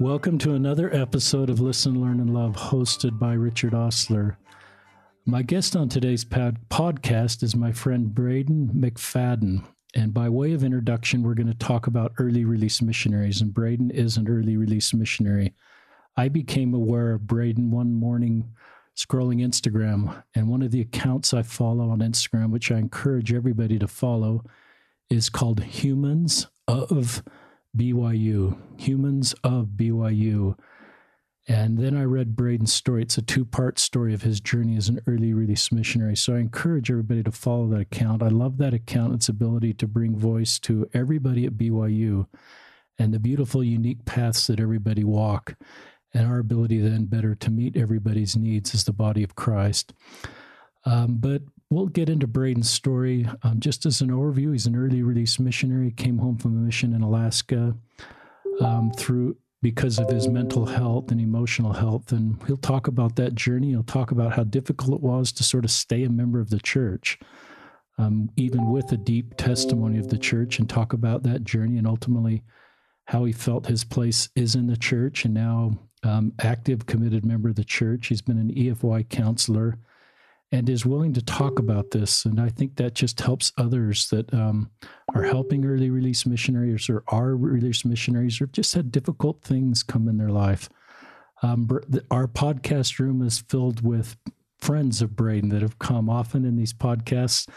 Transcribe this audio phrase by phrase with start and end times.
[0.00, 4.36] Welcome to another episode of Listen, Learn, and Love, hosted by Richard Ostler.
[5.24, 9.64] My guest on today's pod- podcast is my friend Braden McFadden.
[9.94, 13.40] And by way of introduction, we're going to talk about early release missionaries.
[13.40, 15.54] And Braden is an early release missionary.
[16.16, 18.50] I became aware of Braden one morning
[18.96, 20.24] scrolling Instagram.
[20.34, 24.42] And one of the accounts I follow on Instagram, which I encourage everybody to follow,
[25.08, 27.22] is called Humans of
[27.76, 28.56] BYU.
[28.78, 30.58] Humans of BYU.
[31.46, 33.02] And then I read Braden's story.
[33.02, 36.16] It's a two part story of his journey as an early release missionary.
[36.16, 38.22] So I encourage everybody to follow that account.
[38.22, 42.26] I love that account, its ability to bring voice to everybody at BYU
[42.98, 45.54] and the beautiful, unique paths that everybody walk,
[46.14, 49.92] and our ability then better to meet everybody's needs as the body of Christ.
[50.84, 53.28] Um, but we'll get into Braden's story.
[53.42, 56.94] Um, just as an overview, he's an early release missionary, came home from a mission
[56.94, 57.74] in Alaska
[58.60, 62.12] um, through because of his mental health and emotional health.
[62.12, 63.70] And he'll talk about that journey.
[63.70, 66.60] He'll talk about how difficult it was to sort of stay a member of the
[66.60, 67.18] church,
[67.96, 71.86] um, even with a deep testimony of the church, and talk about that journey and
[71.86, 72.42] ultimately
[73.06, 77.48] how he felt his place is in the church and now um, active, committed member
[77.48, 78.08] of the church.
[78.08, 79.78] He's been an EFY counselor
[80.52, 82.24] and is willing to talk about this.
[82.24, 84.70] And I think that just helps others that um,
[85.14, 90.08] are helping early release missionaries or are release missionaries or just had difficult things come
[90.08, 90.68] in their life.
[91.42, 91.68] Um,
[92.10, 94.16] our podcast room is filled with
[94.60, 97.48] friends of Braden that have come often in these podcasts.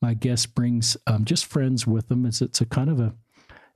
[0.00, 2.26] My guest brings um, just friends with them.
[2.26, 3.14] It's, it's a kind of a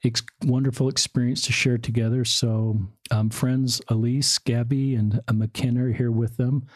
[0.05, 2.25] ex- wonderful experience to share together.
[2.25, 2.79] So,
[3.11, 6.67] um, friends Elise, Gabby, and uh, McKenna are here with them.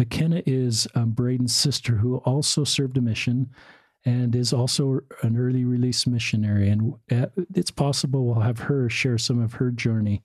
[0.00, 3.50] McKenna is um, Braden's sister who also served a mission
[4.06, 6.70] and is also an early release missionary.
[6.70, 10.22] And uh, it's possible we'll have her share some of her journey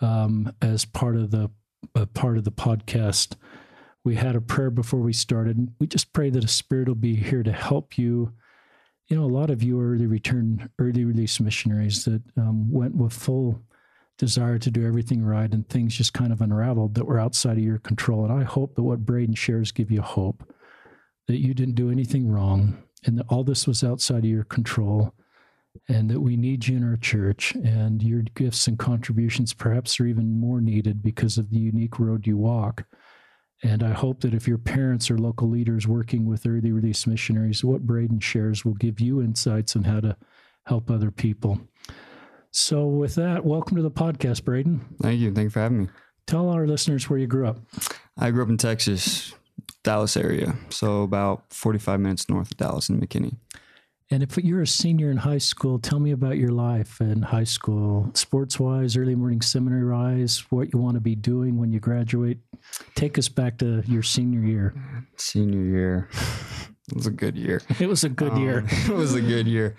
[0.00, 1.50] um, as part of the
[1.94, 3.34] uh, part of the podcast.
[4.02, 5.74] We had a prayer before we started.
[5.78, 8.32] We just pray that a spirit will be here to help you.
[9.08, 12.96] You know, a lot of you are early return, early release missionaries that um, went
[12.96, 13.60] with full
[14.18, 17.64] desire to do everything right and things just kind of unraveled that were outside of
[17.64, 18.24] your control.
[18.24, 20.52] And I hope that what Braden shares give you hope
[21.28, 25.12] that you didn't do anything wrong and that all this was outside of your control
[25.88, 30.06] and that we need you in our church and your gifts and contributions perhaps are
[30.06, 32.84] even more needed because of the unique road you walk.
[33.62, 37.64] And I hope that if your parents or local leaders working with early release missionaries,
[37.64, 40.16] what Braden shares will give you insights on how to
[40.66, 41.60] help other people.
[42.58, 44.96] So, with that, welcome to the podcast, Braden.
[45.02, 45.30] Thank you.
[45.30, 45.88] Thank you for having me.
[46.26, 47.58] Tell our listeners where you grew up.
[48.16, 49.34] I grew up in Texas,
[49.84, 53.36] Dallas area, so about 45 minutes north of Dallas and McKinney.
[54.10, 57.44] And if you're a senior in high school, tell me about your life in high
[57.44, 61.78] school, sports wise, early morning seminary wise, what you want to be doing when you
[61.78, 62.38] graduate.
[62.94, 64.74] Take us back to your senior year.
[65.16, 66.08] Senior year.
[66.88, 67.62] it was a good year.
[67.80, 68.64] It was a good um, year.
[68.66, 69.76] it was a good year.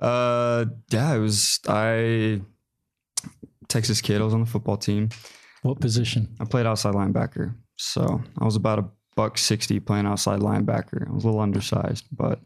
[0.00, 2.40] Uh, yeah, it was I
[3.68, 4.20] Texas kid.
[4.20, 5.10] I was on the football team.
[5.62, 6.34] What position?
[6.40, 7.54] I played outside linebacker.
[7.76, 8.84] So I was about a
[9.16, 11.08] buck sixty playing outside linebacker.
[11.08, 12.40] I was a little undersized, but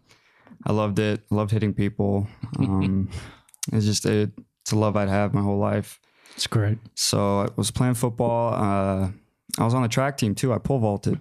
[0.66, 1.22] I loved it.
[1.30, 2.26] Loved hitting people.
[2.58, 3.10] Um,
[3.72, 4.30] it's just it,
[4.62, 6.00] it's a love I'd have my whole life.
[6.34, 6.78] It's great.
[6.94, 8.54] So I was playing football.
[8.54, 9.10] Uh,
[9.58, 10.52] I was on the track team too.
[10.52, 11.18] I pole vaulted.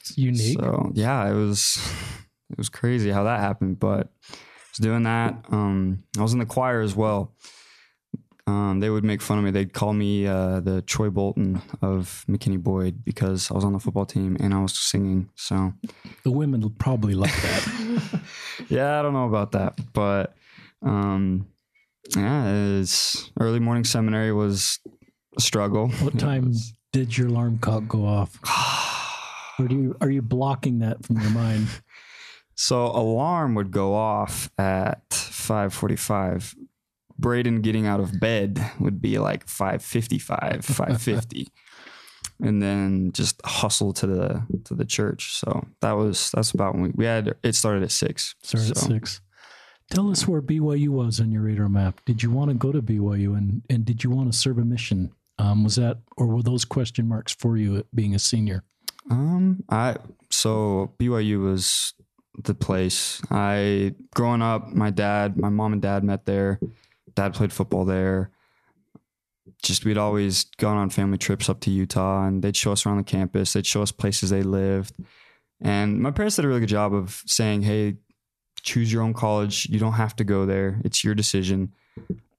[0.00, 0.58] It's unique.
[0.58, 1.78] So yeah, it was
[2.52, 4.36] it was crazy how that happened, but I
[4.72, 5.34] was doing that.
[5.50, 7.34] Um, I was in the choir as well.
[8.46, 9.50] Um, they would make fun of me.
[9.52, 13.78] They'd call me uh, the Troy Bolton of McKinney Boyd because I was on the
[13.78, 15.30] football team and I was singing.
[15.36, 15.72] So
[16.24, 18.20] the women probably like that.
[18.68, 20.34] yeah, I don't know about that, but
[20.82, 21.46] um,
[22.16, 24.80] yeah, it's early morning seminary was
[25.36, 25.88] a struggle.
[25.88, 28.38] What time was, did your alarm clock go off?
[29.58, 31.68] or do you are you blocking that from your mind?
[32.54, 36.54] So alarm would go off at 5:45.
[37.18, 41.48] Braden getting out of bed would be like 5:55, 5:50.
[42.42, 45.32] and then just hustle to the to the church.
[45.32, 48.34] So that was that's about when we, we had it started at 6.
[48.42, 48.84] Started so.
[48.84, 49.20] at 6.
[49.90, 52.00] Tell us where BYU was on your radar map.
[52.04, 54.64] Did you want to go to BYU and and did you want to serve a
[54.64, 55.12] mission?
[55.38, 58.64] Um, was that or were those question marks for you being a senior?
[59.10, 59.96] Um, I
[60.30, 61.94] so BYU was
[62.38, 63.20] the place.
[63.30, 66.60] I growing up, my dad, my mom and dad met there.
[67.14, 68.30] Dad played football there.
[69.62, 72.98] Just we'd always gone on family trips up to Utah, and they'd show us around
[72.98, 73.52] the campus.
[73.52, 74.94] They'd show us places they lived,
[75.60, 77.96] and my parents did a really good job of saying, "Hey,
[78.62, 79.68] choose your own college.
[79.68, 80.80] You don't have to go there.
[80.84, 81.72] It's your decision."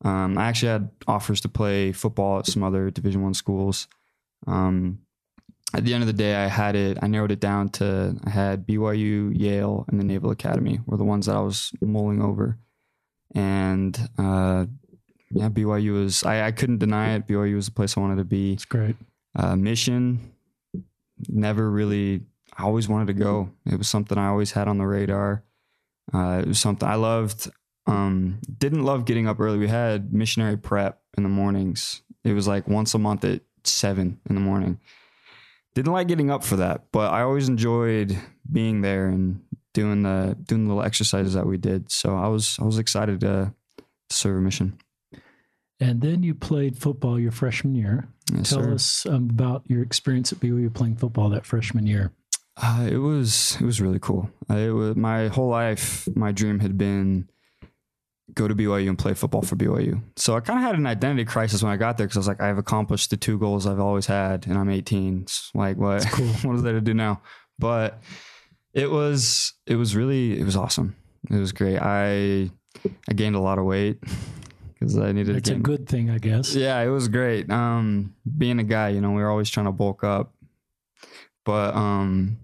[0.03, 3.87] Um, I actually had offers to play football at some other Division One schools.
[4.47, 4.99] Um,
[5.73, 6.99] at the end of the day, I had it.
[7.01, 11.03] I narrowed it down to I had BYU, Yale, and the Naval Academy were the
[11.03, 12.59] ones that I was mulling over,
[13.33, 14.65] and uh,
[15.31, 16.23] yeah, BYU was.
[16.23, 17.27] I, I couldn't deny it.
[17.27, 18.53] BYU was the place I wanted to be.
[18.53, 18.95] It's great.
[19.35, 20.33] Uh, mission,
[21.27, 22.21] never really.
[22.55, 23.49] I always wanted to go.
[23.65, 25.43] It was something I always had on the radar.
[26.13, 27.49] Uh, it was something I loved.
[27.87, 29.57] Um, didn't love getting up early.
[29.57, 32.03] We had missionary prep in the mornings.
[32.23, 34.79] It was like once a month at seven in the morning.
[35.75, 38.17] Didn't like getting up for that, but I always enjoyed
[38.51, 39.41] being there and
[39.73, 41.91] doing the doing the little exercises that we did.
[41.91, 44.77] So I was I was excited to, to serve a mission.
[45.79, 48.07] And then you played football your freshman year.
[48.33, 48.73] Yes, Tell sir.
[48.73, 52.13] us um, about your experience at BYU playing football that freshman year.
[52.55, 54.29] Uh, it was it was really cool.
[54.49, 56.07] Uh, it was my whole life.
[56.15, 57.27] My dream had been
[58.33, 60.01] go to BYU and play football for BYU.
[60.15, 62.27] So I kind of had an identity crisis when I got there because I was
[62.27, 65.23] like, I've accomplished the two goals I've always had, and I'm 18.
[65.23, 66.05] It's like what?
[66.11, 66.27] cool.
[66.43, 67.21] what is there to do now?
[67.59, 68.01] But
[68.73, 70.95] it was it was really it was awesome.
[71.29, 71.79] It was great.
[71.79, 72.49] I
[73.09, 73.99] I gained a lot of weight
[74.73, 76.55] because I needed to It's a good thing, I guess.
[76.55, 77.49] Yeah, it was great.
[77.49, 80.33] Um, being a guy, you know, we were always trying to bulk up,
[81.45, 82.37] but um,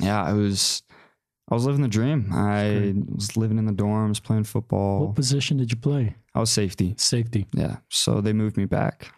[0.00, 0.82] yeah, it was,
[1.50, 2.30] I was living the dream.
[2.32, 5.06] I was living in the dorms, playing football.
[5.06, 6.16] What position did you play?
[6.34, 6.94] I was safety.
[6.96, 7.46] Safety.
[7.52, 9.12] Yeah, so they moved me back.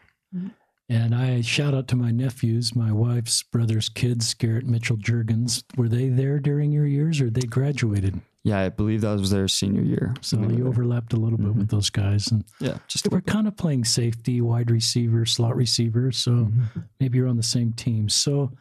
[0.89, 5.65] And I shout out to my nephews, my wife's brother's kids, Garrett Mitchell Juergens.
[5.77, 8.21] Were they there during your years or they graduated?
[8.45, 10.15] Yeah, I believe that was their senior year.
[10.21, 12.29] So you overlapped a little bit with those guys.
[12.31, 16.13] And yeah, just they were kind of playing safety, wide receiver, slot receiver.
[16.13, 16.81] So Mm-hmm.
[17.01, 18.09] maybe you're on the same team.
[18.09, 18.53] So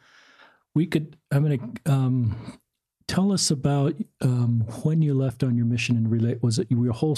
[0.73, 2.35] we could, I'm going to um,
[3.07, 6.41] tell us about um, when you left on your mission and relate.
[6.43, 7.17] Was it your whole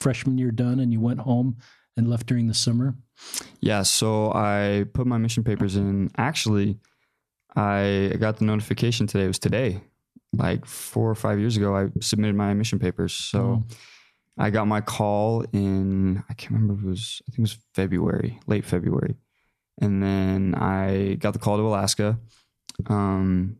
[0.00, 1.56] freshman year done and you went home
[1.96, 2.94] and left during the summer?
[3.60, 6.10] Yeah, so I put my mission papers in.
[6.18, 6.78] Actually,
[7.54, 9.24] I got the notification today.
[9.24, 9.80] It was today,
[10.32, 11.74] like four or five years ago.
[11.76, 13.14] I submitted my mission papers.
[13.14, 13.64] So Oh.
[14.38, 16.22] I got my call in.
[16.28, 17.22] I can't remember if it was.
[17.26, 19.16] I think it was February, late February,
[19.80, 22.18] and then I got the call to Alaska.
[22.86, 23.56] Um,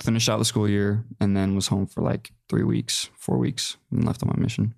[0.00, 3.76] finished out the school year, and then was home for like three weeks, four weeks,
[3.90, 4.74] and left on my mission.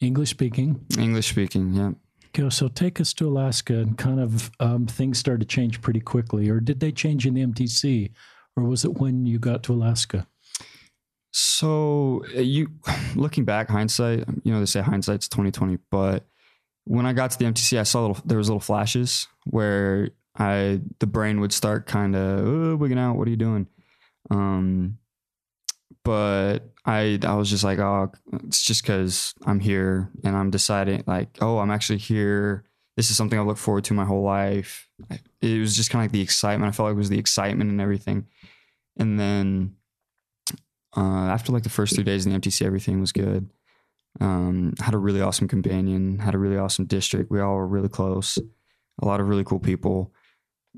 [0.00, 0.84] English speaking.
[0.98, 1.92] English speaking, yeah.
[2.36, 6.00] Okay, so take us to Alaska and kind of um, things started to change pretty
[6.00, 8.10] quickly, or did they change in the MTC,
[8.56, 10.26] or was it when you got to Alaska?
[11.32, 12.68] So uh, you
[13.14, 16.24] looking back, hindsight, you know, they say hindsight's twenty twenty, but
[16.84, 20.80] when I got to the MTC, I saw little there was little flashes where I
[20.98, 23.16] the brain would start kind of oh, wigging out.
[23.16, 23.68] What are you doing?
[24.30, 24.98] Um,
[26.04, 28.12] but I I was just like, oh,
[28.44, 32.64] it's just because I'm here and I'm deciding like, oh, I'm actually here.
[32.96, 34.88] This is something I look forward to my whole life.
[35.40, 36.68] It was just kind of like the excitement.
[36.68, 38.26] I felt like it was the excitement and everything.
[38.96, 39.76] And then
[40.96, 43.50] uh, after like the first three days in the MTC, everything was good.
[44.20, 46.20] Um, had a really awesome companion.
[46.20, 47.30] Had a really awesome district.
[47.30, 48.38] We all were really close.
[49.02, 50.12] A lot of really cool people.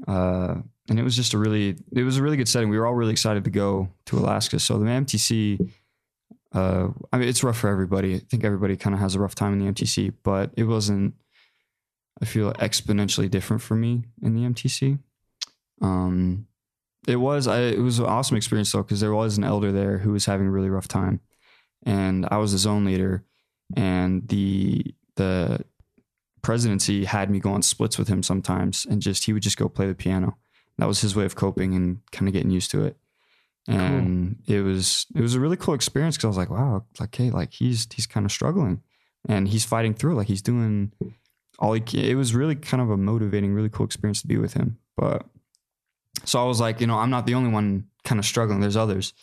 [0.06, 0.56] Uh,
[0.88, 2.68] and it was just a really, it was a really good setting.
[2.68, 4.60] We were all really excited to go to Alaska.
[4.60, 5.70] So the MTC,
[6.52, 8.14] uh, I mean, it's rough for everybody.
[8.14, 11.14] I think everybody kind of has a rough time in the MTC, but it wasn't.
[12.20, 14.98] I feel exponentially different for me in the MTC.
[15.82, 16.46] Um,
[17.06, 19.98] it was I, it was an awesome experience though because there was an elder there
[19.98, 21.20] who was having a really rough time,
[21.84, 23.22] and I was the zone leader,
[23.76, 25.64] and the the
[26.46, 29.68] presidency had me go on splits with him sometimes, and just he would just go
[29.68, 30.38] play the piano.
[30.78, 32.96] That was his way of coping and kind of getting used to it.
[33.66, 37.12] And it was it was a really cool experience because I was like, wow, like
[37.16, 38.80] hey, like he's he's kind of struggling,
[39.28, 40.12] and he's fighting through.
[40.12, 40.14] it.
[40.14, 40.92] Like he's doing
[41.58, 42.04] all he can.
[42.04, 44.78] It was really kind of a motivating, really cool experience to be with him.
[44.96, 45.26] But
[46.24, 48.60] so I was like, you know, I'm not the only one kind of struggling.
[48.60, 49.14] There's others.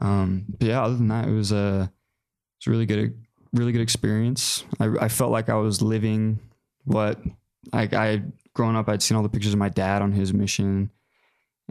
[0.00, 1.92] Um, but yeah, other than that, it was a
[2.58, 3.16] it's a really good,
[3.52, 4.64] really good experience.
[4.80, 6.40] I, I felt like I was living
[6.88, 7.20] what
[7.72, 8.22] like I
[8.54, 8.88] growing up.
[8.88, 10.90] I'd seen all the pictures of my dad on his mission,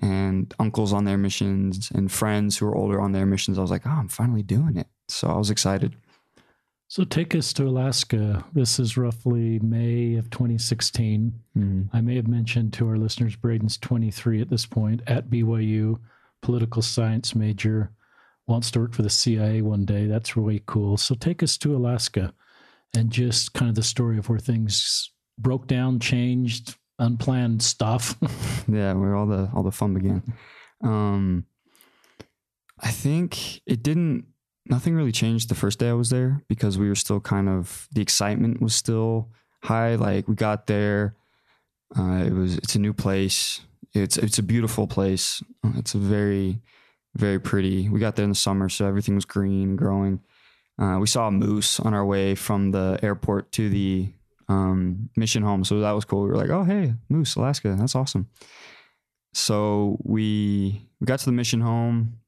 [0.02, 3.58] and uncles on their missions, and friends who were older on their missions.
[3.58, 4.88] I was like, oh, I'm finally doing it.
[5.10, 5.96] So I was excited.
[6.90, 8.46] So take us to Alaska.
[8.54, 11.34] This is roughly May of 2016.
[11.58, 11.96] Mm-hmm.
[11.96, 16.00] I may have mentioned to our listeners, Braden's 23 at this point at BYU,
[16.42, 17.92] political science major,
[18.46, 20.08] wants to work for the CIA one day.
[20.08, 20.96] That's really cool.
[20.96, 22.34] So take us to Alaska
[22.96, 28.16] and just kind of the story of where things broke down, changed, unplanned stuff.
[28.68, 30.24] yeah, where all the all the fun began.
[30.84, 31.46] Um,
[32.80, 34.26] I think it didn't
[34.66, 37.88] nothing really changed the first day I was there because we were still kind of
[37.92, 39.30] the excitement was still
[39.64, 39.96] high.
[39.96, 41.16] Like we got there,
[41.98, 43.62] uh, it was it's a new place.
[43.94, 45.42] It's it's a beautiful place.
[45.76, 46.62] It's a very
[47.16, 47.90] very pretty.
[47.90, 50.22] We got there in the summer, so everything was green, growing.
[50.80, 54.10] Uh, we saw a moose on our way from the airport to the
[54.48, 56.24] um, mission home, so that was cool.
[56.24, 58.28] We were like, "Oh, hey, moose, Alaska, that's awesome."
[59.34, 62.20] So we we got to the mission home.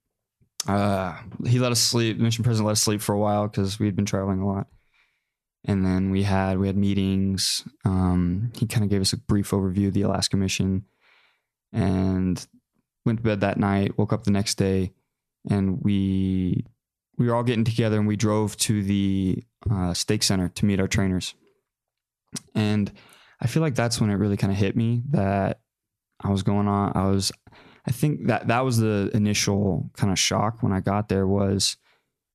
[0.67, 2.17] Uh, he let us sleep.
[2.17, 4.47] The mission president let us sleep for a while because we had been traveling a
[4.47, 4.67] lot.
[5.65, 7.67] And then we had we had meetings.
[7.85, 10.85] Um, he kind of gave us a brief overview of the Alaska mission,
[11.73, 12.45] and
[13.05, 13.97] went to bed that night.
[13.97, 14.93] Woke up the next day,
[15.49, 16.65] and we
[17.19, 20.79] we were all getting together, and we drove to the uh, stake center to meet
[20.79, 21.35] our trainers.
[22.55, 22.91] And
[23.41, 25.59] I feel like that's when it really kind of hit me that
[26.21, 26.93] I was going on.
[26.95, 27.31] I was,
[27.85, 31.77] I think that that was the initial kind of shock when I got there was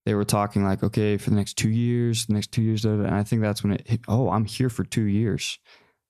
[0.07, 3.07] they were talking like, okay, for the next two years, the next two years, and
[3.07, 5.59] I think that's when it hit, oh, I'm here for two years.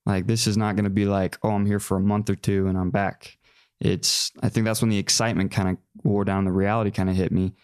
[0.04, 2.34] Like this is not going to be like, oh, I'm here for a month or
[2.34, 3.38] two and I'm back.
[3.80, 7.16] It's, I think that's when the excitement kind of wore down, the reality kind of
[7.16, 7.54] hit me.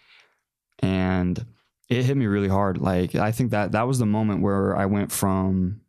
[0.81, 1.45] And
[1.89, 2.79] it hit me really hard.
[2.79, 5.81] Like, I think that that was the moment where I went from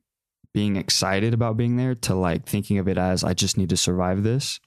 [0.53, 3.77] being excited about being there to like thinking of it as I just need to
[3.77, 4.61] survive this.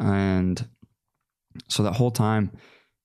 [0.00, 0.68] And
[1.68, 2.50] so that whole time,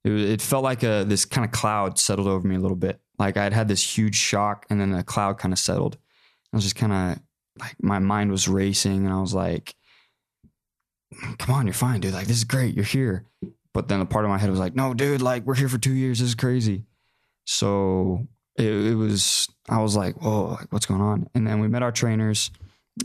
[0.04, 3.00] it, it felt like a this kind of cloud settled over me a little bit.
[3.20, 5.98] Like I'd had this huge shock, and then the cloud kind of settled.
[6.52, 7.24] I was just kind of
[7.60, 9.76] like my mind was racing, and I was like,
[11.38, 12.14] "Come on, you're fine, dude.
[12.14, 12.76] Like this is great.
[12.76, 13.26] You're here."
[13.74, 15.22] But then a part of my head was like, "No, dude.
[15.22, 16.20] Like we're here for two years.
[16.20, 16.86] This is crazy."
[17.46, 19.48] So it, it was.
[19.70, 22.52] I was like, "Whoa, like what's going on?" And then we met our trainers.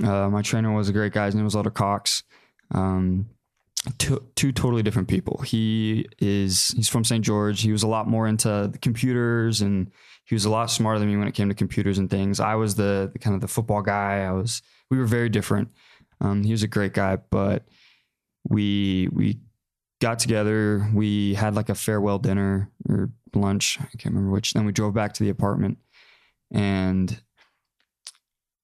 [0.03, 1.27] Uh, my trainer was a great guy.
[1.27, 2.25] His name was Elder Cox.
[2.73, 3.29] Um,
[3.99, 5.41] two, two totally different people.
[5.43, 7.25] He is he's from St.
[7.25, 7.63] George.
[7.63, 9.91] He was a lot more into the computers and
[10.25, 12.41] he was a lot smarter than me when it came to computers and things.
[12.41, 14.25] I was the, the kind of the football guy.
[14.25, 15.71] I was we were very different.
[16.21, 17.65] Um, he was a great guy, but
[18.49, 19.39] we we
[20.01, 20.89] got together.
[20.95, 23.79] We had like a farewell dinner or lunch.
[23.81, 24.53] I can't remember which.
[24.53, 25.79] Then we drove back to the apartment,
[26.51, 27.11] and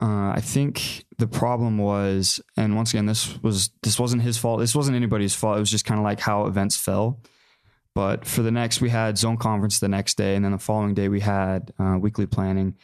[0.00, 4.58] uh, I think the problem was, and once again, this was this wasn't his fault.
[4.58, 5.56] This wasn't anybody's fault.
[5.56, 7.20] It was just kind of like how events fell.
[7.94, 10.94] But for the next, we had zone conference the next day, and then the following
[10.94, 12.76] day we had uh, weekly planning.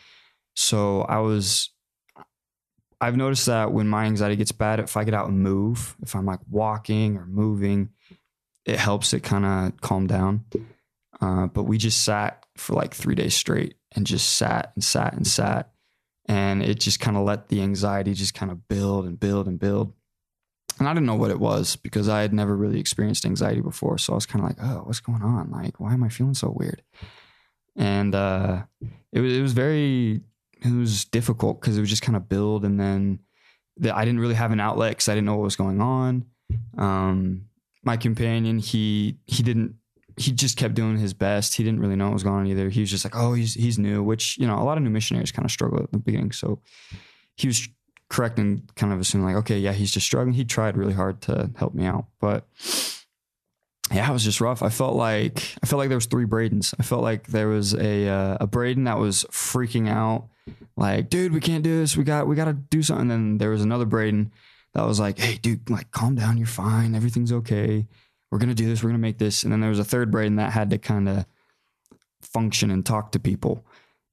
[0.55, 1.71] So I was,
[3.01, 6.15] I've noticed that when my anxiety gets bad, if I get out and move, if
[6.15, 7.89] I'm like walking or moving,
[8.69, 10.45] it helps it kind of calm down.
[11.21, 15.15] Uh, but we just sat for like three days straight and just sat and sat
[15.15, 15.73] and sat
[16.27, 19.59] and it just kind of let the anxiety just kind of build and build and
[19.59, 19.95] build.
[20.79, 23.97] And I didn't know what it was because I had never really experienced anxiety before.
[23.97, 25.51] So I was kind of like, oh, what's going on?
[25.51, 26.83] Like, why am I feeling so weird?
[27.75, 28.63] And uh,
[29.13, 30.21] it was it was very
[30.61, 33.21] it was difficult because it was just kind of build, and then
[33.77, 36.27] the, I didn't really have an outlet because I didn't know what was going on.
[36.77, 37.47] Um,
[37.83, 39.75] my companion, he he didn't
[40.17, 41.55] he just kept doing his best.
[41.55, 42.69] He didn't really know what was going on either.
[42.69, 44.91] He was just like, oh, he's he's new, which you know a lot of new
[44.91, 46.33] missionaries kind of struggle at the beginning.
[46.33, 46.61] So
[47.37, 47.69] he was
[48.11, 50.35] correct and kind of assuming like, okay, yeah, he's just struggling.
[50.35, 52.47] He tried really hard to help me out, but
[53.93, 54.63] yeah, it was just rough.
[54.63, 56.75] I felt like I felt like there was three Bradens.
[56.79, 60.29] I felt like there was a uh, a Braden that was freaking out,
[60.77, 61.97] like, dude, we can't do this.
[61.97, 63.03] We got we got to do something.
[63.03, 64.33] And then there was another Braden
[64.79, 66.39] that was like, hey, dude, like, calm down.
[66.39, 66.95] You're fine.
[66.95, 67.87] Everything's okay
[68.31, 69.43] we're gonna do this, we're gonna make this.
[69.43, 71.27] And then there was a third Braden that had to kind of
[72.21, 73.65] function and talk to people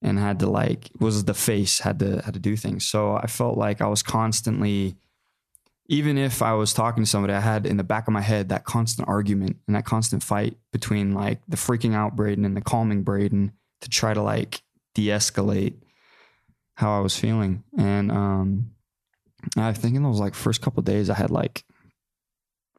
[0.02, 2.86] and had to like was the face, had to had to do things.
[2.86, 4.96] So I felt like I was constantly
[5.88, 8.50] even if I was talking to somebody, I had in the back of my head
[8.50, 12.62] that constant argument and that constant fight between like the freaking out Braden and the
[12.62, 14.64] calming Braden to try to like
[14.96, 15.76] de-escalate
[16.76, 17.64] how I was feeling.
[17.78, 18.75] And um
[19.58, 21.64] I think in those like first couple days I had like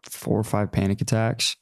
[0.02, 1.56] four or five panic attacks,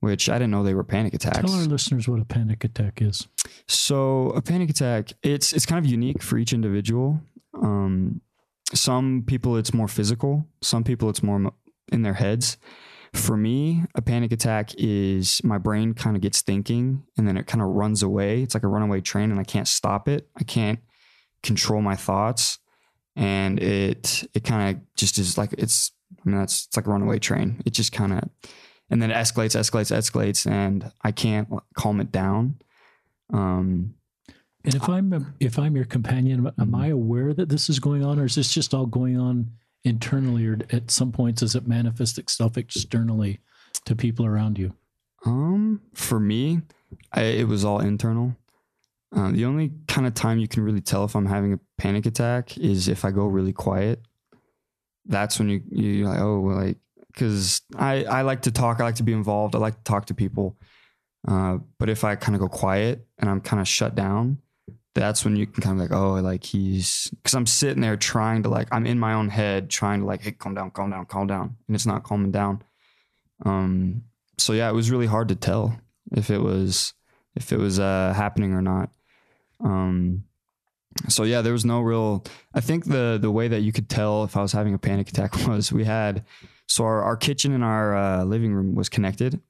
[0.00, 1.38] which I didn't know they were panic attacks.
[1.38, 3.28] Tell our listeners what a panic attack is.
[3.66, 7.20] So a panic attack, it's it's kind of unique for each individual.
[7.60, 8.20] Um,
[8.72, 10.46] some people it's more physical.
[10.62, 11.52] Some people it's more
[11.90, 12.58] in their heads.
[13.14, 17.46] For me, a panic attack is my brain kind of gets thinking and then it
[17.46, 18.42] kind of runs away.
[18.42, 20.28] It's like a runaway train and I can't stop it.
[20.38, 20.78] I can't
[21.42, 22.58] control my thoughts
[23.18, 26.90] and it it kind of just is like it's I mean, that's it's like a
[26.90, 27.60] runaway train.
[27.66, 28.22] It just kind of,
[28.90, 32.60] and then it escalates, escalates, escalates, and I can't calm it down.
[33.32, 33.94] Um,
[34.64, 36.74] and if I'm if I'm your companion, am mm-hmm.
[36.74, 39.50] I aware that this is going on, or is this just all going on
[39.84, 43.40] internally, or at some points does it manifest itself externally
[43.84, 44.74] to people around you?
[45.26, 46.62] Um, for me,
[47.12, 48.36] I, it was all internal.
[49.14, 52.06] Uh, the only kind of time you can really tell if I'm having a panic
[52.06, 54.02] attack is if I go really quiet.
[55.06, 56.76] That's when you you're like, oh, like
[57.12, 60.06] because I I like to talk, I like to be involved, I like to talk
[60.06, 60.58] to people.
[61.26, 64.38] Uh, but if I kind of go quiet and I'm kind of shut down,
[64.94, 68.42] that's when you can kind of like, oh, like he's because I'm sitting there trying
[68.42, 71.06] to like I'm in my own head trying to like, hey, calm down, calm down,
[71.06, 72.62] calm down, and it's not calming down.
[73.46, 74.02] Um,
[74.36, 75.78] so yeah, it was really hard to tell
[76.12, 76.94] if it was
[77.34, 78.90] if it was uh, happening or not.
[79.60, 80.24] Um,
[81.08, 82.24] so yeah, there was no real.
[82.54, 85.08] I think the the way that you could tell if I was having a panic
[85.08, 86.24] attack was we had
[86.66, 89.40] so our, our kitchen and our uh, living room was connected,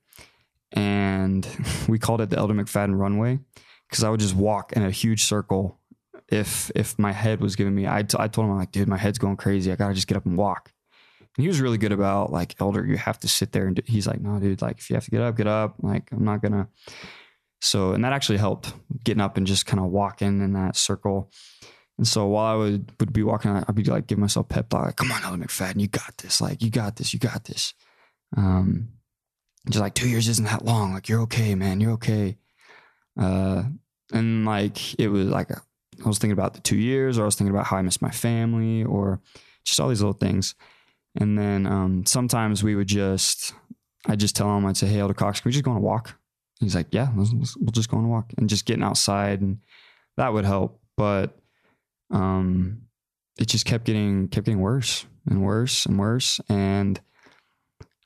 [0.73, 1.47] and
[1.89, 3.39] we called it the Elder McFadden runway
[3.89, 5.79] because I would just walk in a huge circle.
[6.31, 8.89] If if my head was giving me, I, t- I told him I'm like, dude,
[8.89, 9.73] my head's going crazy.
[9.73, 10.73] I gotta just get up and walk.
[11.37, 13.83] And he was really good about like, Elder, you have to sit there and do,
[13.87, 15.77] he's like, no, dude, like if you have to get up, get up.
[15.81, 16.69] Like I'm not gonna.
[17.61, 18.73] So and that actually helped
[19.05, 21.31] getting up and just kind of walking in that circle.
[21.99, 24.87] And so while I would, would be walking, I'd be like, giving myself pep talk,
[24.87, 26.41] like, come on, Elder McFadden, you got this.
[26.41, 27.75] Like, you got this, you got this.
[28.37, 28.91] Um,
[29.69, 30.93] just like two years isn't that long.
[30.95, 32.39] Like, you're okay, man, you're okay.
[33.19, 33.65] Uh,
[34.13, 35.61] and like it was like a,
[36.05, 38.01] I was thinking about the two years, or I was thinking about how I miss
[38.01, 39.21] my family, or
[39.65, 40.55] just all these little things.
[41.17, 43.53] And then um, sometimes we would just,
[44.07, 45.81] I'd just tell him, I'd say, "Hey, Elder Cox, can we just go on a
[45.81, 46.18] walk?"
[46.61, 49.41] He's like, "Yeah, let's, let's, we'll just go on a walk." And just getting outside,
[49.41, 49.59] and
[50.17, 50.81] that would help.
[50.97, 51.39] But
[52.11, 52.83] um,
[53.39, 56.41] it just kept getting kept getting worse and worse and worse.
[56.49, 57.01] And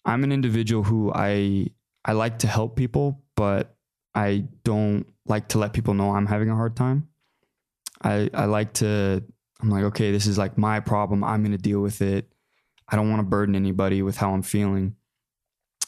[0.04, 1.68] I'm an individual who I
[2.04, 3.74] I like to help people, but
[4.14, 7.08] I don't like to let people know I'm having a hard time.
[8.02, 9.22] I I like to
[9.62, 11.22] I'm like, okay, this is like my problem.
[11.22, 12.30] I'm going to deal with it.
[12.88, 14.96] I don't want to burden anybody with how I'm feeling.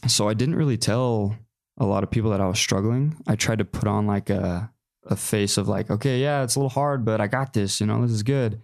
[0.06, 1.36] So I didn't really tell
[1.78, 3.16] a lot of people that I was struggling.
[3.26, 4.70] I tried to put on like a
[5.06, 7.86] a face of like, okay, yeah, it's a little hard, but I got this, you
[7.86, 8.60] know, this is good.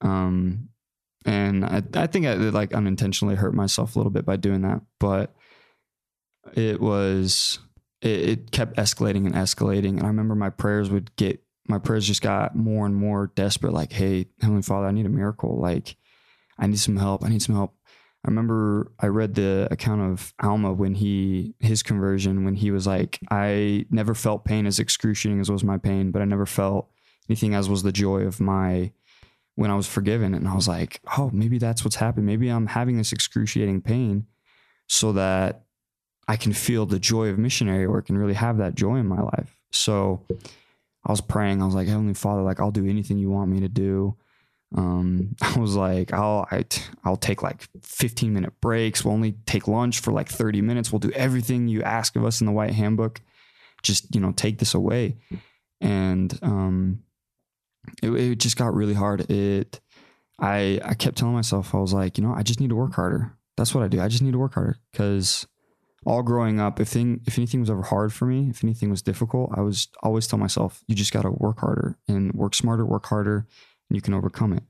[0.00, 0.68] Um
[1.24, 4.82] and I I think I like unintentionally hurt myself a little bit by doing that,
[4.98, 5.34] but
[6.54, 7.58] it was
[8.02, 9.96] it, it kept escalating and escalating.
[9.98, 13.72] And I remember my prayers would get my prayers just got more and more desperate.
[13.72, 15.58] Like, hey, Heavenly Father, I need a miracle.
[15.58, 15.96] Like,
[16.58, 17.24] I need some help.
[17.24, 17.74] I need some help.
[18.24, 22.86] I remember I read the account of Alma when he his conversion when he was
[22.86, 26.90] like, I never felt pain as excruciating as was my pain, but I never felt
[27.28, 28.92] anything as was the joy of my
[29.54, 30.34] when I was forgiven.
[30.34, 32.26] And I was like, oh, maybe that's what's happened.
[32.26, 34.26] Maybe I'm having this excruciating pain
[34.86, 35.62] so that
[36.28, 39.20] I can feel the joy of missionary work and really have that joy in my
[39.20, 39.60] life.
[39.72, 40.26] So
[41.04, 41.62] I was praying.
[41.62, 44.16] I was like, Heavenly Father, like I'll do anything you want me to do.
[44.76, 46.64] Um, I was like, I'll I, will
[47.04, 49.04] i will take like 15 minute breaks.
[49.04, 50.92] We'll only take lunch for like 30 minutes.
[50.92, 53.20] We'll do everything you ask of us in the White Handbook.
[53.82, 55.16] Just you know, take this away.
[55.80, 57.02] And um,
[58.02, 59.30] it, it just got really hard.
[59.30, 59.80] It
[60.38, 62.94] I I kept telling myself I was like, you know, I just need to work
[62.94, 63.36] harder.
[63.56, 64.00] That's what I do.
[64.00, 65.46] I just need to work harder because
[66.06, 69.02] all growing up, if thing if anything was ever hard for me, if anything was
[69.02, 72.86] difficult, I was always tell myself, you just got to work harder and work smarter,
[72.86, 73.46] work harder,
[73.90, 74.62] you can overcome it.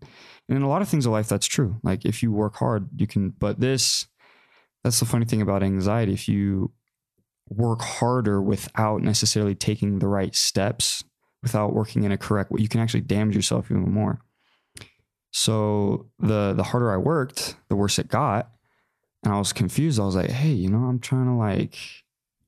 [0.48, 1.76] And in a lot of things in life, that's true.
[1.83, 3.30] Like if you work hard, you can.
[3.30, 4.06] But this,
[4.83, 6.12] that's the funny thing about anxiety.
[6.12, 6.72] If you
[7.48, 11.04] work harder without necessarily taking the right steps,
[11.42, 14.20] without working in a correct way, you can actually damage yourself even more.
[15.33, 18.50] So the the harder I worked, the worse it got
[19.22, 20.00] and I was confused.
[20.00, 21.76] I was like, hey, you know, I'm trying to like,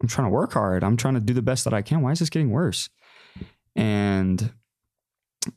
[0.01, 0.83] I'm trying to work hard.
[0.83, 2.01] I'm trying to do the best that I can.
[2.01, 2.89] Why is this getting worse?
[3.77, 4.53] And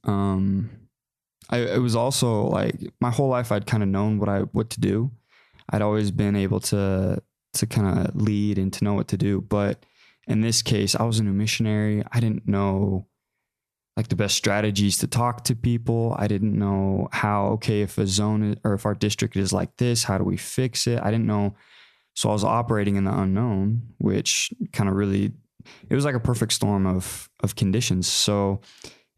[0.04, 0.70] um,
[1.50, 4.70] I it was also like my whole life I'd kind of known what I what
[4.72, 5.12] to do.
[5.70, 7.22] I'd always been able to
[7.54, 9.42] to kind of lead and to know what to do.
[9.42, 9.86] But
[10.28, 12.04] in this case, I was a new missionary.
[12.12, 13.08] I didn't know
[13.96, 16.16] like the best strategies to talk to people.
[16.20, 20.04] I didn't know how, okay, if a zone or if our district is like this,
[20.04, 21.00] how do we fix it?
[21.02, 21.56] I didn't know.
[22.14, 25.32] So I was operating in the unknown, which kind of really,
[25.90, 28.08] it was like a perfect storm of, of conditions.
[28.08, 28.62] So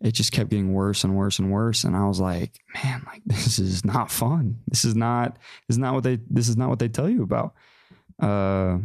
[0.02, 1.84] it just kept getting worse and worse and worse.
[1.84, 4.60] And I was like, man, like this is not fun.
[4.68, 7.24] This is not, this is not what they, this is not what they tell you
[7.24, 7.54] about.
[8.22, 8.80] Uh,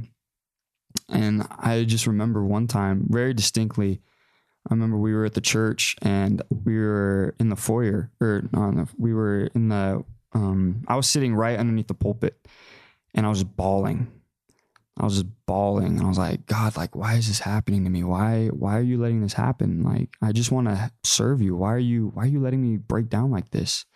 [1.08, 4.00] and I just remember one time very distinctly,
[4.68, 8.86] I remember we were at the church and we were in the foyer, or no,
[8.96, 10.04] we were in the.
[10.34, 12.38] Um, I was sitting right underneath the pulpit,
[13.14, 14.10] and I was bawling.
[14.98, 17.90] I was just bawling, and I was like, God, like, why is this happening to
[17.90, 18.04] me?
[18.04, 19.82] Why, why are you letting this happen?
[19.82, 21.56] Like, I just want to serve you.
[21.56, 23.86] Why are you, why are you letting me break down like this?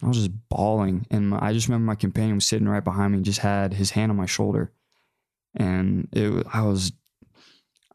[0.00, 2.84] And I was just bawling, and my, I just remember my companion was sitting right
[2.84, 4.72] behind me, and just had his hand on my shoulder,
[5.54, 6.92] and it, I was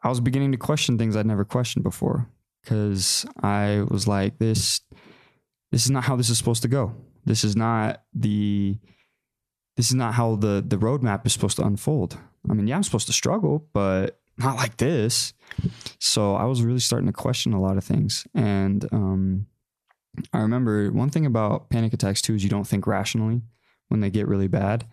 [0.02, 2.28] I was beginning to question things I'd never questioned before
[2.62, 4.80] because I was like, this,
[5.70, 6.94] this is not how this is supposed to go.
[7.24, 8.78] This is not the,
[9.76, 12.18] this is not how the the roadmap is supposed to unfold.
[12.50, 15.34] I mean, yeah, I'm supposed to struggle, but not like this.
[15.98, 19.46] So I was really starting to question a lot of things, and um,
[20.32, 23.42] I remember one thing about panic attacks too is you don't think rationally
[23.88, 24.86] when they get really bad.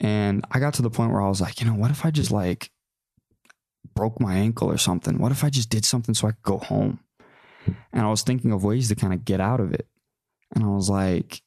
[0.00, 2.10] And I got to the point where I was like, you know, what if I
[2.10, 2.70] just like
[3.94, 5.18] broke my ankle or something?
[5.18, 7.00] What if I just did something so I could go home?
[7.92, 9.86] And I was thinking of ways to kind of get out of it.
[10.54, 11.42] And I was like,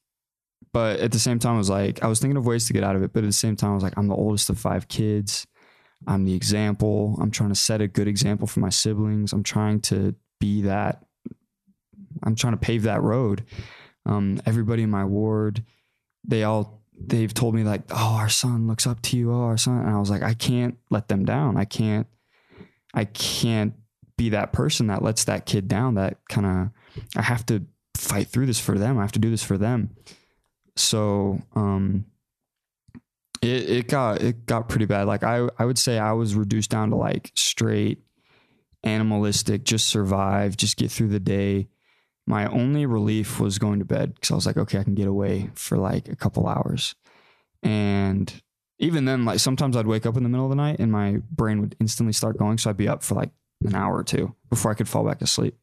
[0.74, 2.84] but at the same time, I was like, I was thinking of ways to get
[2.84, 3.14] out of it.
[3.14, 5.46] But at the same time, I was like, I'm the oldest of five kids.
[6.08, 7.18] I'm the example.
[7.22, 9.32] I'm trying to set a good example for my siblings.
[9.32, 11.06] I'm trying to be that.
[12.24, 13.46] I'm trying to pave that road.
[14.06, 15.64] Um, everybody in my ward,
[16.26, 19.32] they all they've told me like, oh, our son looks up to you.
[19.32, 19.80] Oh, our son.
[19.80, 21.58] And I was like, I can't let them down.
[21.58, 22.08] I can't,
[22.94, 23.74] I can't
[24.18, 25.96] be that person that lets that kid down.
[25.96, 28.98] That kind of, I have to fight through this for them.
[28.98, 29.92] I have to do this for them.
[30.76, 32.06] So, um,
[33.42, 35.08] it, it got, it got pretty bad.
[35.08, 38.04] Like I, I would say I was reduced down to like straight
[38.84, 41.68] animalistic, just survive, just get through the day
[42.26, 45.08] my only relief was going to bed because I was like, okay, I can get
[45.08, 46.96] away for like a couple hours.
[47.62, 48.34] And
[48.80, 51.18] even then, like sometimes I'd wake up in the middle of the night and my
[51.32, 52.58] brain would instantly start going.
[52.58, 53.32] So I'd be up for like
[53.66, 55.58] an hour or two before I could fall back asleep.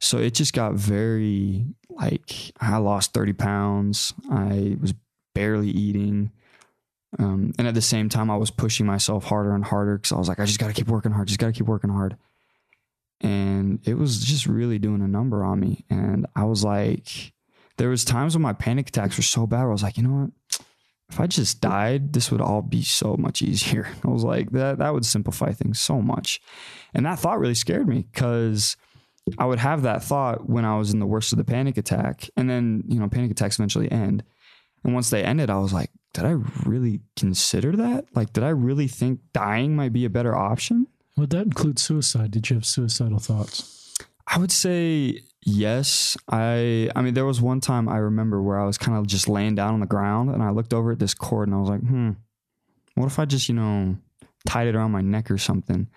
[0.00, 4.14] So it just got very like I lost 30 pounds.
[4.30, 4.94] I was
[5.34, 6.32] barely eating.
[7.18, 10.18] Um, and at the same time, I was pushing myself harder and harder because I
[10.18, 12.16] was like, I just got to keep working hard, just got to keep working hard.
[13.20, 15.84] And it was just really doing a number on me.
[15.88, 17.32] And i was like
[17.78, 20.26] there was times when my panic attacks were so bad i was like you know
[20.26, 20.60] what?
[21.10, 23.88] If i just died this would all be so much easier.
[24.04, 26.40] I was like that that would simplify things so much.
[26.92, 28.76] And that thought really scared me because
[29.38, 32.28] i would have that thought when i was in the worst of the panic attack
[32.36, 34.22] and then you know panic attacks eventually end
[34.84, 38.48] and once they ended i was like did i really consider that like did i
[38.48, 40.86] really think dying might be a better option
[41.16, 42.30] would that include suicide?
[42.30, 43.94] Did you have suicidal thoughts?
[44.26, 46.16] I would say yes.
[46.28, 49.28] I I mean there was one time I remember where I was kind of just
[49.28, 51.70] laying down on the ground and I looked over at this cord and I was
[51.70, 52.10] like, "Hmm.
[52.94, 53.96] What if I just, you know,
[54.46, 55.88] tied it around my neck or something?"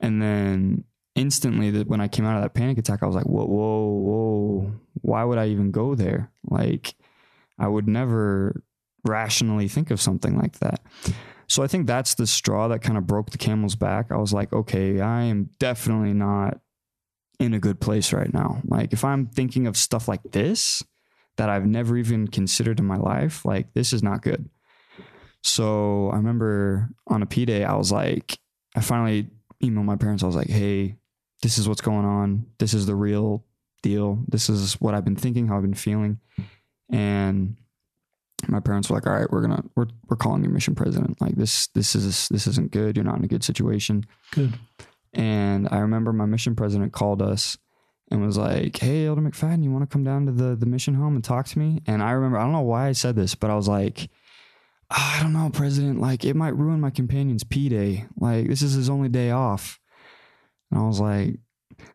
[0.00, 0.84] And then
[1.18, 3.86] instantly that when I came out of that panic attack, I was like, "Whoa, whoa,
[3.86, 4.72] whoa.
[5.02, 6.94] Why would I even go there?" Like
[7.58, 8.62] I would never
[9.04, 10.80] rationally think of something like that.
[11.48, 14.12] So I think that's the straw that kind of broke the camel's back.
[14.12, 16.60] I was like, okay, I am definitely not
[17.40, 18.60] in a good place right now.
[18.64, 20.82] Like if I'm thinking of stuff like this
[21.36, 24.50] that I've never even considered in my life, like this is not good.
[25.42, 28.38] So I remember on a P day, I was like,
[28.76, 29.30] I finally
[29.62, 30.22] emailed my parents.
[30.22, 30.97] I was like, hey,
[31.42, 32.46] this is what's going on.
[32.58, 33.44] This is the real
[33.82, 34.24] deal.
[34.28, 36.20] This is what I've been thinking, how I've been feeling.
[36.90, 37.56] And
[38.46, 41.20] my parents were like, "All right, we're gonna we're we're calling your mission president.
[41.20, 42.96] Like this this is this isn't good.
[42.96, 44.58] You're not in a good situation." Good.
[45.12, 47.58] And I remember my mission president called us
[48.10, 50.94] and was like, "Hey, Elder McFadden, you want to come down to the the mission
[50.94, 53.34] home and talk to me?" And I remember I don't know why I said this,
[53.34, 54.08] but I was like,
[54.90, 56.00] oh, "I don't know, President.
[56.00, 58.06] Like it might ruin my companion's P day.
[58.18, 59.80] Like this is his only day off."
[60.70, 61.38] And I was like,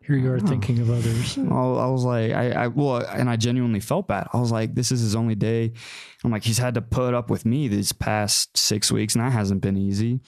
[0.06, 1.38] here you are thinking of others.
[1.38, 4.28] I was like, I, I, well, and I genuinely felt bad.
[4.32, 5.72] I was like, this is his only day.
[6.22, 9.32] I'm like, he's had to put up with me these past six weeks, and that
[9.32, 10.20] hasn't been easy.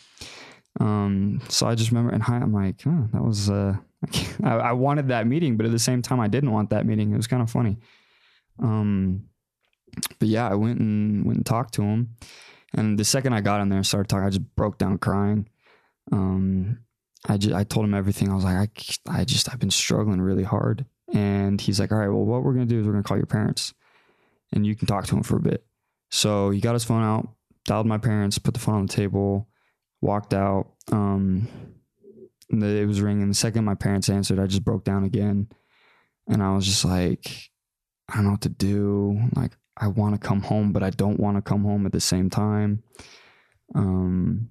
[0.81, 3.77] Um, so I just remember, and I'm like, oh, that was, uh,
[4.45, 7.13] I, I, wanted that meeting, but at the same time, I didn't want that meeting.
[7.13, 7.79] It was kind of funny.
[8.63, 9.25] Um,
[10.19, 12.17] but yeah, I went and went and talked to him,
[12.75, 15.49] and the second I got in there and started talking, I just broke down crying.
[16.13, 16.81] Um,
[17.27, 18.31] I just I told him everything.
[18.31, 18.57] I was like,
[19.09, 20.87] I I just I've been struggling really hard.
[21.13, 23.27] And he's like, all right, well, what we're gonna do is we're gonna call your
[23.27, 23.75] parents,
[24.53, 25.65] and you can talk to him for a bit.
[26.11, 27.29] So he got his phone out,
[27.65, 29.49] dialed my parents, put the phone on the table,
[30.01, 30.73] walked out.
[30.93, 31.49] Um,
[32.49, 33.29] it was ringing.
[33.29, 35.49] The second my parents answered, I just broke down again,
[36.29, 37.51] and I was just like,
[38.09, 39.21] I don't know what to do.
[39.35, 42.01] Like, I want to come home, but I don't want to come home at the
[42.01, 42.83] same time.
[43.75, 44.51] Um,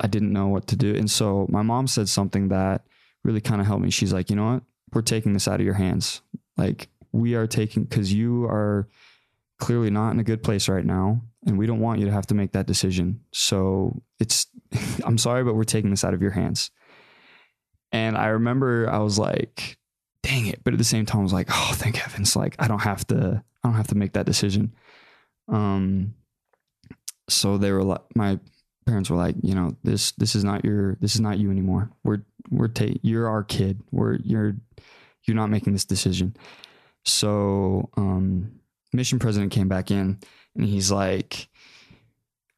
[0.00, 0.94] I didn't know what to do.
[0.94, 2.86] And so my mom said something that
[3.24, 3.90] really kind of helped me.
[3.90, 4.62] She's like, you know what?
[4.92, 6.22] We're taking this out of your hands.
[6.56, 8.88] Like, we are taking, because you are
[9.58, 11.22] clearly not in a good place right now.
[11.46, 13.20] And we don't want you to have to make that decision.
[13.32, 14.46] So it's,
[15.04, 16.70] I'm sorry, but we're taking this out of your hands.
[17.92, 19.78] And I remember I was like,
[20.22, 20.62] dang it.
[20.64, 22.36] But at the same time, I was like, oh, thank heavens.
[22.36, 24.74] Like, I don't have to, I don't have to make that decision.
[25.48, 26.14] Um,
[27.28, 28.38] so they were like, my
[28.88, 31.90] parents were like, you know, this this is not your this is not you anymore.
[32.04, 33.82] We're we're ta- you're our kid.
[33.92, 34.56] We're you're
[35.24, 36.34] you're not making this decision.
[37.04, 38.60] So um,
[38.92, 40.18] mission president came back in
[40.56, 41.48] and he's like,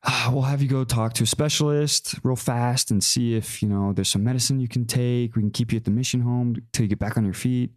[0.05, 3.69] ah, we'll have you go talk to a specialist real fast and see if you
[3.69, 5.35] know there's some medicine you can take.
[5.35, 7.73] We can keep you at the mission home till you get back on your feet.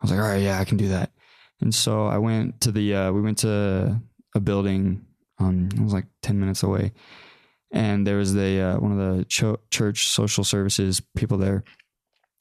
[0.00, 1.12] I was like, all right, yeah, I can do that.
[1.60, 4.00] And so I went to the uh, we went to
[4.34, 5.04] a building.
[5.38, 6.92] Um, it was like ten minutes away,
[7.72, 11.64] and there was the uh, one of the church social services people there.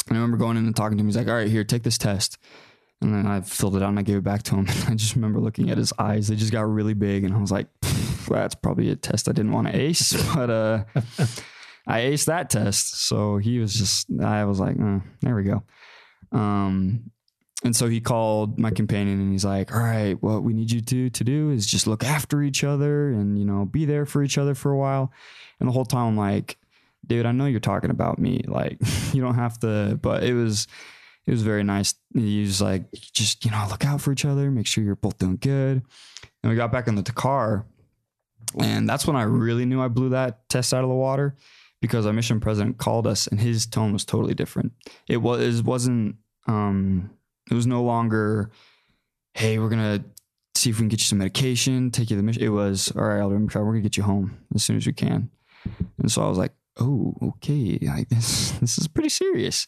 [0.08, 1.08] And I remember going in and talking to him.
[1.08, 2.38] He's like, "All right, here, take this test."
[3.02, 4.68] And then I filled it out and I gave it back to him.
[4.70, 7.38] And I just remember looking at his eyes; they just got really big, and I
[7.38, 7.68] was like,
[8.28, 10.84] "That's probably a test I didn't want to ace." But uh,
[11.88, 14.08] I aced that test, so he was just.
[14.22, 15.64] I was like, uh, "There we go."
[16.32, 17.12] Um,
[17.64, 20.82] and so he called my companion and he's like, "All right, what we need you
[20.82, 24.24] to to do is just look after each other and you know be there for
[24.24, 25.12] each other for a while."
[25.60, 26.58] And the whole time I'm like,
[27.06, 28.44] "Dude, I know you're talking about me.
[28.48, 28.80] Like,
[29.14, 30.68] you don't have to." But it was
[31.28, 31.94] it was very nice.
[32.16, 34.50] He was like, "Just you know, look out for each other.
[34.50, 35.84] Make sure you're both doing good."
[36.44, 37.68] And we got back in the car,
[38.60, 41.36] and that's when I really knew I blew that test out of the water
[41.80, 44.72] because our mission president called us and his tone was totally different.
[45.08, 46.16] It was it wasn't
[46.48, 47.12] um
[47.52, 48.50] it was no longer,
[49.34, 50.04] hey, we're gonna
[50.56, 52.42] see if we can get you some medication, take you to the mission.
[52.42, 55.30] It was, all right, Alderman we're gonna get you home as soon as we can.
[56.00, 59.68] And so I was like, oh, okay, like this, this is pretty serious.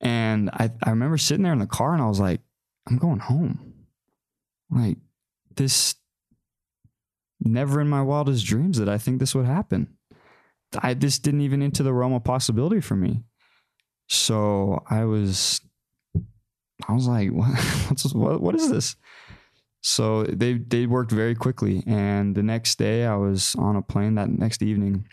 [0.00, 2.40] And I, I remember sitting there in the car and I was like,
[2.88, 3.74] I'm going home.
[4.70, 4.98] Like
[5.56, 5.94] this,
[7.40, 9.96] never in my wildest dreams that I think this would happen.
[10.78, 13.22] I this didn't even into the realm of possibility for me.
[14.08, 15.60] So I was
[16.88, 17.48] I was like, what,
[17.88, 18.96] what's what, what is this?
[19.86, 24.14] So they they worked very quickly, and the next day I was on a plane.
[24.14, 25.06] That next evening,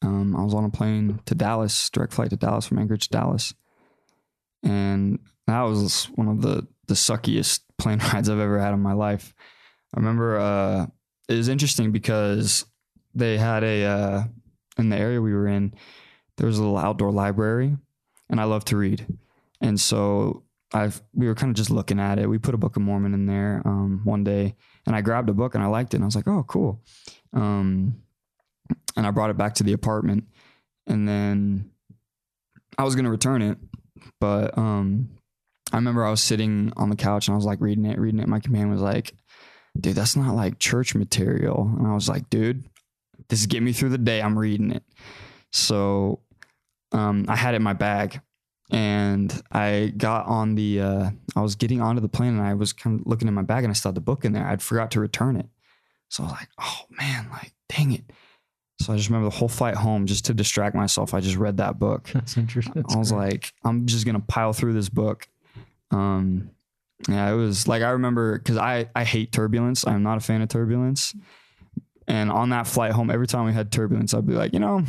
[0.00, 3.10] um, I was on a plane to Dallas, direct flight to Dallas from Anchorage to
[3.10, 3.52] Dallas,
[4.62, 8.94] and that was one of the the suckiest plane rides I've ever had in my
[8.94, 9.34] life.
[9.94, 10.86] I remember uh,
[11.28, 12.64] it was interesting because
[13.14, 14.22] they had a uh,
[14.78, 15.74] in the area we were in,
[16.38, 17.76] there was a little outdoor library,
[18.30, 19.06] and I love to read,
[19.60, 22.28] and so I've we were kind of just looking at it.
[22.28, 24.54] We put a Book of Mormon in there um, one day,
[24.86, 26.82] and I grabbed a book and I liked it, and I was like, "Oh, cool."
[27.32, 28.02] Um,
[28.96, 30.24] and I brought it back to the apartment,
[30.86, 31.70] and then
[32.76, 33.58] I was gonna return it,
[34.20, 35.08] but um,
[35.72, 38.20] I remember I was sitting on the couch and I was like reading it, reading
[38.20, 38.28] it.
[38.28, 39.14] My companion was like,
[39.80, 42.68] "Dude, that's not like church material," and I was like, "Dude,
[43.30, 44.20] this is getting me through the day.
[44.20, 44.84] I'm reading it."
[45.50, 46.20] So
[46.92, 48.20] um, I had it in my bag
[48.70, 52.72] and I got on the uh, I was getting onto the plane and I was
[52.72, 54.46] kind of looking in my bag and I saw the book in there.
[54.46, 55.46] I'd forgot to return it.
[56.08, 58.04] So I was like, oh man, like dang it.
[58.80, 61.12] So I just remember the whole flight home just to distract myself.
[61.14, 62.10] I just read that book.
[62.14, 62.74] That's interesting.
[62.82, 63.32] That's I was great.
[63.32, 65.28] like, I'm just gonna pile through this book.
[65.90, 66.50] Um,
[67.08, 69.86] yeah, it was like I remember because I I hate turbulence.
[69.86, 71.14] I'm not a fan of turbulence.
[72.06, 74.82] And on that flight home, every time we had turbulence, I'd be like, you know,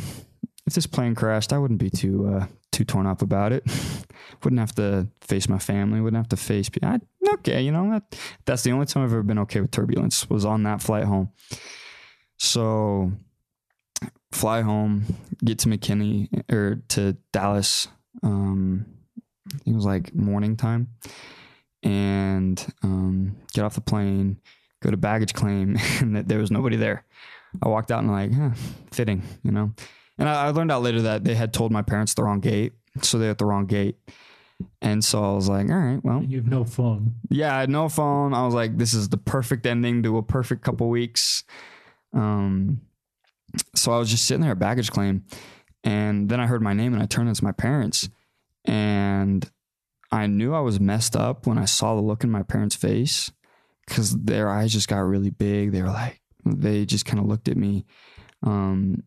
[0.70, 3.64] if this plane crashed, I wouldn't be too uh, too torn up about it.
[4.44, 6.00] wouldn't have to face my family.
[6.00, 6.70] Wouldn't have to face.
[6.80, 7.00] I,
[7.34, 10.44] okay, you know that that's the only time I've ever been okay with turbulence was
[10.44, 11.32] on that flight home.
[12.36, 13.10] So
[14.30, 15.06] fly home,
[15.44, 17.88] get to McKinney or to Dallas.
[18.22, 18.86] Um,
[19.66, 20.86] it was like morning time,
[21.82, 24.38] and um, get off the plane,
[24.80, 27.04] go to baggage claim, and there was nobody there.
[27.60, 28.50] I walked out and like, huh,
[28.92, 29.72] fitting, you know.
[30.20, 32.74] And I, I learned out later that they had told my parents the wrong gate,
[33.02, 33.96] so they're at the wrong gate.
[34.82, 37.14] And so I was like, all right, well, you have no phone.
[37.30, 38.34] Yeah, I had no phone.
[38.34, 41.44] I was like, this is the perfect ending to a perfect couple weeks.
[42.12, 42.82] Um,
[43.74, 45.24] so I was just sitting there at baggage claim,
[45.82, 48.10] and then I heard my name, and I turned to my parents,
[48.66, 49.50] and
[50.12, 53.30] I knew I was messed up when I saw the look in my parents' face
[53.86, 55.72] because their eyes just got really big.
[55.72, 57.86] They were like, they just kind of looked at me.
[58.42, 59.02] Um,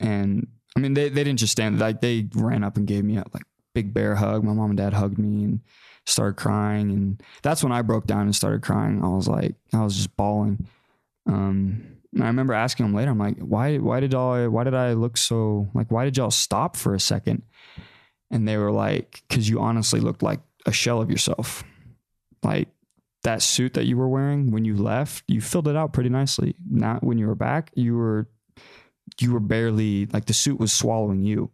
[0.00, 3.16] and I mean, they, they didn't just stand like they ran up and gave me
[3.16, 3.42] a like
[3.74, 4.44] big bear hug.
[4.44, 5.60] My mom and dad hugged me and
[6.06, 6.90] started crying.
[6.90, 9.02] And that's when I broke down and started crying.
[9.02, 10.66] I was like, I was just bawling.
[11.26, 14.74] Um, and I remember asking them later, I'm like, why, why did all, why did
[14.74, 17.42] I look so like, why did y'all stop for a second?
[18.30, 21.64] And they were like, cause you honestly looked like a shell of yourself.
[22.42, 22.68] Like
[23.24, 26.54] that suit that you were wearing when you left, you filled it out pretty nicely.
[26.70, 28.28] Not when you were back, you were
[29.20, 31.50] you were barely like the suit was swallowing you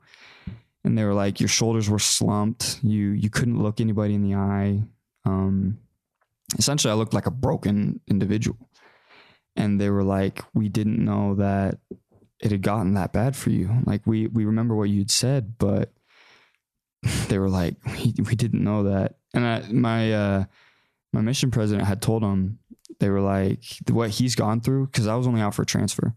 [0.84, 4.36] and they were like your shoulders were slumped you you couldn't look anybody in the
[4.36, 4.82] eye
[5.24, 5.78] um,
[6.58, 8.58] essentially i looked like a broken individual
[9.56, 11.78] and they were like we didn't know that
[12.44, 13.70] it had gotten that bad for you.
[13.86, 15.92] Like we we remember what you'd said, but
[17.28, 19.16] they were like, we, we didn't know that.
[19.32, 20.44] And I, my uh,
[21.12, 22.58] my mission president had told them
[23.00, 26.14] they were like what he's gone through because I was only out for transfer.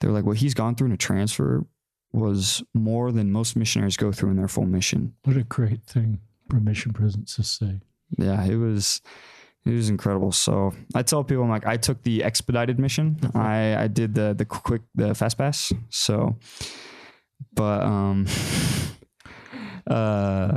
[0.00, 1.64] They were like what he's gone through in a transfer
[2.12, 5.14] was more than most missionaries go through in their full mission.
[5.24, 7.80] What a great thing for mission president to say.
[8.16, 9.02] Yeah, it was
[9.64, 10.32] it was incredible.
[10.32, 13.18] So I tell people, I'm like, I took the expedited mission.
[13.34, 15.72] I, I did the the quick the fast pass.
[15.90, 16.36] So,
[17.52, 18.26] but um,
[19.86, 20.56] uh,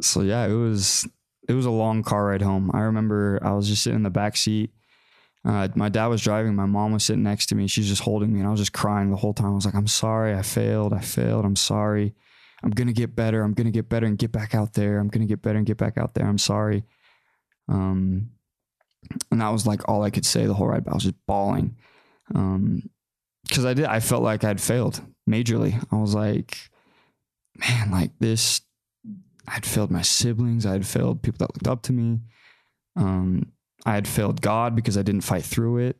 [0.00, 1.06] so yeah, it was
[1.48, 2.70] it was a long car ride home.
[2.74, 4.70] I remember I was just sitting in the back seat.
[5.44, 6.54] Uh, my dad was driving.
[6.54, 7.66] My mom was sitting next to me.
[7.66, 9.52] She's just holding me, and I was just crying the whole time.
[9.52, 10.34] I was like, "I'm sorry.
[10.34, 10.92] I failed.
[10.92, 11.44] I failed.
[11.44, 12.14] I'm sorry.
[12.62, 13.42] I'm gonna get better.
[13.42, 14.98] I'm gonna get better and get back out there.
[14.98, 16.26] I'm gonna get better and get back out there.
[16.26, 16.84] I'm sorry."
[17.68, 18.30] Um,
[19.30, 20.86] and that was like all I could say the whole ride.
[20.86, 21.76] I was just bawling,
[22.34, 22.90] um,
[23.48, 23.86] because I did.
[23.86, 25.82] I felt like I'd failed majorly.
[25.90, 26.70] I was like,
[27.56, 28.60] man, like this.
[29.48, 30.66] I'd failed my siblings.
[30.66, 32.20] I'd failed people that looked up to me.
[32.94, 33.52] Um,
[33.86, 35.96] I had failed God because I didn't fight through it.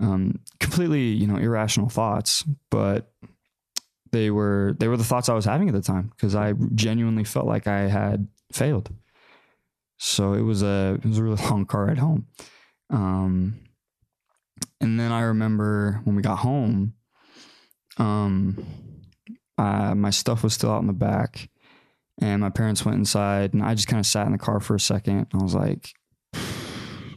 [0.00, 3.12] Um, completely, you know, irrational thoughts, but
[4.12, 7.24] they were they were the thoughts I was having at the time because I genuinely
[7.24, 8.90] felt like I had failed.
[9.98, 12.26] So it was a it was a really long car ride home.
[12.90, 13.60] Um,
[14.80, 16.94] and then I remember when we got home,
[17.98, 18.64] um,
[19.58, 21.50] uh, my stuff was still out in the back,
[22.20, 24.76] and my parents went inside, and I just kind of sat in the car for
[24.76, 25.26] a second.
[25.34, 25.94] I was like,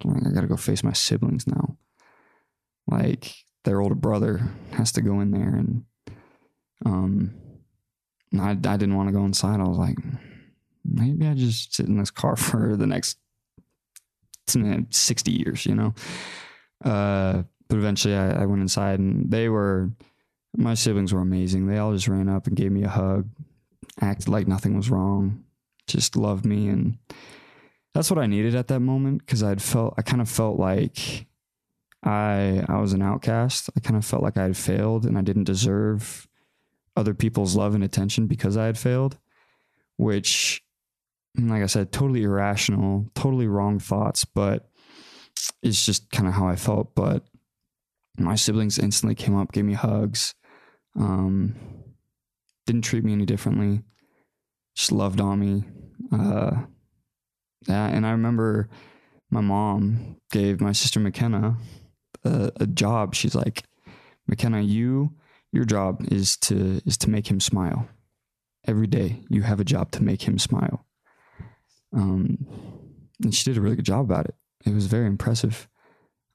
[0.06, 1.78] I gotta go face my siblings now.
[2.88, 3.34] Like
[3.64, 5.86] their older brother has to go in there, and
[6.86, 7.34] um,
[8.40, 9.60] I I didn't want to go inside.
[9.60, 9.98] I was like,
[10.84, 13.18] maybe I just sit in this car for the next
[14.48, 15.94] 60 years, you know?
[16.84, 19.92] Uh, but eventually I, I, went inside and they were,
[20.58, 21.68] my siblings were amazing.
[21.68, 23.30] They all just ran up and gave me a hug,
[24.02, 25.44] acted like nothing was wrong,
[25.88, 26.68] just loved me.
[26.68, 26.98] And
[27.94, 31.28] that's what I needed at that moment because I'd felt, I kind of felt like
[32.04, 33.70] I, I was an outcast.
[33.76, 36.28] I kind of felt like I had failed and I didn't deserve
[36.96, 39.18] other people's love and attention because I had failed,
[39.98, 40.64] which
[41.38, 44.70] like I said, totally irrational, totally wrong thoughts, but
[45.64, 46.94] it's just kind of how I felt.
[46.96, 47.24] But
[48.18, 50.36] my siblings instantly came up, gave me hugs,
[50.98, 51.56] um,
[52.66, 53.84] didn't treat me any differently,
[54.76, 55.64] just loved on me.
[56.12, 56.64] Uh,
[57.68, 58.70] yeah, and I remember
[59.30, 61.58] my mom gave my sister McKenna
[62.24, 63.16] a, a job.
[63.16, 63.64] She's like,
[64.28, 65.14] McKenna, you,
[65.52, 67.88] your job is to is to make him smile.
[68.68, 70.86] Every day, you have a job to make him smile
[71.94, 72.38] um,
[73.24, 74.36] and she did a really good job about it.
[74.66, 75.68] It was very impressive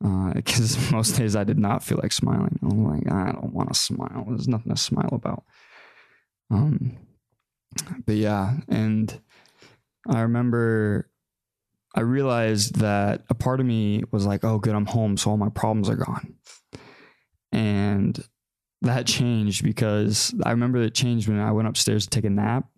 [0.00, 2.58] because uh, most days I did not feel like smiling.
[2.62, 4.24] I'm like, I don't want to smile.
[4.28, 5.44] There's nothing to smile about.
[6.50, 6.98] Um,
[8.04, 9.20] but yeah, and
[10.08, 11.10] I remember
[11.96, 15.38] I realized that a part of me was like, oh, good, I'm home, so all
[15.38, 16.35] my problems are gone.
[17.52, 18.22] And
[18.82, 22.68] that changed because I remember it changed when I went upstairs to take a nap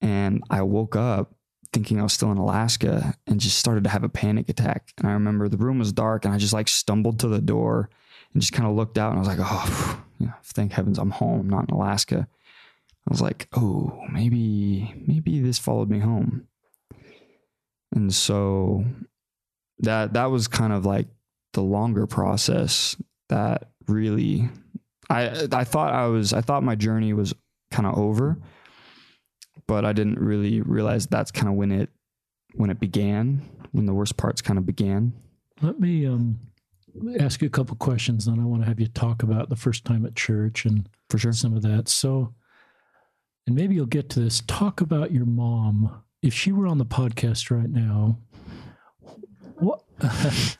[0.00, 1.34] and I woke up
[1.72, 4.92] thinking I was still in Alaska and just started to have a panic attack.
[4.98, 7.88] And I remember the room was dark and I just like stumbled to the door
[8.32, 10.04] and just kind of looked out and I was like, oh,
[10.42, 12.26] thank heavens I'm home, I'm not in Alaska.
[13.06, 16.48] I was like, oh, maybe, maybe this followed me home.
[17.94, 18.84] And so
[19.78, 21.06] that that was kind of like
[21.52, 22.96] the longer process
[23.28, 24.48] that really
[25.08, 27.34] I I thought I was I thought my journey was
[27.70, 28.38] kind of over
[29.66, 31.90] but I didn't really realize that's kind of when it
[32.54, 35.12] when it began, when the worst parts kind of began.
[35.60, 36.38] Let me um,
[37.18, 39.84] ask you a couple questions, then I want to have you talk about the first
[39.84, 41.88] time at church and for sure some of that.
[41.88, 42.32] So,
[43.46, 44.42] and maybe you'll get to this.
[44.46, 46.03] Talk about your mom.
[46.24, 48.16] If she were on the podcast right now,
[49.56, 49.82] what?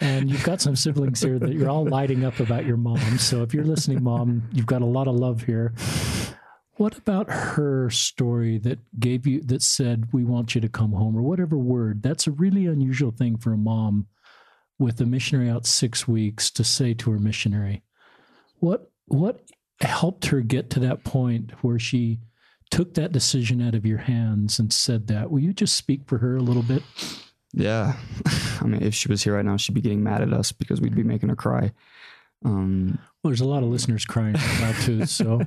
[0.00, 3.16] and you've got some siblings here that you're all lighting up about your mom.
[3.16, 5.72] So if you're listening, mom, you've got a lot of love here.
[6.74, 11.16] What about her story that gave you that said we want you to come home
[11.16, 12.02] or whatever word?
[12.02, 14.08] That's a really unusual thing for a mom
[14.78, 17.82] with a missionary out 6 weeks to say to her missionary.
[18.58, 19.40] What what
[19.80, 22.20] helped her get to that point where she
[22.70, 25.30] took that decision out of your hands and said that?
[25.30, 26.82] Will you just speak for her a little bit?
[27.52, 27.96] Yeah.
[28.60, 30.80] I mean, if she was here right now, she'd be getting mad at us because
[30.80, 31.72] we'd be making her cry.
[32.44, 35.06] Um, well, there's a lot of listeners crying right now too.
[35.06, 35.40] So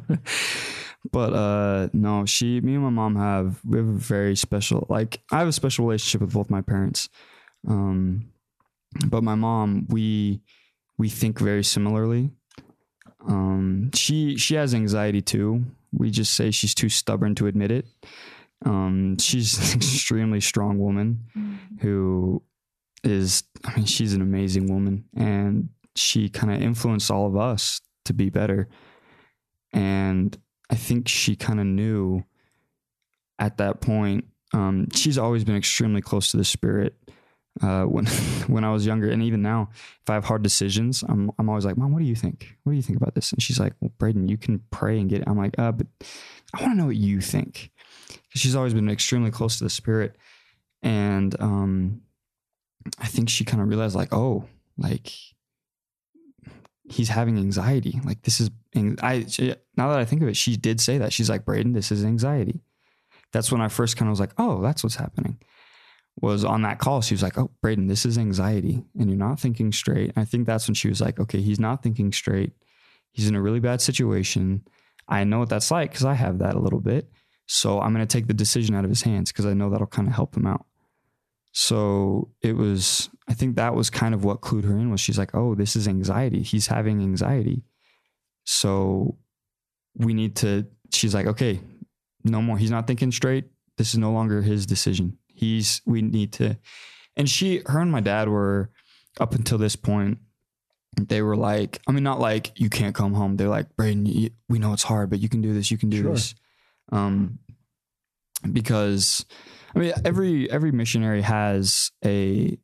[1.12, 5.22] But uh no, she me and my mom have we have a very special like
[5.32, 7.08] I have a special relationship with both my parents.
[7.68, 8.32] Um
[9.08, 10.42] but my mom, we
[10.98, 12.32] we think very similarly.
[13.28, 15.66] Um, she she has anxiety too.
[15.92, 17.86] We just say she's too stubborn to admit it.
[18.66, 21.26] Um, she's an extremely strong woman
[21.82, 22.44] who
[23.04, 27.82] is, I mean, she's an amazing woman and she kind of influenced all of us
[28.06, 28.68] to be better.
[29.72, 30.38] And
[30.70, 32.24] I think she kind of knew
[33.38, 34.26] at that point.
[34.54, 36.96] Um, she's always been extremely close to the spirit.
[37.62, 38.06] Uh, when
[38.48, 41.66] when I was younger, and even now, if I have hard decisions, I'm I'm always
[41.66, 42.56] like, Mom, what do you think?
[42.64, 43.32] What do you think about this?
[43.32, 45.22] And she's like, Well, Braden, you can pray and get.
[45.22, 45.28] It.
[45.28, 45.88] I'm like, uh, but
[46.54, 47.72] I want to know what you think.
[48.30, 50.16] She's always been extremely close to the spirit,
[50.82, 52.02] and um,
[52.98, 54.46] I think she kind of realized, like, oh,
[54.78, 55.12] like
[56.90, 58.00] he's having anxiety.
[58.04, 58.50] Like this is
[59.02, 61.14] I she, now that I think of it, she did say that.
[61.14, 62.62] She's like, Braden, this is anxiety.
[63.32, 65.40] That's when I first kind of was like, oh, that's what's happening.
[66.22, 69.40] Was on that call, she was like, oh, Braden, this is anxiety, and you're not
[69.40, 70.10] thinking straight.
[70.10, 72.52] And I think that's when she was like, okay, he's not thinking straight.
[73.12, 74.64] He's in a really bad situation.
[75.08, 77.10] I know what that's like because I have that a little bit.
[77.46, 79.88] So I'm going to take the decision out of his hands because I know that'll
[79.88, 80.66] kind of help him out.
[81.52, 85.18] So it was, I think that was kind of what clued her in was she's
[85.18, 86.44] like, oh, this is anxiety.
[86.44, 87.64] He's having anxiety.
[88.44, 89.18] So
[89.96, 91.60] we need to, she's like, okay,
[92.24, 92.58] no more.
[92.58, 93.46] He's not thinking straight.
[93.78, 95.18] This is no longer his decision.
[95.40, 96.58] He's, we need to,
[97.16, 98.70] and she, her and my dad were
[99.20, 100.18] up until this point,
[100.98, 103.38] they were like, I mean, not like you can't come home.
[103.38, 105.72] They're like, Braden, we know it's hard, but you can do this.
[105.72, 106.12] You can do Sure.
[106.14, 106.36] this.
[106.92, 107.40] Um,
[108.52, 109.26] because
[109.76, 112.58] I mean, every every missionary has a.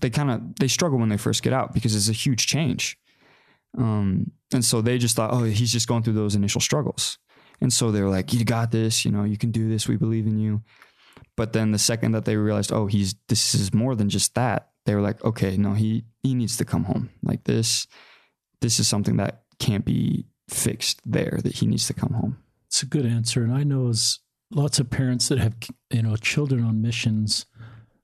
[0.00, 2.96] They kind of they struggle when they first get out because it's a huge change,
[3.76, 7.18] um, and so they just thought, oh, he's just going through those initial struggles,
[7.60, 9.96] and so they were like, you got this, you know, you can do this, we
[9.96, 10.62] believe in you.
[11.38, 14.70] But then the second that they realized, oh, he's this is more than just that,
[14.86, 17.10] they were like, okay, no, he he needs to come home.
[17.22, 17.86] Like this,
[18.60, 21.38] this is something that can't be fixed there.
[21.42, 22.38] That he needs to come home.
[22.66, 23.44] It's a good answer.
[23.44, 24.18] And I know as
[24.50, 25.54] lots of parents that have,
[25.90, 27.46] you know, children on missions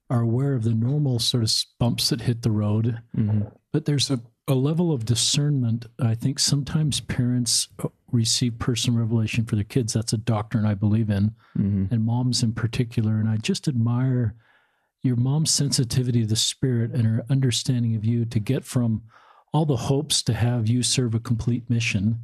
[0.08, 3.48] are aware of the normal sort of bumps that hit the road, mm-hmm.
[3.72, 5.86] but there's a, a level of discernment.
[5.98, 9.92] I think sometimes parents uh, receive personal revelation for their kids.
[9.94, 11.94] That's a doctrine I believe in, Mm-hmm.
[11.94, 13.14] and moms in particular.
[13.18, 14.34] And I just admire
[15.02, 19.02] your mom's sensitivity to the spirit and her understanding of you to get from
[19.52, 22.18] all the hopes to have you serve a complete mission.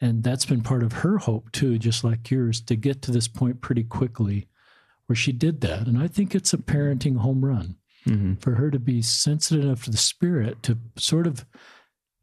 [0.00, 3.26] And that's been part of her hope too, just like yours, to get to this
[3.26, 4.48] point pretty quickly
[5.06, 5.86] where she did that.
[5.86, 7.76] And I think it's a parenting home run
[8.08, 8.34] Mm-hmm.
[8.34, 11.44] for her to be sensitive enough to the spirit to sort of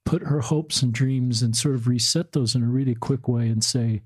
[0.03, 3.47] put her hopes and dreams and sort of reset those in a really quick way
[3.47, 4.01] and say,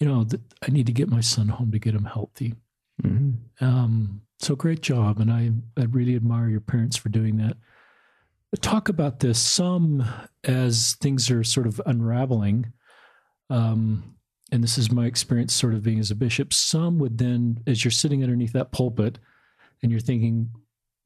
[0.00, 2.54] you know, th- I need to get my son home to get him healthy.
[3.02, 3.64] Mm-hmm.
[3.64, 7.56] Um, so great job, and I I really admire your parents for doing that.
[8.60, 10.04] Talk about this some
[10.44, 12.72] as things are sort of unraveling,
[13.48, 14.16] um,
[14.50, 16.52] and this is my experience, sort of being as a bishop.
[16.52, 19.18] Some would then, as you're sitting underneath that pulpit,
[19.82, 20.50] and you're thinking,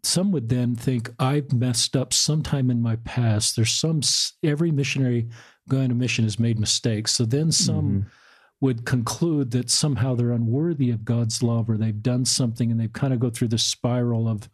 [0.06, 3.56] some would then think I've messed up sometime in my past.
[3.56, 4.00] There's some
[4.42, 5.28] every missionary
[5.68, 7.12] going to mission has made mistakes.
[7.12, 8.06] So then some
[8.60, 12.88] would conclude that somehow they're unworthy of God's love or they've done something and they
[12.88, 14.48] kind of go through the spiral of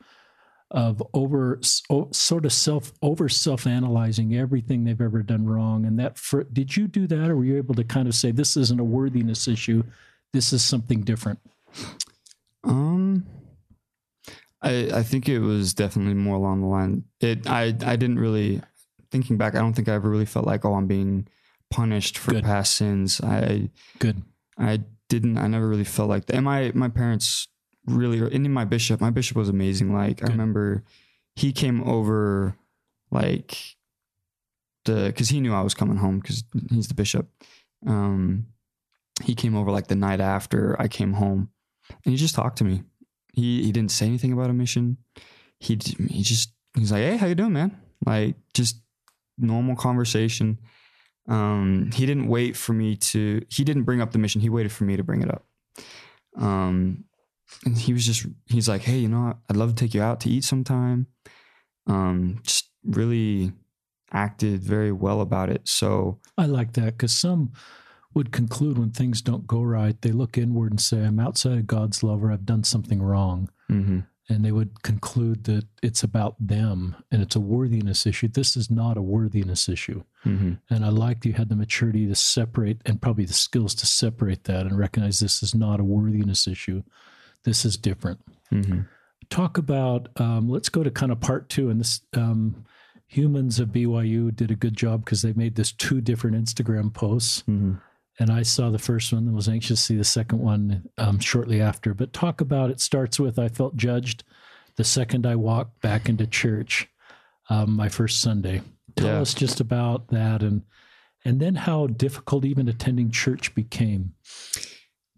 [0.70, 5.98] of over so, sort of self over self analyzing everything they've ever done wrong and
[5.98, 8.57] that for, did you do that or were you able to kind of say this
[8.57, 9.82] isn't a worthiness issue
[10.32, 11.38] this is something different
[12.64, 13.26] Um,
[14.62, 17.04] I I think it was definitely more along the line.
[17.20, 18.62] It I I didn't really
[19.10, 19.54] thinking back.
[19.54, 21.28] I don't think I ever really felt like oh I'm being
[21.70, 22.44] punished for Good.
[22.44, 23.20] past sins.
[23.20, 24.22] I good
[24.58, 25.38] I didn't.
[25.38, 26.36] I never really felt like that.
[26.36, 27.48] And my my parents
[27.86, 29.00] really, and my bishop.
[29.00, 29.92] My bishop was amazing.
[29.92, 30.84] Like I remember,
[31.34, 32.56] he came over,
[33.10, 33.76] like
[34.84, 37.28] the because he knew I was coming home because he's the bishop.
[37.86, 38.46] Um,
[39.22, 41.50] he came over like the night after I came home,
[42.04, 42.82] and he just talked to me.
[43.32, 44.98] He he didn't say anything about a mission.
[45.58, 45.78] He
[46.08, 47.78] he just he's like, hey, how you doing, man?
[48.04, 48.80] Like just
[49.38, 50.58] normal conversation.
[51.28, 53.44] Um, he didn't wait for me to.
[53.48, 54.40] He didn't bring up the mission.
[54.40, 55.44] He waited for me to bring it up.
[56.36, 57.04] Um,
[57.64, 58.26] and he was just.
[58.46, 61.06] He's like, hey, you know, I'd love to take you out to eat sometime.
[61.86, 63.52] Um, just really
[64.12, 65.62] acted very well about it.
[65.68, 67.52] So I like that because some
[68.14, 71.66] would conclude when things don't go right, they look inward and say, I'm outside of
[71.66, 73.48] God's love or I've done something wrong.
[73.70, 74.06] mhm.
[74.28, 78.28] And they would conclude that it's about them and it's a worthiness issue.
[78.28, 80.04] This is not a worthiness issue.
[80.24, 80.58] Mhm.
[80.70, 84.44] And I like you had the maturity to separate and probably the skills to separate
[84.44, 86.82] that and recognize this is not a worthiness issue.
[87.42, 88.20] This is different.
[88.52, 88.86] Mhm.
[89.28, 91.68] Talk about, um, let's go to kind of part two.
[91.68, 92.64] And this, um,
[93.08, 97.42] humans of BYU did a good job because they made this two different Instagram posts.
[97.48, 97.74] Mm-hmm.
[98.22, 101.18] And I saw the first one and was anxious to see the second one um,
[101.18, 101.92] shortly after.
[101.92, 104.22] But talk about it starts with I felt judged
[104.76, 106.88] the second I walked back into church
[107.50, 108.62] um, my first Sunday.
[108.94, 109.20] Tell Yeah.
[109.22, 110.62] us just about that and
[111.24, 114.14] and then how difficult even attending church became.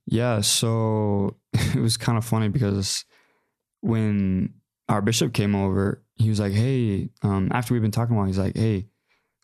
[0.07, 3.05] Yeah, so it was kind of funny because
[3.82, 4.55] when
[4.88, 8.26] our bishop came over, he was like, "Hey," um, after we've been talking a while,
[8.26, 8.86] he's like, "Hey,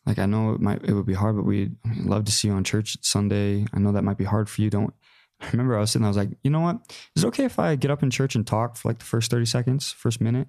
[0.05, 2.53] like I know it might it would be hard, but we'd love to see you
[2.53, 3.65] on church Sunday.
[3.73, 4.69] I know that might be hard for you.
[4.69, 4.93] Don't."
[5.39, 6.05] I remember I was sitting.
[6.05, 6.79] I was like, "You know what?
[7.15, 9.31] Is it okay if I get up in church and talk for like the first
[9.31, 10.47] thirty seconds, first minute?"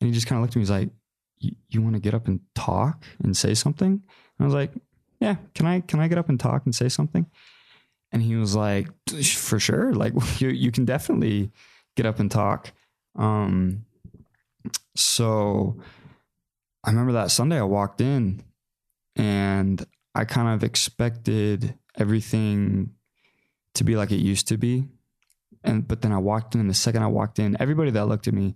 [0.00, 0.62] And he just kind of looked at me.
[0.62, 0.90] He's like,
[1.38, 4.72] "You, you want to get up and talk and say something?" And I was like,
[5.20, 7.26] "Yeah, can I can I get up and talk and say something?"
[8.12, 9.92] And he was like, for sure.
[9.92, 11.50] Like you, you can definitely
[11.96, 12.72] get up and talk.
[13.16, 13.84] Um,
[14.94, 15.76] so
[16.84, 18.42] I remember that Sunday I walked in
[19.16, 22.90] and I kind of expected everything
[23.74, 24.88] to be like it used to be.
[25.64, 28.28] And, but then I walked in and the second I walked in, everybody that looked
[28.28, 28.54] at me,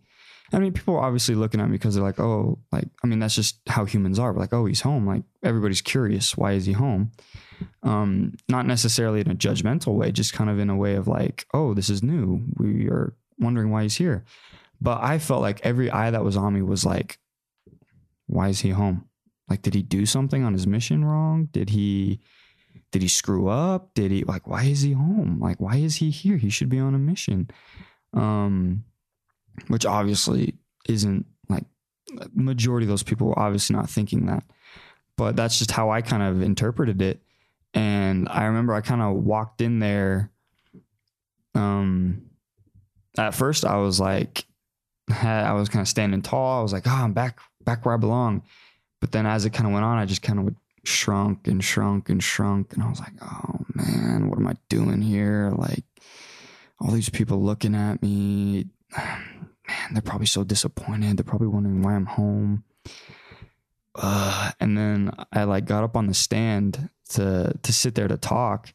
[0.53, 3.19] I mean, people were obviously looking at me because they're like, oh, like, I mean,
[3.19, 4.33] that's just how humans are.
[4.33, 5.07] We're like, oh, he's home.
[5.07, 6.37] Like everybody's curious.
[6.37, 7.13] Why is he home?
[7.83, 11.47] um, not necessarily in a judgmental way, just kind of in a way of like,
[11.55, 12.43] oh, this is new.
[12.57, 14.25] We are wondering why he's here.
[14.81, 17.19] But I felt like every eye that was on me was like,
[18.27, 19.07] why is he home?
[19.51, 21.49] Like, did he do something on his mission wrong?
[21.53, 22.21] Did he,
[22.93, 23.93] did he screw up?
[23.95, 25.39] Did he like, why is he home?
[25.41, 26.37] Like, why is he here?
[26.37, 27.51] He should be on a mission.
[28.15, 28.85] Um,
[29.67, 30.55] which obviously
[30.89, 31.65] isn't like
[32.33, 34.45] majority of those people were obviously not thinking that,
[35.17, 37.21] but that's just how I kind of interpreted it
[37.75, 40.31] and I remember I kind of walked in there.
[41.55, 42.23] Um,
[43.17, 44.45] at first I was like,
[45.23, 46.61] I was kind of standing tall.
[46.61, 48.43] I was like, oh, I'm back, back where I belong.
[49.01, 52.09] But then as it kind of went on, I just kind of shrunk and shrunk
[52.09, 55.53] and shrunk, and I was like, oh man, what am I doing here?
[55.57, 55.85] Like
[56.81, 61.17] all these people looking at me, man, they're probably so disappointed.
[61.17, 62.65] They're probably wondering why I'm home.
[63.95, 68.17] Uh, and then I like got up on the stand to to sit there to
[68.17, 68.73] talk,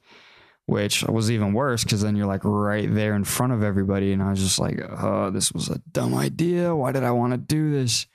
[0.65, 4.21] which was even worse because then you're like right there in front of everybody, and
[4.21, 6.75] I was just like, "Oh, this was a dumb idea.
[6.75, 8.07] Why did I want to do this?"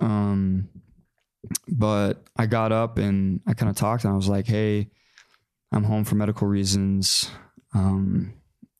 [0.00, 0.68] Um,
[1.68, 4.90] but I got up and I kind of talked, and I was like, "Hey,
[5.72, 7.30] I'm home for medical reasons.
[7.74, 8.34] Um,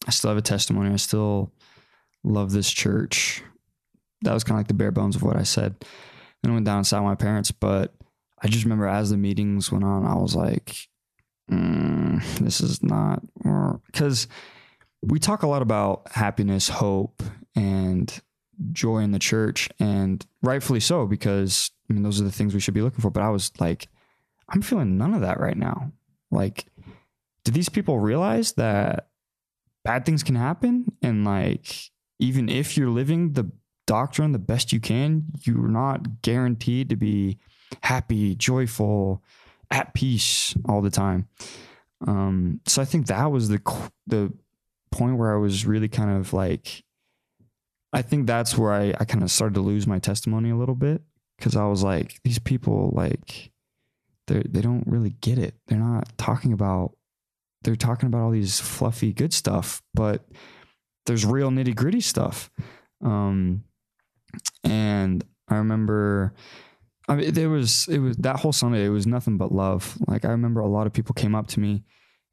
[0.07, 0.93] I still have a testimony.
[0.93, 1.53] I still
[2.23, 3.43] love this church."
[4.23, 5.77] That was kind of like the bare bones of what I said.
[6.43, 7.95] Then I went down and with my parents, but
[8.43, 10.77] I just remember as the meetings went on, I was like,
[11.51, 13.23] mm, this is not
[13.87, 14.29] because
[15.03, 17.23] we talk a lot about happiness, hope,
[17.55, 18.21] and
[18.73, 22.61] joy in the church, and rightfully so, because I mean, those are the things we
[22.61, 23.11] should be looking for.
[23.11, 23.89] But I was like,
[24.49, 25.93] I'm feeling none of that right now.
[26.31, 26.67] Like,
[27.45, 29.09] do these people realize that
[29.85, 30.87] bad things can happen?
[31.03, 33.51] And like, even if you're living the
[33.87, 37.39] doctrine the best you can, you're not guaranteed to be
[37.83, 39.23] happy, joyful,
[39.71, 41.29] at peace all the time.
[42.07, 43.61] Um, so I think that was the
[44.07, 44.33] the
[44.91, 46.84] point where I was really kind of like,
[47.95, 50.75] I think that's where I, I kind of started to lose my testimony a little
[50.75, 51.03] bit
[51.39, 53.53] because I was like, these people like
[54.27, 55.55] they they don't really get it.
[55.69, 56.97] They're not talking about
[57.63, 60.27] they're talking about all these fluffy good stuff, but
[61.07, 62.51] there's real nitty gritty stuff.
[63.03, 63.65] Um,
[64.65, 66.35] and I remember
[67.09, 68.85] I mean, there was it was that whole Sunday.
[68.85, 69.99] It was nothing but love.
[70.09, 71.85] Like I remember, a lot of people came up to me,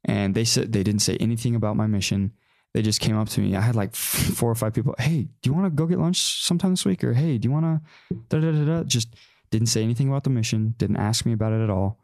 [0.04, 2.32] and they said they didn't say anything about my mission.
[2.74, 3.54] They just came up to me.
[3.54, 4.94] I had like four or five people.
[4.98, 7.04] Hey, do you want to go get lunch sometime this week?
[7.04, 8.16] Or hey, do you want to?
[8.28, 8.82] Da da da da.
[8.84, 9.14] Just
[9.50, 10.74] didn't say anything about the mission.
[10.78, 12.00] Didn't ask me about it at all.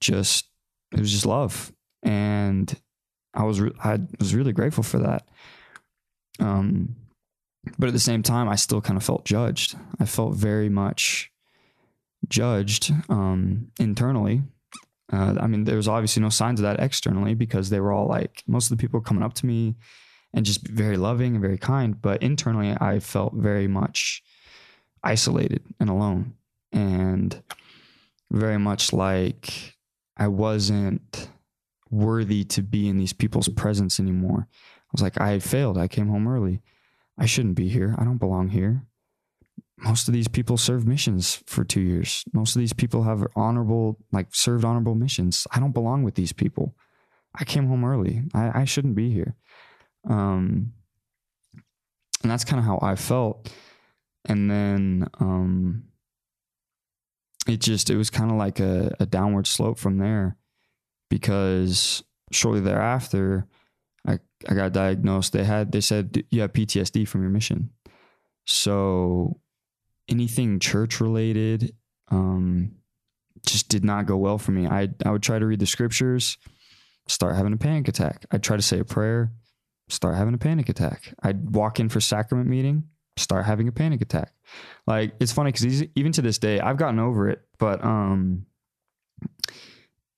[0.00, 0.46] Just
[0.92, 2.74] it was just love, and
[3.34, 5.26] I was re- I was really grateful for that.
[6.38, 6.96] Um,
[7.78, 9.76] but at the same time, I still kind of felt judged.
[10.00, 11.30] I felt very much
[12.28, 14.42] judged um, internally.
[15.12, 18.08] Uh, I mean, there was obviously no signs of that externally because they were all
[18.08, 19.76] like, most of the people coming up to me
[20.32, 22.00] and just very loving and very kind.
[22.00, 24.22] But internally, I felt very much
[25.04, 26.34] isolated and alone
[26.72, 27.42] and
[28.30, 29.76] very much like
[30.16, 31.28] I wasn't
[31.90, 34.48] worthy to be in these people's presence anymore.
[34.50, 35.76] I was like, I failed.
[35.76, 36.62] I came home early.
[37.18, 37.94] I shouldn't be here.
[37.98, 38.86] I don't belong here
[39.78, 42.24] most of these people serve missions for two years.
[42.32, 45.46] Most of these people have honorable, like served honorable missions.
[45.50, 46.76] I don't belong with these people.
[47.34, 48.22] I came home early.
[48.34, 49.34] I, I shouldn't be here.
[50.08, 50.72] Um,
[52.22, 53.52] and that's kind of how I felt.
[54.26, 55.84] And then, um,
[57.46, 60.36] it just it was kind of like a, a downward slope from there
[61.10, 63.46] because shortly thereafter
[64.06, 65.32] I, I got diagnosed.
[65.32, 67.70] They had they said you have PTSD from your mission.
[68.44, 69.40] So
[70.08, 71.74] anything church related
[72.10, 72.72] um,
[73.46, 74.66] just did not go well for me.
[74.66, 76.38] I I would try to read the scriptures,
[77.08, 78.26] start having a panic attack.
[78.30, 79.32] I'd try to say a prayer,
[79.88, 81.14] start having a panic attack.
[81.22, 82.84] I'd walk in for sacrament meeting,
[83.16, 84.32] start having a panic attack.
[84.86, 87.42] Like it's funny because even to this day, I've gotten over it.
[87.58, 88.46] But um,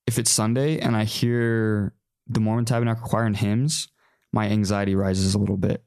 [0.06, 1.94] if it's Sunday and I hear
[2.26, 3.88] the Mormon Tabernacle Choir and hymns,
[4.32, 5.84] my anxiety rises a little bit.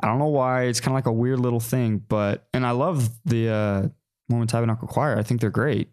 [0.00, 0.64] I don't know why.
[0.64, 3.88] It's kind of like a weird little thing, but and I love the uh,
[4.28, 5.18] Mormon Tabernacle Choir.
[5.18, 5.88] I think they're great.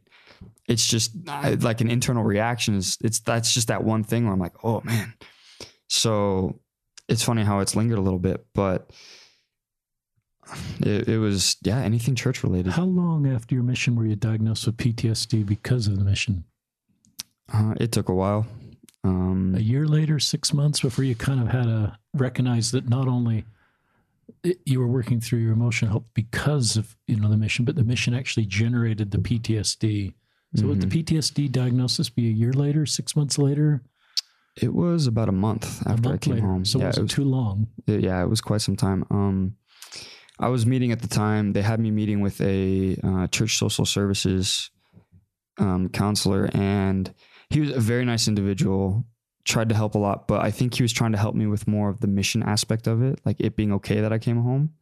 [0.67, 2.75] It's just I, like an internal reaction.
[2.75, 5.13] Is it's that's just that one thing where I'm like, oh man.
[5.87, 6.59] So
[7.07, 8.89] it's funny how it's lingered a little bit, but
[10.79, 12.73] it, it was yeah anything church related.
[12.73, 16.45] How long after your mission were you diagnosed with PTSD because of the mission?
[17.51, 18.47] Uh, it took a while.
[19.03, 23.07] Um, a year later, six months before you kind of had to recognize that not
[23.07, 23.45] only
[24.65, 27.83] you were working through your emotional health because of you know the mission, but the
[27.83, 30.13] mission actually generated the PTSD.
[30.55, 30.69] So mm-hmm.
[30.69, 31.03] would the.
[31.03, 33.83] PTSD diagnosis be a year later, six months later?
[34.61, 36.47] It was about a month after a month I came later.
[36.47, 36.65] home.
[36.65, 37.67] So yeah, it wasn't it was, too long.
[37.87, 39.05] It, yeah, it was quite some time.
[39.09, 39.55] Um,
[40.39, 41.53] I was meeting at the time.
[41.53, 44.69] They had me meeting with a uh, church social services
[45.57, 47.13] um, counselor, and
[47.49, 49.05] he was a very nice individual
[49.45, 51.67] tried to help a lot but i think he was trying to help me with
[51.67, 54.73] more of the mission aspect of it like it being okay that i came home.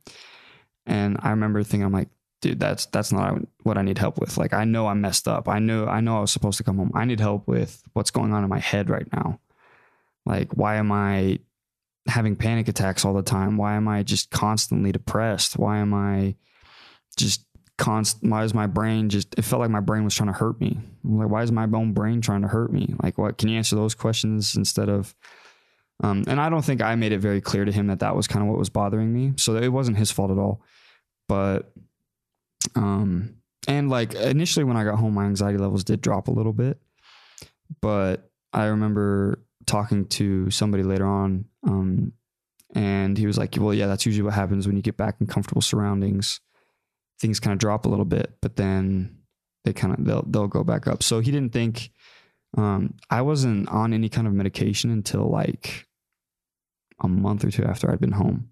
[0.86, 2.10] And i remember thinking i'm like
[2.42, 4.38] dude that's that's not what i need help with.
[4.38, 5.48] Like i know i'm messed up.
[5.48, 6.92] I know i know i was supposed to come home.
[6.94, 9.40] I need help with what's going on in my head right now.
[10.26, 11.40] Like why am i
[12.08, 13.58] having panic attacks all the time?
[13.58, 15.58] Why am i just constantly depressed?
[15.58, 16.36] Why am i
[17.16, 17.46] just
[17.84, 20.62] constant why is my brain just it felt like my brain was trying to hurt
[20.62, 20.80] me.
[21.04, 22.96] Like why is my own brain trying to hurt me?
[23.04, 25.14] Like what can you answer those questions instead of
[26.02, 28.26] um, and i don't think i made it very clear to him that that was
[28.26, 29.34] kind of what was bothering me.
[29.36, 30.62] So it wasn't his fault at all.
[31.28, 31.74] But
[32.76, 33.36] um
[33.68, 36.80] and like initially when i got home my anxiety levels did drop a little bit.
[37.82, 42.14] But i remember talking to somebody later on um
[42.74, 45.28] and he was like well yeah that's usually what happens when you get back in
[45.28, 46.40] comfortable surroundings
[47.24, 49.18] things kind of drop a little bit, but then
[49.64, 51.02] they kind of they'll they'll go back up.
[51.02, 51.90] So he didn't think
[52.58, 55.88] um, I wasn't on any kind of medication until like
[57.02, 58.50] a month or two after I'd been home.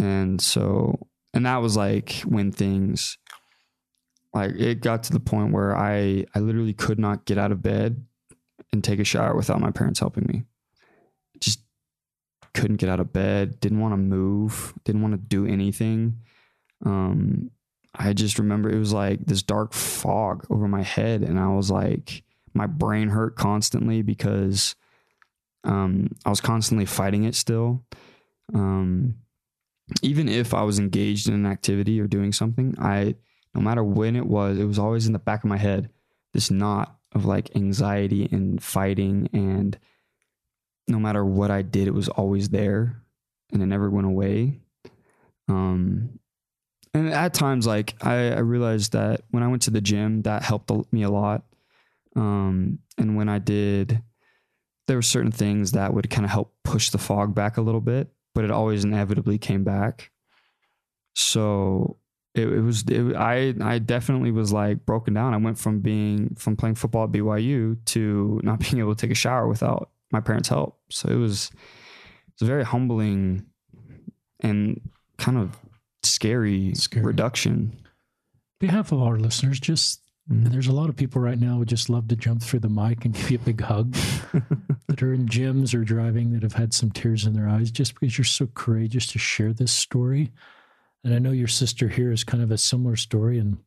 [0.00, 3.18] And so and that was like when things
[4.32, 7.62] like it got to the point where I I literally could not get out of
[7.62, 8.06] bed
[8.72, 10.44] and take a shower without my parents helping me.
[11.40, 11.60] Just
[12.54, 16.22] couldn't get out of bed, didn't want to move, didn't want to do anything
[16.84, 17.50] um,
[17.94, 21.70] I just remember it was like this dark fog over my head, and I was
[21.70, 22.22] like,
[22.54, 24.74] my brain hurt constantly because
[25.64, 27.84] um, I was constantly fighting it still.
[28.54, 29.16] Um,
[30.02, 33.14] even if I was engaged in an activity or doing something, I,
[33.54, 35.90] no matter when it was, it was always in the back of my head,
[36.32, 39.28] this knot of like anxiety and fighting.
[39.32, 39.78] And
[40.86, 43.02] no matter what I did, it was always there
[43.52, 44.60] and it never went away.
[45.48, 46.18] Um,
[46.94, 50.42] and at times like I, I, realized that when i went to the gym that
[50.42, 51.44] helped me a lot.
[52.16, 54.02] Um, and when i did
[54.86, 57.82] there were certain things that would kind of help push the fog back a little
[57.82, 60.12] bit but it always inevitably came back.
[61.16, 61.96] So
[62.36, 65.34] it, it was it, i i definitely was like broken down.
[65.34, 69.10] I went from being from playing football at byu to not being able to take
[69.10, 70.78] a shower without my parents help.
[70.88, 71.50] So it was
[72.28, 73.46] it was very humbling
[74.38, 74.80] and
[75.16, 75.58] kind of
[76.08, 77.04] scary, scary.
[77.04, 77.72] reduction.
[77.74, 77.80] On
[78.60, 80.50] behalf of our listeners, just mm-hmm.
[80.50, 83.04] there's a lot of people right now who just love to jump through the mic
[83.04, 83.92] and give you a big hug
[84.86, 87.94] that are in gyms or driving that have had some tears in their eyes just
[87.94, 90.32] because you're so courageous to share this story.
[91.04, 93.38] And I know your sister here is kind of a similar story.
[93.38, 93.58] And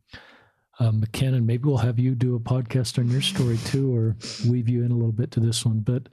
[0.79, 4.15] um, McKinnon, maybe we'll have you do a podcast on your story too, or
[4.47, 5.79] weave you in a little bit to this one.
[5.79, 6.09] But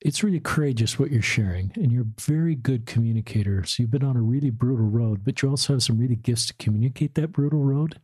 [0.00, 3.64] it's really courageous what you're sharing, and you're a very good communicator.
[3.64, 6.46] So you've been on a really brutal road, but you also have some really gifts
[6.46, 8.00] to communicate that brutal road.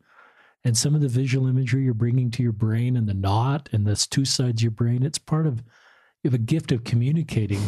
[0.65, 3.87] And some of the visual imagery you're bringing to your brain and the knot and
[3.87, 5.63] the two sides of your brain, it's part of
[6.23, 7.63] you have a gift of communicating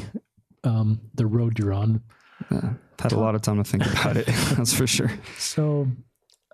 [0.64, 2.02] um, the road you're on.
[2.50, 4.26] Yeah, had a lot of time to think about it.
[4.26, 5.12] that's for sure.
[5.38, 5.86] So,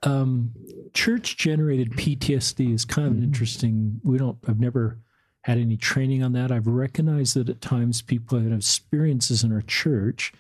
[0.03, 0.53] um,
[0.93, 3.25] church generated PTSD is kind of an mm-hmm.
[3.25, 4.01] interesting.
[4.05, 4.37] We don't.
[4.47, 4.99] I've never
[5.45, 6.51] had any training on that.
[6.51, 10.33] I've recognized that at times people have experiences in our church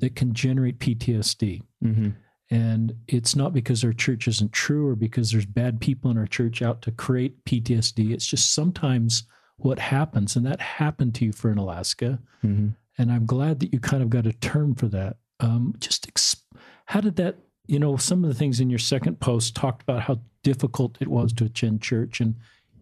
[0.00, 1.62] that can generate PTSD.
[1.84, 2.08] Mm-hmm.
[2.50, 6.26] And it's not because our church isn't true or because there's bad people in our
[6.26, 8.10] church out to create PTSD.
[8.10, 9.24] It's just sometimes
[9.58, 10.34] what happens.
[10.34, 12.18] And that happened to you for in Alaska.
[12.42, 12.68] Mm-hmm.
[12.96, 15.18] And I'm glad that you kind of got a term for that.
[15.40, 16.42] Um, just ex-
[16.86, 17.36] how did that,
[17.66, 21.08] you know, some of the things in your second post talked about how difficult it
[21.08, 22.34] was to attend church and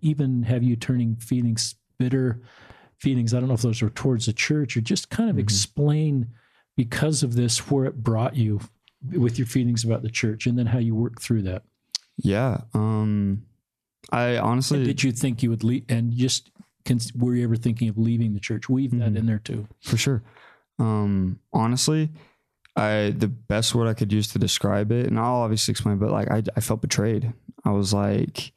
[0.06, 2.40] even have you turning feelings bitter
[2.98, 3.34] feelings.
[3.34, 5.40] I don't know if those are towards the church or just kind of Mhm.
[5.40, 6.28] explain
[6.76, 8.60] because of this where it brought you
[9.12, 11.62] with your feelings about the church and then how you work through that.
[12.16, 12.62] Yeah.
[12.74, 13.42] Um,
[14.12, 16.50] I honestly Did you think you would leave and just
[17.16, 18.68] were you ever thinking of leaving the church?
[18.68, 19.16] Weave that Mhm.
[19.16, 19.66] in there too.
[19.82, 20.22] for sure.
[20.78, 22.10] Um, honestly,
[22.76, 26.10] I the best word I could use to describe it, and I'll obviously explain, but
[26.12, 27.32] like I, I felt betrayed.
[27.64, 28.52] I was like,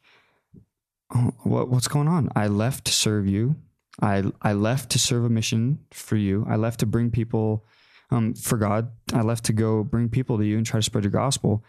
[1.42, 2.30] what what's going on?
[2.34, 3.56] I left to serve you.
[4.00, 6.46] I I left to serve a mission for you.
[6.48, 7.66] I left to bring people
[8.10, 8.90] um, for God.
[9.12, 11.64] I left to go bring people to you and try to spread your gospel.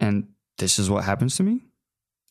[0.00, 1.62] And this is what happens to me.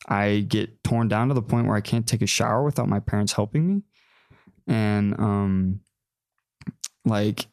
[0.08, 3.00] I get torn down to the point where I can't take a shower without my
[3.00, 3.82] parents helping me.
[4.66, 5.80] And um
[7.04, 7.46] like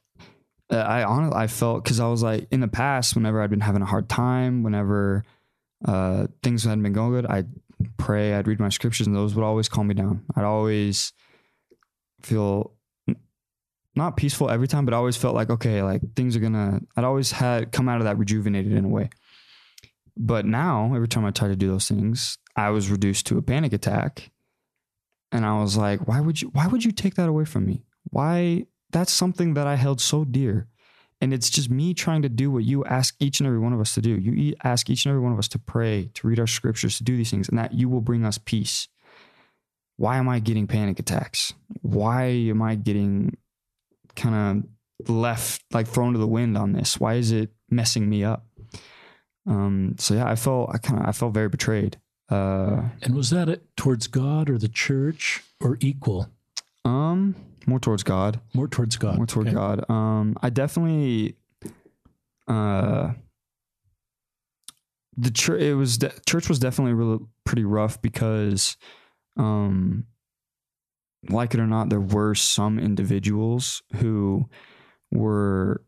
[0.71, 3.61] uh, I honestly I felt because I was like in the past, whenever I'd been
[3.61, 5.23] having a hard time, whenever
[5.85, 7.49] uh, things hadn't been going good, I'd
[7.97, 10.23] pray, I'd read my scriptures, and those would always calm me down.
[10.35, 11.13] I'd always
[12.21, 12.73] feel
[13.95, 16.81] not peaceful every time, but I always felt like okay, like things are gonna.
[16.95, 19.09] I'd always had come out of that rejuvenated in a way.
[20.15, 23.41] But now, every time I try to do those things, I was reduced to a
[23.41, 24.31] panic attack,
[25.31, 26.49] and I was like, why would you?
[26.49, 27.83] Why would you take that away from me?
[28.09, 28.65] Why?
[28.91, 30.67] That's something that I held so dear.
[31.21, 33.79] And it's just me trying to do what you ask each and every one of
[33.79, 34.11] us to do.
[34.17, 37.03] You ask each and every one of us to pray, to read our scriptures, to
[37.03, 38.87] do these things, and that you will bring us peace.
[39.97, 41.53] Why am I getting panic attacks?
[41.81, 43.37] Why am I getting
[44.15, 44.65] kind
[44.99, 46.99] of left, like thrown to the wind on this?
[46.99, 48.45] Why is it messing me up?
[49.45, 51.97] Um, so yeah, I felt I kind of I felt very betrayed.
[52.29, 56.29] Uh, And was that it towards God or the church or equal?
[56.85, 57.35] um,
[57.67, 58.39] more towards God.
[58.53, 59.17] More towards God.
[59.17, 59.55] more toward Okay.
[59.55, 59.89] God.
[59.89, 61.35] Um, I definitely,
[62.47, 63.13] uh,
[65.15, 65.61] the church.
[65.61, 68.77] It was de- church was definitely really pretty rough because,
[69.37, 70.05] um,
[71.29, 74.49] like it or not, there were some individuals who
[75.11, 75.83] were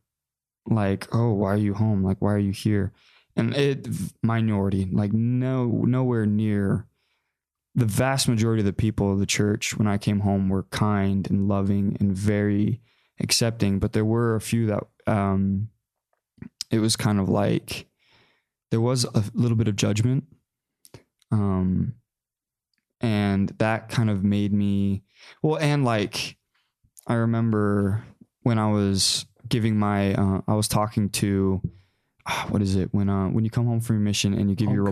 [0.67, 2.03] like, "Oh, why are you home?
[2.03, 2.93] Like, why are you here?"
[3.35, 3.87] And it
[4.23, 6.87] minority, like no, nowhere near
[7.75, 11.29] the vast majority of the people of the church when I came home were kind
[11.29, 12.81] and loving and very
[13.19, 15.69] accepting, but there were a few that um,
[16.71, 17.87] it was kind of like
[18.71, 20.23] there was a little bit of judgment,
[21.31, 21.95] um,
[23.01, 25.03] and that kind of made me
[25.41, 26.37] well, and like
[27.07, 28.03] I remember
[28.43, 31.61] when I was giving my, uh, I was talking to.
[32.25, 34.55] ah, What is it when uh when you come home from your mission and you
[34.55, 34.85] give your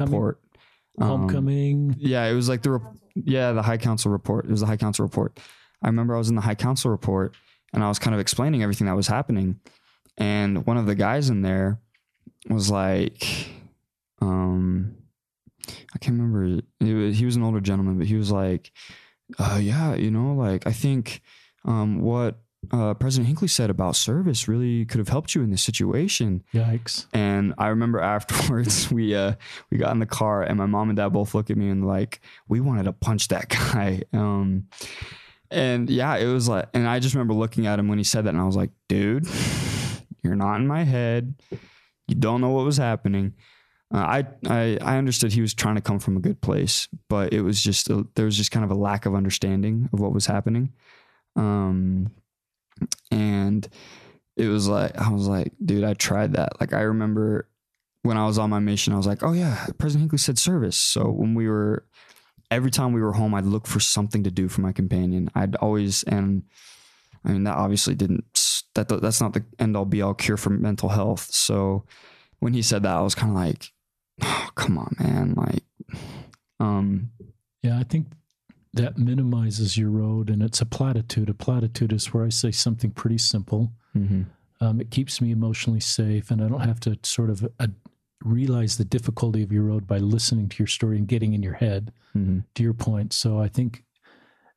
[1.00, 1.92] Homecoming?
[1.92, 4.46] Um, yeah, it was like the rep- yeah the High Council report.
[4.46, 5.40] It was the High Council report.
[5.82, 7.36] I remember I was in the High Council report
[7.74, 9.60] and I was kind of explaining everything that was happening,
[10.18, 11.80] and one of the guys in there
[12.50, 13.48] was like,
[14.22, 14.96] um,
[15.68, 16.62] I can't remember.
[16.82, 18.72] Was, he was an older gentleman, but he was like,
[19.40, 21.22] uh, yeah, you know, like I think
[21.66, 22.40] um, what
[22.72, 26.44] uh, President Hinckley said about service really could have helped you in this situation.
[26.54, 27.08] Yikes.
[27.14, 29.34] And I remember afterwards we uh
[29.70, 31.86] we got in the car and my mom and dad both looked at me and
[31.86, 34.04] like we wanted to punch that guy.
[34.14, 34.68] Um
[35.52, 38.26] and yeah, it was like and I just remember looking at him when he said
[38.26, 39.28] that and I was like, dude,
[40.24, 41.36] you're not in my head.
[42.08, 43.34] You don't know what was happening.
[43.94, 47.32] Uh, I, I I understood he was trying to come from a good place, but
[47.34, 50.14] it was just a, there was just kind of a lack of understanding of what
[50.14, 50.74] was happening.
[51.36, 52.12] Um
[53.12, 53.68] and
[54.36, 56.60] it was like I was like, dude, I tried that.
[56.60, 57.48] Like I remember
[58.02, 60.76] when I was on my mission, I was like, oh yeah, President Hinckley said service.
[60.78, 61.86] So when we were
[62.52, 65.30] every time we were home, I'd look for something to do for my companion.
[65.36, 66.44] I'd always and
[67.24, 68.26] I mean that obviously didn't
[68.76, 71.28] that that's not the end all be all cure for mental health.
[71.32, 71.86] So
[72.40, 73.72] when he said that, I was kind of like,
[74.22, 75.64] oh, come on, man, like
[76.60, 77.12] um
[77.62, 78.08] Yeah, I think
[78.74, 81.30] that minimizes your road and it's a platitude.
[81.30, 83.72] A platitude is where I say something pretty simple.
[83.96, 84.26] mhm,
[84.62, 87.68] Um, it keeps me emotionally safe and I don't have to sort of uh,
[88.24, 91.54] realize the difficulty of your road by listening to your story and getting in your
[91.54, 93.12] head, mhm, to your point.
[93.14, 93.84] So I think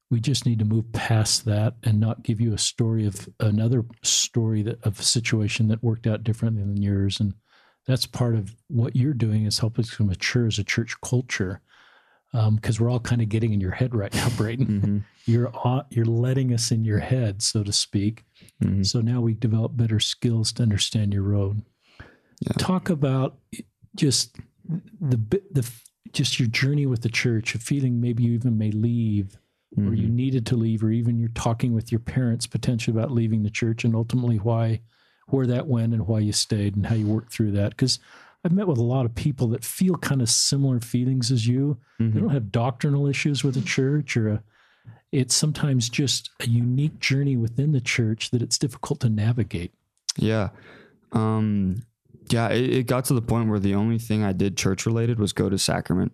[0.08, 3.84] we just need to move past that and not give you a story of another
[4.02, 7.18] story that of a situation that worked out differently than yours.
[7.18, 7.34] And
[7.86, 11.60] that's part of what you're doing is helping us to mature as a church culture.
[12.32, 14.66] Because we're all kind of getting in your head right now, Braden.
[14.66, 15.50] mhm, You're
[15.90, 18.24] you're letting us in your head, so to speak.
[18.62, 18.84] mhm.
[18.84, 21.62] So now we develop better skills to understand your road.
[22.40, 22.52] Yeah.
[22.58, 23.38] Talk about
[23.94, 24.36] just
[25.00, 25.68] the bit- the
[26.12, 29.38] just your journey with the church, a feeling maybe you even may leave,
[29.76, 30.12] or you Mhm.
[30.12, 33.84] needed to leave, or even you're talking with your parents potentially about leaving the church,
[33.84, 34.80] and ultimately why,
[35.28, 37.70] where that went, and why you stayed, and how you worked through that.
[37.70, 37.98] Because
[38.46, 41.78] I've met with a lot of people that feel kind of similar feelings as you.
[41.98, 42.20] They Mhm.
[42.20, 44.42] don't have doctrinal issues with the church, or a,
[45.10, 49.72] it's sometimes just a unique journey within the church that it's difficult to navigate.
[50.16, 50.50] Yeah.
[51.10, 51.82] Um,
[52.30, 55.18] yeah, it, it got to the point where the only thing I did church related
[55.18, 56.12] was go to sacrament.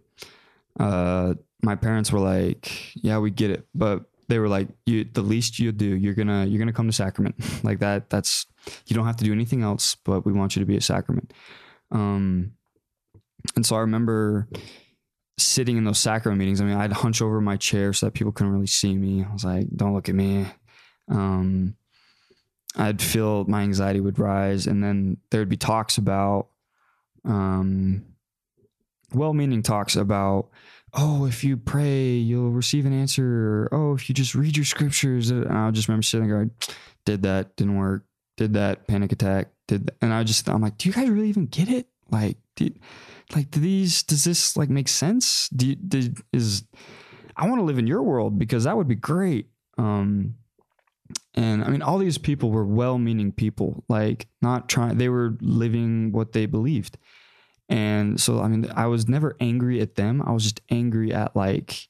[0.81, 3.67] Uh, my parents were like, yeah, we get it.
[3.75, 6.93] But they were like, you, the least you do, you're gonna, you're gonna come to
[6.93, 8.09] sacrament like that.
[8.09, 8.47] That's,
[8.87, 11.33] you don't have to do anything else, but we want you to be at sacrament.
[11.93, 12.53] Um,
[13.55, 14.49] and so I remember
[15.39, 16.61] sitting in those sacrament meetings.
[16.61, 19.25] I mean, I'd hunch over my chair so that people couldn't really see me.
[19.25, 20.47] I was like, don't look at me.
[21.09, 21.77] Um,
[22.77, 26.49] I'd feel my anxiety would rise, and then there'd be talks about,
[27.25, 28.05] um,
[29.13, 30.49] well-meaning talks about,
[30.95, 33.25] oh, if you pray, you'll receive an answer.
[33.27, 36.51] Or, oh, if you just read your scriptures, and I just remember sitting there, going,
[37.05, 38.05] did that, didn't work,
[38.43, 39.97] did that, panic attack, did, that.
[40.03, 41.87] and I just, I'm like, do you guys really even get it?
[42.11, 42.71] Like, do,
[43.35, 45.49] like, do these, does this like make sense?
[45.49, 46.65] Do you, did, is,
[47.37, 49.47] I want to live in your world because that would be great.
[49.79, 50.35] Um,
[51.35, 55.37] and I mean, all these people were well meaning people, like not trying, they were
[55.41, 56.99] living what they believed.
[57.69, 60.21] And so, I mean, I was never angry at them.
[60.21, 61.89] I was just angry at like,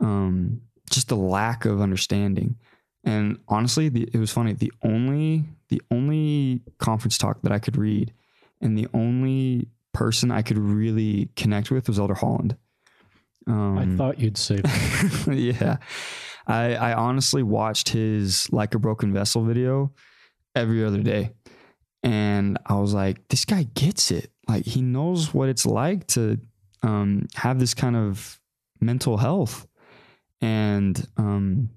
[0.00, 2.56] um, just the lack of understanding.
[3.04, 4.54] And honestly, the, it was funny.
[4.54, 8.12] The only, the only conference talk that I could read
[8.60, 12.56] and the only person I could really connect with was Elder Holland.
[13.46, 14.60] Um, I thought you'd say
[15.30, 15.76] yeah.
[16.46, 19.92] I, I honestly watched his Like a Broken Vessel video
[20.54, 21.30] every other day.
[22.02, 24.30] And I was like, this guy gets it.
[24.46, 26.38] Like, he knows what it's like to
[26.82, 28.38] um, have this kind of
[28.80, 29.66] mental health.
[30.42, 31.70] And um,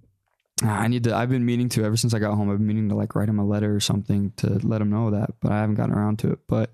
[0.64, 2.49] I need to, I've been meaning to ever since I got home.
[2.49, 5.12] I've been meaning to like write him a letter or something to let him know
[5.12, 6.39] that, but I haven't gotten around to it.
[6.47, 6.72] But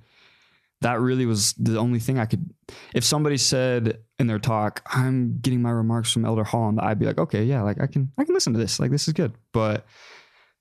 [0.82, 2.54] that really was the only thing I could.
[2.94, 7.06] If somebody said in their talk, "I'm getting my remarks from Elder Holland," I'd be
[7.06, 8.80] like, "Okay, yeah, like I can, I can listen to this.
[8.80, 9.86] Like this is good." But,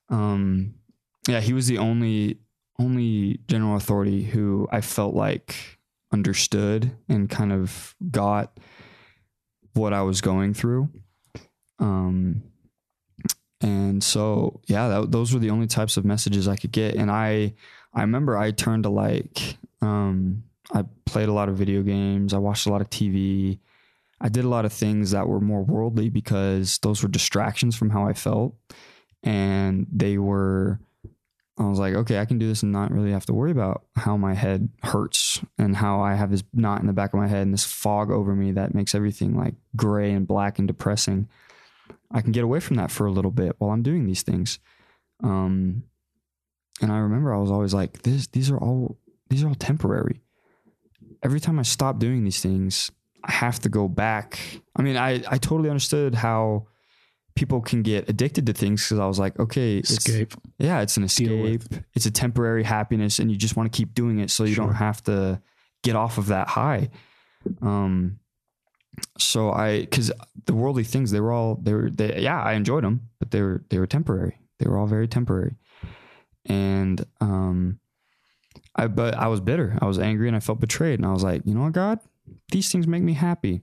[0.09, 0.75] um,
[1.29, 2.39] yeah, he was the only,
[2.79, 5.79] only general authority who I felt like
[6.13, 8.59] understood and kind of got
[9.75, 10.89] what I was going through.
[11.79, 12.43] Um,
[13.63, 17.11] and so yeah, that, those were the only types of messages I could get, and
[17.11, 17.55] I,
[17.95, 22.33] I remember I turned to like um, I played a lot of video games.
[22.33, 23.59] I watched a lot of TV.
[24.21, 27.91] I did a lot of things that were more worldly because those were distractions from
[27.91, 28.55] how I felt.
[29.23, 30.79] And they were,
[31.59, 33.85] I was like, okay, I can do this and not really have to worry about
[33.97, 37.29] how my head hurts and how I have this knot in the back of my
[37.29, 41.29] head and this fog over me that makes everything like gray and black and depressing.
[42.13, 44.59] I can get away from that for a little bit while I'm doing these things.
[45.23, 45.85] Um,
[46.81, 48.99] and I remember I was always like, this, these are all
[49.31, 50.21] these are all temporary.
[51.23, 52.91] Every time I stop doing these things,
[53.25, 54.39] I have to go back.
[54.77, 56.67] I mean, I, I totally understood how
[57.35, 60.35] people can get addicted to things because I was like, okay, it's, Escape.
[60.59, 61.63] yeah, it's an escape.
[61.95, 64.67] It's a temporary happiness, and you just want to keep doing it so you Sure.
[64.67, 65.41] don't have to
[65.83, 66.91] get off of that high.
[67.63, 68.19] Um,
[69.19, 70.13] so I, because
[70.47, 73.43] the worldly things, they were all they were, they yeah, I enjoyed them, but they
[73.43, 74.39] were they were temporary.
[74.59, 75.57] They were all very temporary,
[76.47, 77.81] and um,
[78.77, 79.79] I but I was bitter.
[79.81, 80.99] I was angry, and I felt betrayed.
[80.99, 82.01] And I was like, you know what, God,
[82.51, 83.63] these things make me happy.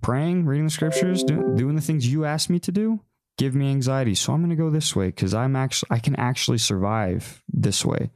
[0.00, 3.00] Praying, reading the scriptures, do, doing the things you asked me to do,
[3.36, 4.14] give me anxiety.
[4.14, 7.84] So I'm going to go this way because I'm actually I can actually survive this
[7.84, 8.10] way.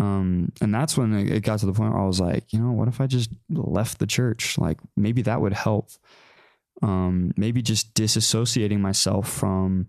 [0.00, 2.70] Um, and that's when it got to the point where I was like, you know,
[2.70, 4.56] what if I just left the church?
[4.56, 5.90] Like maybe that would help.
[6.82, 9.88] Um, maybe just disassociating myself from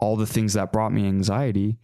[0.00, 1.76] all the things that brought me anxiety.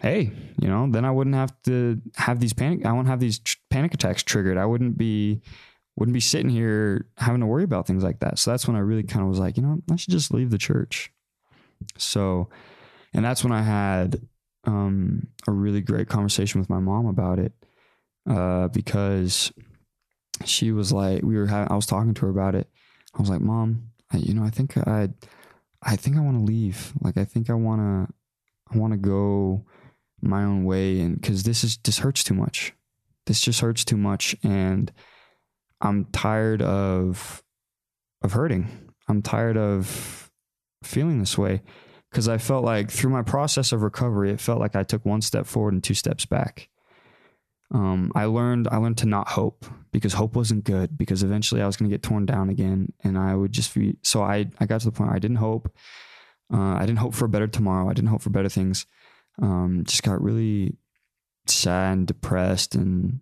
[0.00, 2.84] Hey, you know, then I wouldn't have to have these panic.
[2.84, 4.58] I won't have these tr- panic attacks triggered.
[4.58, 5.40] I wouldn't be
[5.96, 8.38] wouldn't be sitting here having to worry about things like that.
[8.38, 10.50] So that's when I really kind of was like, you know, I should just leave
[10.50, 11.10] the church.
[11.96, 12.48] So,
[13.12, 14.20] and that's when I had
[14.68, 17.52] um, a really great conversation with my mom about it
[18.28, 19.50] uh, because
[20.44, 22.68] she was like, we were having, I was talking to her about it.
[23.14, 25.08] I was like, Mom, I, you know, I think I,
[25.82, 26.92] I think I want to leave.
[27.00, 28.14] Like, I think I want to,
[28.70, 29.64] I want to go
[30.20, 32.74] my own way, and because this is this hurts too much.
[33.26, 34.92] This just hurts too much, and
[35.80, 37.42] I'm tired of,
[38.22, 38.68] of hurting.
[39.08, 40.30] I'm tired of
[40.82, 41.62] feeling this way
[42.10, 45.20] because I felt like through my process of recovery, it felt like I took one
[45.20, 46.68] step forward and two steps back.
[47.70, 51.66] Um, I learned I learned to not hope because hope wasn't good because eventually I
[51.66, 54.64] was going to get torn down again and I would just be so I I
[54.64, 55.70] got to the point I didn't hope.
[56.52, 57.90] Uh, I didn't hope for a better tomorrow.
[57.90, 58.86] I didn't hope for better things.
[59.40, 60.76] Um, just got really
[61.46, 63.20] sad and depressed and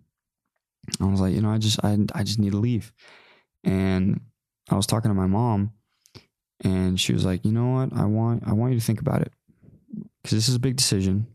[1.01, 2.93] I was like you know I just I I just need to leave.
[3.65, 4.21] And
[4.69, 5.73] I was talking to my mom
[6.63, 9.21] and she was like you know what I want I want you to think about
[9.21, 9.31] it
[10.21, 11.27] because this is a big decision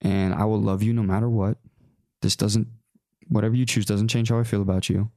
[0.00, 1.58] and I will love you no matter what
[2.22, 2.68] this doesn't
[3.30, 5.10] whatever you choose doesn't change how I feel about you.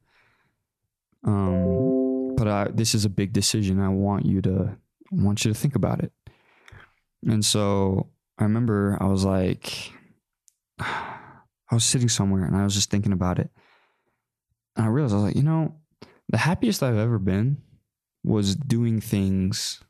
[1.24, 3.80] Um, but I, this is a big decision.
[3.80, 4.76] I want you to
[5.12, 6.12] I want you to think about it.
[7.26, 8.08] And so
[8.38, 9.92] I remember I was like,
[10.78, 13.50] I was sitting somewhere and I was just thinking about it.
[14.76, 15.74] And I realized I was like, you know,
[16.28, 17.58] the happiest I've ever been
[18.24, 19.80] was doing things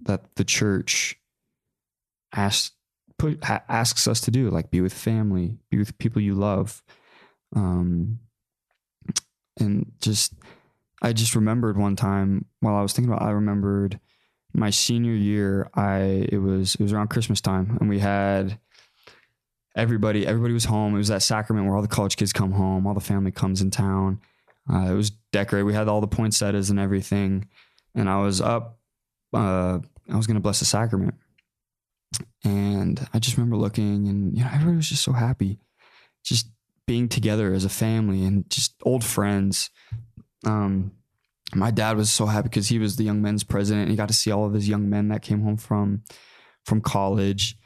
[0.00, 1.18] that the church
[2.32, 2.74] asked
[3.18, 6.82] put asks us to do, like be with family, be with people you love,
[7.54, 8.18] um,
[9.58, 10.34] and just
[11.02, 13.26] I just remembered one time while I was thinking about.
[13.26, 14.00] I remembered
[14.54, 15.70] my senior year.
[15.74, 18.58] I it was it was around Christmas time, and we had
[19.76, 20.94] everybody everybody was home.
[20.94, 23.60] It was that sacrament where all the college kids come home, all the family comes
[23.60, 24.20] in town.
[24.72, 25.64] Uh, it was decorated.
[25.64, 27.48] We had all the poinsettias and everything,
[27.94, 28.78] and I was up.
[29.32, 29.78] Uh,
[30.10, 31.14] I was going to bless the sacrament,
[32.44, 35.58] and I just remember looking and, you know, everybody was just so happy,
[36.24, 36.48] just
[36.86, 39.70] being together as a family and just old friends.
[40.44, 40.92] Um,
[41.54, 44.08] my dad was so happy because he was the young men's president and he got
[44.08, 46.02] to see all of his young men that came home from,
[46.64, 47.56] from college.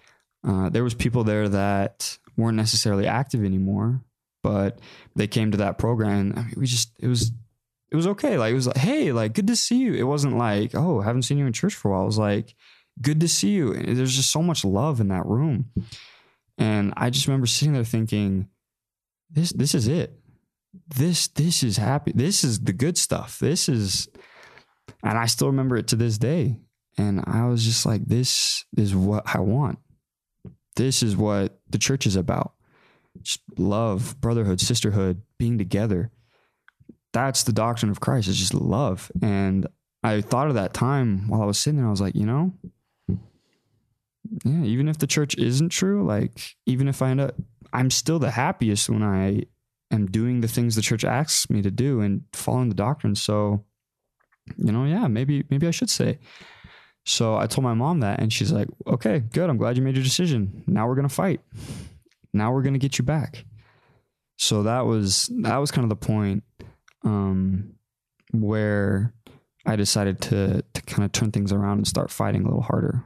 [0.46, 4.02] Uh, there was people there that weren't necessarily active anymore,
[4.42, 4.78] but
[5.14, 6.34] they came to that program.
[6.36, 7.32] I mean, we just, it was,
[7.90, 8.38] it was okay.
[8.38, 9.94] Like, it was like, Hey, like, good to see you.
[9.94, 12.02] It wasn't like, Oh, I haven't seen you in church for a while.
[12.02, 12.54] It was like,
[13.00, 13.72] good to see you.
[13.72, 15.70] And there's just so much love in that room.
[16.58, 18.48] And I just remember sitting there thinking,
[19.30, 20.18] this this is it.
[20.88, 22.12] This this is happy.
[22.14, 23.38] This is the good stuff.
[23.38, 24.08] This is
[25.02, 26.58] and I still remember it to this day.
[26.98, 29.78] And I was just like, this is what I want.
[30.76, 32.54] This is what the church is about.
[33.20, 36.10] Just love, brotherhood, sisterhood, being together.
[37.16, 39.10] That's the doctrine of Christ, It's just love.
[39.22, 39.66] And
[40.04, 41.86] I thought of that time while I was sitting there.
[41.86, 42.52] I was like, you know,
[44.44, 47.34] yeah, even if the church isn't true, like even if I end up,
[47.72, 49.44] I'm still the happiest when I
[49.90, 53.14] am doing the things the church asks me to do and following the doctrine.
[53.14, 53.64] So,
[54.58, 56.18] you know, yeah, maybe maybe I should say.
[57.06, 59.48] So I told my mom that, and she's like, "Okay, good.
[59.48, 60.64] I'm glad you made your decision.
[60.66, 61.40] Now we're gonna fight.
[62.34, 63.46] Now we're gonna get you back."
[64.36, 66.42] So that was that was kind of the point
[67.06, 67.72] um,
[68.32, 69.14] where
[69.64, 73.04] I decided to to kind of turn things around and start fighting a little harder.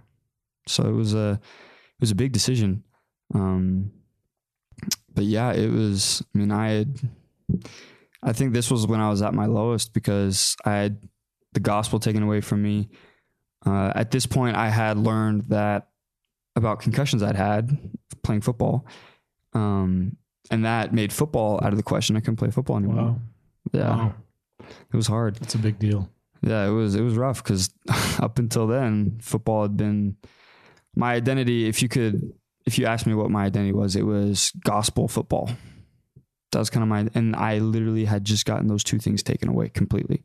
[0.66, 2.82] So it was a it was a big decision.
[3.34, 3.92] Um,
[5.14, 6.22] but yeah, it was.
[6.34, 6.98] I mean, I had.
[8.22, 11.02] I think this was when I was at my lowest because I had
[11.52, 12.88] the gospel taken away from me.
[13.64, 15.88] Uh, at this point, I had learned that
[16.56, 17.78] about concussions I'd had
[18.22, 18.86] playing football,
[19.52, 20.16] um,
[20.50, 22.16] and that made football out of the question.
[22.16, 23.04] I couldn't play football anymore.
[23.04, 23.20] Wow.
[23.72, 24.14] Yeah, Wow.
[24.60, 25.38] it was hard.
[25.42, 26.08] It's a big deal.
[26.42, 27.70] Yeah, it was it was rough because
[28.18, 30.16] up until then, football had been
[30.96, 31.66] my identity.
[31.68, 32.32] If you could,
[32.66, 35.50] if you asked me what my identity was, it was gospel football.
[36.52, 39.48] That was kind of my, and I literally had just gotten those two things taken
[39.48, 40.24] away completely.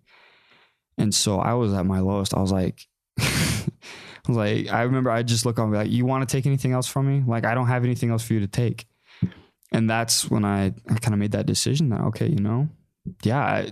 [0.98, 2.34] And so I was at my lowest.
[2.34, 2.82] I was like,
[3.20, 3.62] I
[4.28, 6.88] was like, I remember I just look on like, you want to take anything else
[6.88, 7.24] from me?
[7.28, 8.88] Like, I don't have anything else for you to take.
[9.72, 12.70] And that's when I, I kind of made that decision that, okay, you know,
[13.24, 13.72] yeah, I,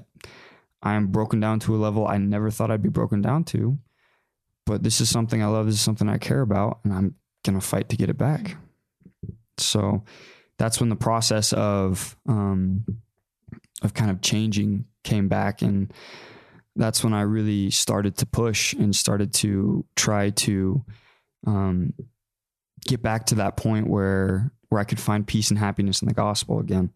[0.82, 3.78] I am broken down to a level I never thought I'd be broken down to.
[4.66, 5.66] But this is something I love.
[5.66, 8.56] This is something I care about, and I'm gonna fight to get it back.
[9.58, 10.04] So
[10.58, 12.86] that's when the process of um,
[13.82, 15.92] of kind of changing came back, and
[16.76, 20.86] that's when I really started to push and started to try to
[21.46, 21.94] um,
[22.86, 26.14] get back to that point where where I could find peace and happiness in the
[26.14, 26.92] gospel again.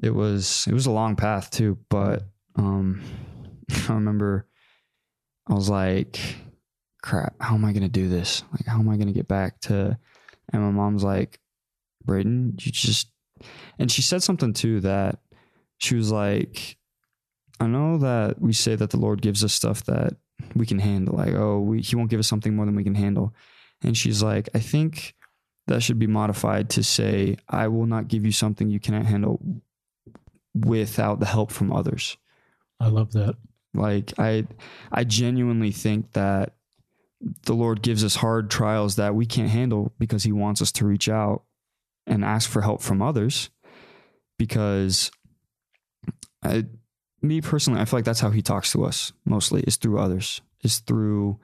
[0.00, 2.24] It was it was a long path too, but
[2.56, 3.02] um,
[3.88, 4.46] I remember
[5.48, 6.18] I was like,
[7.02, 8.44] crap, how am I going to do this?
[8.52, 9.98] Like, how am I going to get back to,
[10.52, 11.40] and my mom's like,
[12.04, 13.08] Braden, you just,
[13.78, 15.18] and she said something too that
[15.78, 16.76] she was like,
[17.60, 20.14] I know that we say that the Lord gives us stuff that
[20.54, 21.16] we can handle.
[21.16, 23.34] Like, oh, we, he won't give us something more than we can handle.
[23.82, 25.14] And she's like, I think
[25.66, 29.40] that should be modified to say, I will not give you something you cannot handle
[30.54, 32.16] without the help from others.
[32.80, 33.36] I love that.
[33.74, 34.46] Like I
[34.90, 36.54] I genuinely think that
[37.44, 40.86] the Lord gives us hard trials that we can't handle because He wants us to
[40.86, 41.44] reach out
[42.06, 43.50] and ask for help from others.
[44.38, 45.10] Because
[46.42, 46.64] I,
[47.20, 50.40] me personally, I feel like that's how He talks to us mostly is through others,
[50.62, 51.38] is through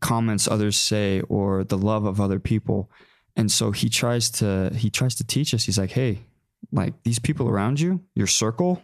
[0.00, 2.90] comments others say or the love of other people.
[3.36, 5.64] And so He tries to He tries to teach us.
[5.64, 6.24] He's like, hey,
[6.72, 8.82] like these people around you, your circle,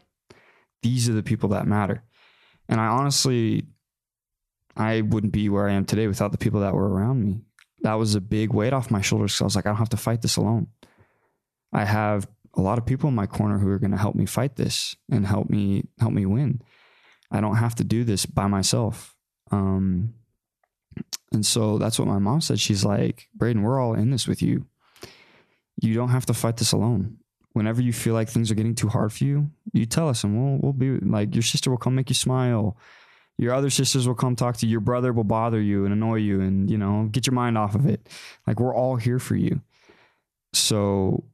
[0.83, 2.03] these are the people that matter.
[2.69, 3.67] And I honestly
[4.77, 7.41] I wouldn't be where I am today without the people that were around me.
[7.81, 9.89] That was a big weight off my shoulders because I was like, I don't have
[9.91, 10.69] to fight this alone.
[11.73, 14.27] I have a lot of people in my corner who are going to help me
[14.27, 16.63] fight this and help me help me win.
[17.31, 19.17] I don't have to do this by myself.
[19.51, 20.15] Um,
[21.33, 22.61] and so that's what my mom said.
[22.61, 24.67] She's like, Braden, we're all in this with you.
[25.83, 27.19] You don't have to fight this alone.
[27.57, 30.37] Whenever you feel like things are getting too hard for you, you tell us and
[30.37, 32.77] we'll we'll be like your sister will come make you smile
[33.39, 34.73] your other sisters will come talk to you.
[34.73, 37.75] Your brother will bother you and annoy you and, you know, get your mind off
[37.75, 38.09] of it.
[38.47, 39.61] Like we're all here for you.
[40.55, 41.25] So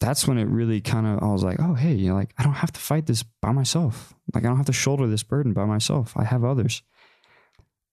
[0.00, 2.44] that's when it really kind of, I was like, oh, hey, you know, like I
[2.44, 4.14] don't have to fight this by myself.
[4.34, 6.14] Like I don't have to shoulder this burden by myself.
[6.16, 6.82] I have others.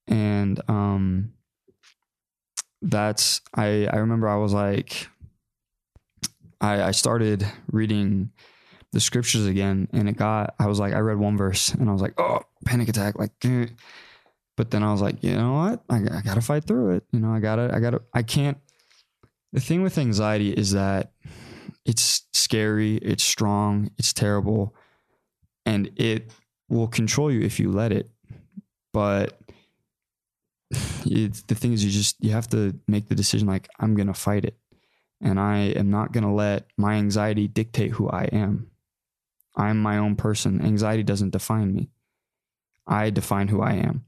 [0.08, 1.34] And, um,
[2.82, 5.10] that's, I, I remember I was like,
[6.62, 8.32] I, I started reading
[8.94, 11.94] the scriptures again and it got i was like i read one verse and i
[11.94, 13.68] was like oh panic attack like eh.
[14.56, 15.84] but then i was like you know what?
[15.90, 18.58] I, I gotta fight through it you know i gotta i gotta i can't.
[19.54, 21.12] The thing with anxiety is that
[21.86, 24.76] it's scary it's strong it's terrible
[25.66, 26.32] and it
[26.70, 28.10] will control you if you let it.
[28.94, 29.40] But
[31.06, 34.44] the thing is you just you have to make the decision like i'm gonna fight
[34.44, 34.58] it
[35.22, 38.70] and i am not gonna let my anxiety dictate who i am
[39.58, 40.62] I'm my own person.
[40.62, 41.90] Anxiety doesn't define me.
[42.86, 44.06] I define who I am.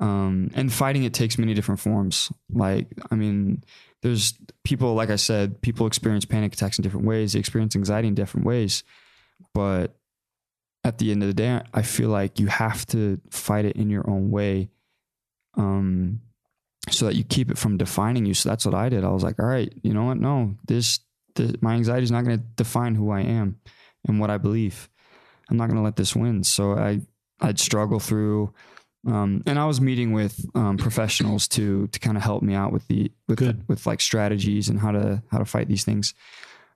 [0.00, 2.32] Um, and fighting it takes many different forms.
[2.50, 3.64] Like, I mean,
[4.02, 7.32] there's people, like I said, people experience panic attacks in different ways.
[7.32, 8.84] They experience anxiety in different ways.
[9.52, 9.96] But
[10.84, 13.90] at the end of the day, I feel like you have to fight it in
[13.90, 14.70] your own way.
[15.56, 16.20] Um,
[16.90, 18.34] so that you keep it from defining you.
[18.34, 19.04] So that's what I did.
[19.04, 20.18] I was like, all right, you know what?
[20.18, 21.00] No, this,
[21.34, 23.60] this my anxiety is not going to define who I am
[24.06, 24.88] and what I believe.
[25.50, 26.44] I'm not going to let this win.
[26.44, 27.00] So I
[27.40, 28.54] I'd struggle through,
[29.06, 32.72] um, and I was meeting with um, professionals to to kind of help me out
[32.72, 36.14] with the with the, with like strategies and how to how to fight these things.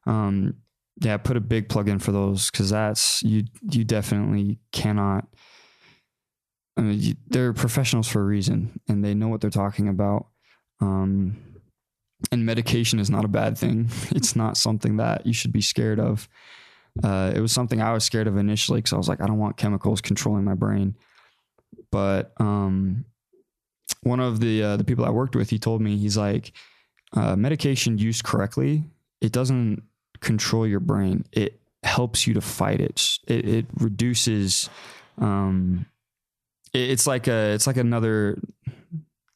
[0.06, 0.56] Um,
[1.00, 5.26] yeah, put a big plug in for those because that's you you definitely cannot.
[7.28, 10.26] They're professionals for a reason, and they know what they're talking about.
[10.80, 11.36] Um,
[12.30, 13.90] and medication is not a bad thing.
[14.10, 16.28] It's not something that you should be scared of.
[17.02, 19.38] Uh, it was something I was scared of initially because I was like, I don't
[19.38, 20.96] want chemicals controlling my brain.
[21.90, 23.04] But um,
[24.02, 26.52] one of the uh, the people I worked with, he told me he's like,
[27.12, 28.84] uh, medication used correctly,
[29.20, 29.82] it doesn't
[30.20, 31.24] control your brain.
[31.32, 33.18] It helps you to fight it.
[33.26, 34.68] It, it reduces.
[35.18, 35.86] Um,
[36.72, 38.38] it's like a it's like another.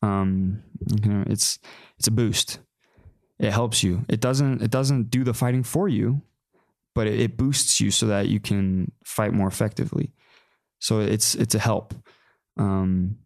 [0.03, 0.63] Um,
[1.03, 1.59] you know, it's
[1.99, 2.59] it's a boost.
[3.39, 4.05] It helps you.
[4.09, 6.23] It doesn't it doesn't do the fighting for you
[6.95, 10.13] but it, it boosts you so that you can fight more effectively.
[10.79, 11.95] So it's it's a help.
[12.57, 13.19] Um,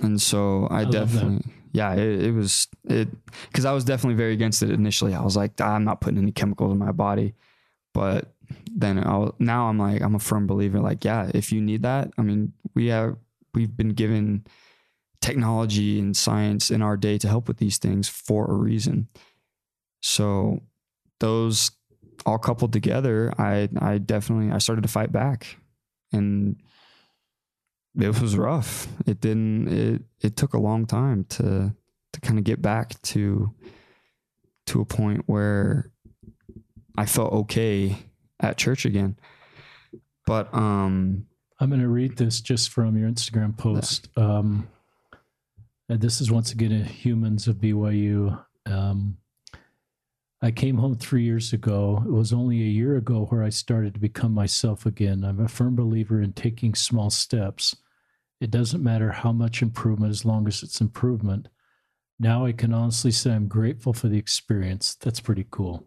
[0.00, 3.08] and so I, I definitely, yeah, it, it, was it
[3.48, 5.14] because I was definitely very against it initially.
[5.14, 7.34] I was like, I'm not putting any chemicals in my body,
[7.92, 8.34] but
[8.74, 10.80] then I now I'm like, I'm a firm believer.
[10.80, 13.16] Like, yeah, if you need that, I mean, we have
[13.54, 14.46] we've been given
[15.20, 19.08] technology and science in our day to help with these things for a reason.
[20.00, 20.60] So
[21.20, 21.70] those
[22.26, 25.56] all coupled together, I I definitely I started to fight back,
[26.12, 26.56] and
[27.98, 28.88] it was rough.
[29.06, 29.68] It didn't.
[29.68, 31.74] It it took a long time to
[32.12, 33.54] to kind of get back to
[34.66, 35.91] to a point where
[36.96, 37.96] I felt okay
[38.40, 39.16] at church again.
[40.26, 41.26] But um,
[41.58, 44.08] I'm going to read this just from your Instagram post.
[44.16, 44.68] Um,
[45.88, 48.42] and this is once again a Humans of BYU.
[48.66, 49.18] Um,
[50.40, 52.02] I came home three years ago.
[52.04, 55.24] It was only a year ago where I started to become myself again.
[55.24, 57.76] I'm a firm believer in taking small steps.
[58.40, 61.46] It doesn't matter how much improvement as long as it's improvement.
[62.18, 64.96] Now I can honestly say I'm grateful for the experience.
[64.96, 65.86] That's pretty cool.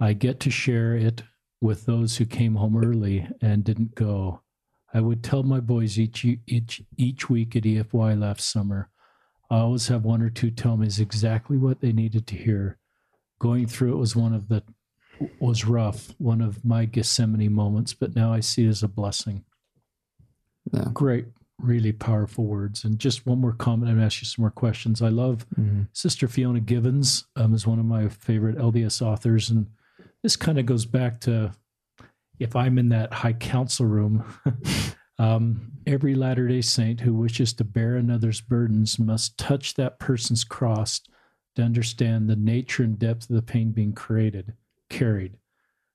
[0.00, 1.22] I get to share it
[1.60, 4.42] with those who came home early and didn't go.
[4.94, 8.88] I would tell my boys each each each week at EFY last summer.
[9.50, 12.78] I always have one or two tell me is exactly what they needed to hear
[13.40, 14.62] going through it was one of the
[15.38, 19.44] was rough, one of my Gethsemane moments, but now I see it as a blessing.
[20.72, 20.86] Yeah.
[20.94, 21.26] Great,
[21.58, 22.84] really powerful words.
[22.84, 25.02] And just one more comment, and ask you some more questions.
[25.02, 25.82] I love mm-hmm.
[25.92, 29.66] Sister Fiona Givens um, is one of my favorite LDS authors, and
[30.22, 31.52] this kind of goes back to
[32.38, 34.24] if I'm in that high council room.
[35.18, 40.44] um, every Latter Day Saint who wishes to bear another's burdens must touch that person's
[40.44, 41.00] cross
[41.56, 44.54] to understand the nature and depth of the pain being created,
[44.88, 45.36] carried.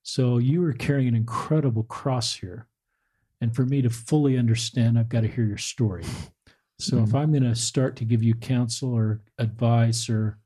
[0.04, 2.68] So you are carrying an incredible cross here.
[3.42, 6.04] And for me to fully understand, I've got to hear your story.
[6.78, 7.06] So mm-hmm.
[7.06, 10.38] if I'm going to start to give you counsel or advice or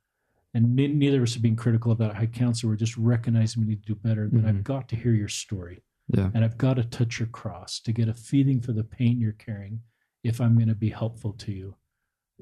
[0.54, 3.70] and neither of us are being critical about a high council, we're just recognizing we
[3.70, 4.50] need to do better, then mm-hmm.
[4.50, 5.84] I've got to hear your story.
[6.08, 6.32] Yeah.
[6.34, 9.34] And I've got to touch your cross to get a feeling for the pain you're
[9.34, 9.82] carrying
[10.24, 11.76] if I'm going to be helpful to you.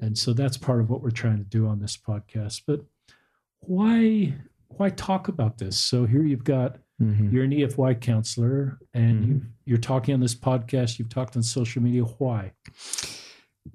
[0.00, 2.62] And so that's part of what we're trying to do on this podcast.
[2.66, 2.80] But
[3.60, 4.34] why
[4.68, 5.76] why talk about this?
[5.76, 7.30] So here you've got mm-hmm.
[7.30, 9.32] you're an EFY counselor and mm-hmm.
[9.32, 12.02] you you're talking on this podcast, you've talked on social media.
[12.02, 12.52] Why?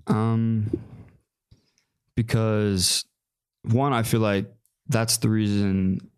[0.08, 0.72] Um
[2.16, 3.06] because
[3.64, 4.52] one, I feel like
[4.88, 6.10] that's the reason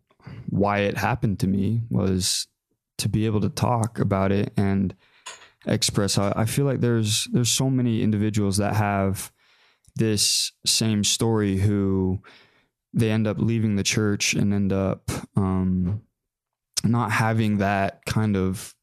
[0.48, 2.48] why it happened to me was
[2.98, 4.94] to be able to talk about it and
[5.66, 9.32] express how I feel like there's there's so many individuals that have
[9.96, 12.20] this same story who
[12.92, 16.02] they end up leaving the church and end up um,
[16.84, 18.74] not having that kind of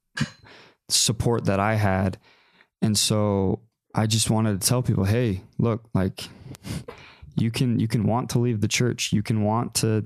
[0.90, 2.18] support that I had.
[2.81, 3.61] And so
[3.95, 6.27] I just wanted to tell people, hey, look, like
[7.36, 9.12] you can you can want to leave the church.
[9.14, 10.06] You can want to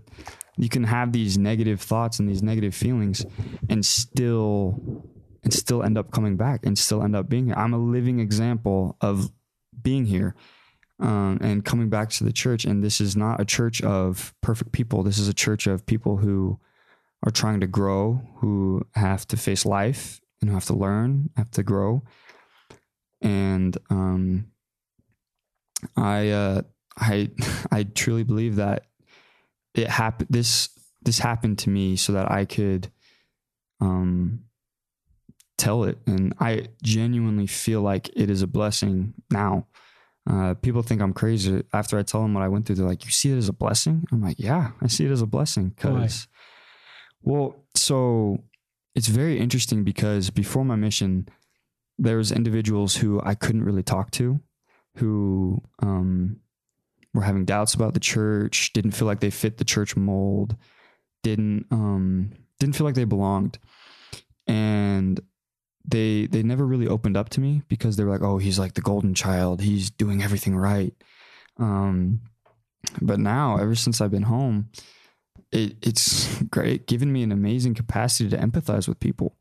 [0.58, 3.26] you can have these negative thoughts and these negative feelings
[3.70, 5.04] and still
[5.44, 7.56] and still end up coming back and still end up being here.
[7.56, 9.32] I'm a living example of
[9.82, 10.36] being here
[11.00, 12.66] um, and coming back to the church.
[12.66, 15.04] And this is not a church of perfect people.
[15.04, 16.60] This is a church of people who
[17.24, 21.52] are trying to grow, who have to face life and who have to learn, have
[21.52, 22.04] to grow.
[23.22, 24.48] And um,
[25.96, 26.62] I, uh,
[26.98, 27.30] I,
[27.72, 28.86] I truly believe that
[29.74, 30.30] it happened.
[30.30, 30.70] This
[31.04, 32.92] this happened to me so that I could,
[33.80, 34.42] um,
[35.58, 39.68] tell it, and I genuinely feel like it is a blessing now
[40.30, 42.76] uh, people think I'm crazy after I tell them what I went through.
[42.76, 45.22] They're like, "You see it as a blessing?" I'm like, "Yeah, I see it as
[45.22, 46.28] a blessing." Because,
[47.22, 48.44] well, so
[48.94, 51.30] it's very interesting because before my mission,
[51.98, 54.42] there was individuals who I couldn't really talk to,
[54.98, 56.42] who um,
[57.14, 60.56] were having doubts about the church, didn't feel like they fit the church mold,
[61.24, 63.60] didn't um, didn't feel like they belonged,
[64.46, 65.20] and
[65.86, 68.74] they they never really opened up to me because they were like, oh, he's like
[68.74, 69.62] the golden child.
[69.62, 70.94] He's doing everything right.
[71.58, 72.22] Um,
[73.02, 74.70] but now, ever since I've been home,
[75.52, 79.38] it, it's great, given me an amazing capacity to empathize with people,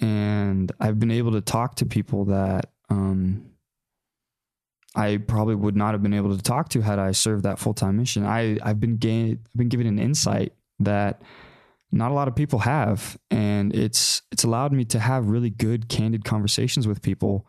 [0.00, 3.49] and I've been able to talk to people that um,
[4.94, 7.74] I probably would not have been able to talk to had I served that full
[7.74, 8.24] time mission.
[8.24, 11.22] I I've been gain, I've been given an insight that
[11.92, 15.88] not a lot of people have and it's it's allowed me to have really good
[15.88, 17.46] candid conversations with people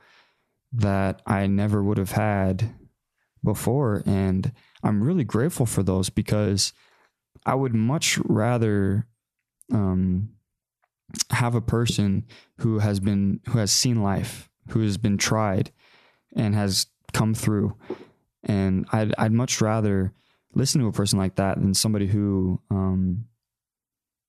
[0.73, 2.73] that I never would have had
[3.43, 4.51] before and
[4.84, 6.73] I'm really grateful for those because
[7.45, 9.07] I would much rather
[9.72, 10.30] um,
[11.31, 12.26] have a person
[12.59, 15.72] who has been who has seen life, who has been tried
[16.35, 17.76] and has come through
[18.44, 20.14] and I'd I'd much rather
[20.54, 23.26] listen to a person like that than somebody who um,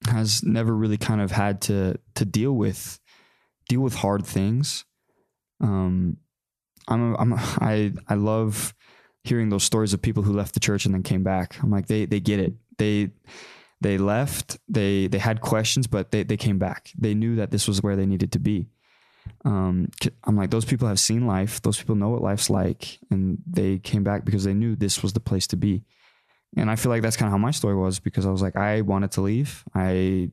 [0.07, 3.01] has never really kind of had to to deal with
[3.69, 4.85] deal with hard things.
[5.61, 6.19] Um,
[6.89, 8.75] I'm a, I'm a, I I love
[9.25, 11.63] hearing those stories of people who left the church and then came back.
[11.63, 12.55] I'm like they they get it.
[12.79, 13.11] They
[13.81, 14.59] they left.
[14.69, 16.91] They they had questions, but they they came back.
[16.99, 18.69] They knew that this was where they needed to be.
[19.45, 19.89] Um,
[20.25, 21.63] I'm like those people have seen life.
[21.63, 25.13] Those people know what life's like, and they came back because they knew this was
[25.13, 25.85] the place to be.
[26.57, 28.57] And I feel like that's kind of how my story was because I was like,
[28.57, 29.65] I wanted to leave.
[29.75, 30.31] I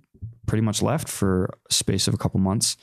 [0.48, 2.76] pretty much left for a space of a couple months,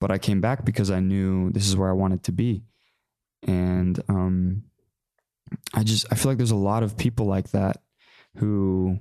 [0.00, 2.62] but I came back because I knew this is where I wanted to be.
[3.42, 4.64] And um,
[5.74, 7.80] I just, I feel like there's a lot of people like that
[8.36, 9.00] who,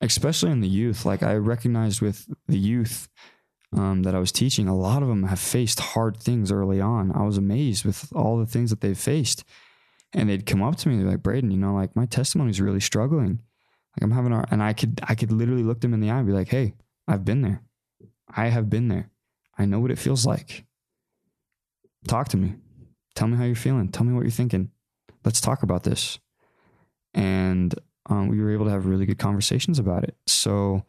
[0.00, 3.08] especially in the youth, like I recognized with the youth
[3.76, 7.12] um, that I was teaching, a lot of them have faced hard things early on.
[7.12, 9.44] I was amazed with all the things that they've faced
[10.12, 12.60] and they'd come up to me, they're like, Braden, you know, like my testimony is
[12.60, 13.40] really struggling.
[13.96, 16.18] Like I'm having a, and I could, I could literally look them in the eye
[16.18, 16.74] and be like, Hey,
[17.06, 17.62] I've been there.
[18.34, 19.10] I have been there.
[19.56, 20.64] I know what it feels like.
[22.08, 22.54] Talk to me.
[23.14, 23.88] Tell me how you're feeling.
[23.88, 24.70] Tell me what you're thinking.
[25.24, 26.18] Let's talk about this.
[27.12, 27.74] And
[28.06, 30.16] um, we were able to have really good conversations about it.
[30.26, 30.84] So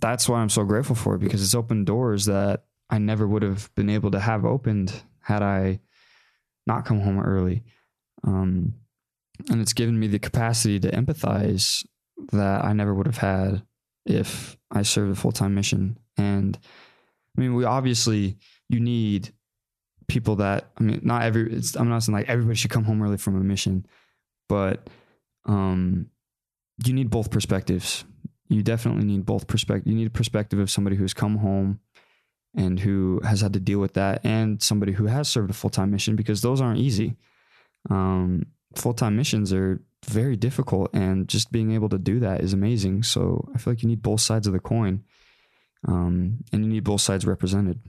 [0.00, 3.42] that's why I'm so grateful for it because it's opened doors that I never would
[3.42, 5.80] have been able to have opened had I
[6.66, 7.62] not come home early.
[8.24, 8.74] Um,
[9.50, 11.86] and it's given me the capacity to empathize
[12.32, 13.62] that I never would have had
[14.04, 15.98] if I served a full time mission.
[16.16, 16.58] And
[17.36, 19.32] I mean, we obviously you need
[20.08, 21.60] people that I mean, not every.
[21.76, 23.86] I'm not saying like everybody should come home early from a mission,
[24.48, 24.88] but
[25.44, 26.10] um,
[26.84, 28.04] you need both perspectives.
[28.48, 29.90] You definitely need both perspective.
[29.90, 31.80] You need a perspective of somebody who's come home
[32.54, 35.70] and who has had to deal with that, and somebody who has served a full
[35.70, 37.16] time mission because those aren't easy.
[37.90, 42.52] Um, full time missions are very difficult, and just being able to do that is
[42.52, 43.02] amazing.
[43.02, 45.04] So I feel like you need both sides of the coin,
[45.86, 47.80] um, and you need both sides represented.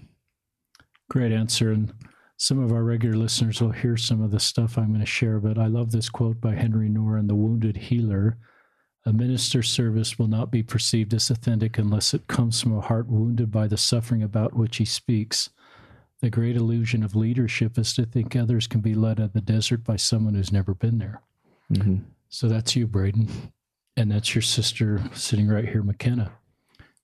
[1.10, 1.72] Great answer.
[1.72, 1.94] And
[2.36, 5.40] some of our regular listeners will hear some of the stuff I'm going to share,
[5.40, 8.38] but I love this quote by Henry in The Wounded Healer.
[9.08, 13.08] A minister's service will not be perceived as authentic unless it comes from a heart
[13.08, 15.50] wounded by the suffering about which he speaks.
[16.20, 19.40] The great illusion of leadership is to think others can be led out of the
[19.40, 21.22] desert by someone who's never been there.
[21.72, 22.00] Mm-hmm.
[22.28, 23.30] So that's you, Braden.
[23.96, 26.34] And that's your sister sitting right here, McKenna.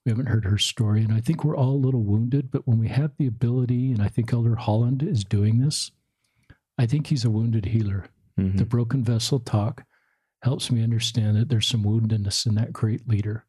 [0.06, 1.06] We haven't heard her story.
[1.06, 4.02] And I think we're all a little wounded, but when we have the ability, and
[4.02, 5.92] I think Elder Holland is doing this,
[6.78, 8.08] I think he's a wounded healer.
[8.38, 8.58] Mm-hmm.
[8.58, 9.86] The broken vessel talk
[10.44, 13.46] helps me understand that there's some woundedness in that great leader.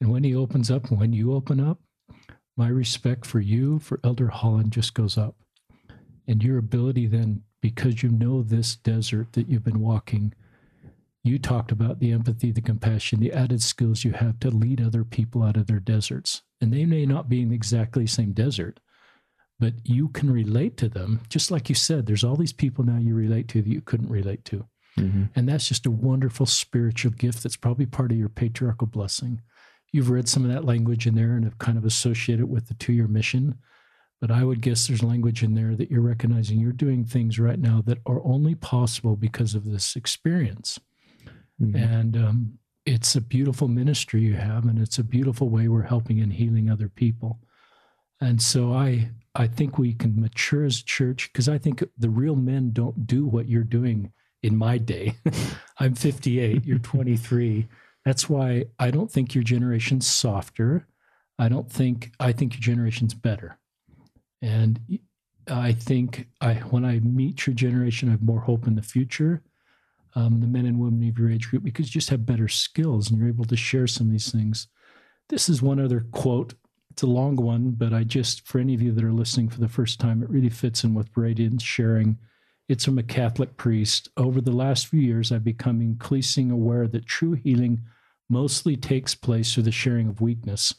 [0.00, 1.80] And when he opens up, when you open up,
[2.56, 5.36] my respect for you, for Elder Holland, just goes up.
[6.28, 10.32] And your ability then, because you know this desert that you've been walking,
[11.24, 15.04] you talked about the empathy, the compassion, the added skills you have to lead other
[15.04, 16.42] people out of their deserts.
[16.60, 18.78] And they may not be in exactly the same desert,
[19.58, 21.20] but you can relate to them.
[21.28, 24.10] Just like you said, there's all these people now you relate to that you couldn't
[24.10, 24.66] relate to.
[25.00, 25.24] Mm-hmm.
[25.34, 29.40] And that's just a wonderful spiritual gift that's probably part of your patriarchal blessing.
[29.92, 32.68] You've read some of that language in there and have kind of associated it with
[32.68, 33.58] the two year mission.
[34.20, 37.58] But I would guess there's language in there that you're recognizing you're doing things right
[37.58, 40.78] now that are only possible because of this experience.
[41.60, 41.76] Mm-hmm.
[41.76, 46.20] And um, it's a beautiful ministry you have, and it's a beautiful way we're helping
[46.20, 47.40] and healing other people.
[48.20, 52.10] And so I I think we can mature as a church because I think the
[52.10, 55.14] real men don't do what you're doing in my day.
[55.78, 57.68] I'm 58, you're 23.
[58.04, 60.86] That's why I don't think your generation's softer.
[61.38, 63.58] I don't think I think your generation's better.
[64.42, 65.00] And
[65.48, 69.42] I think I when I meet your generation, I have more hope in the future
[70.14, 73.10] um, the men and women of your age group because you just have better skills
[73.10, 74.66] and you're able to share some of these things.
[75.28, 76.54] This is one other quote.
[76.90, 79.60] It's a long one, but I just, for any of you that are listening for
[79.60, 82.18] the first time, it really fits in with Braden's sharing.
[82.70, 84.10] It's from a Catholic priest.
[84.16, 87.80] Over the last few years, I've become increasingly aware that true healing
[88.28, 90.72] mostly takes place through the sharing of weakness.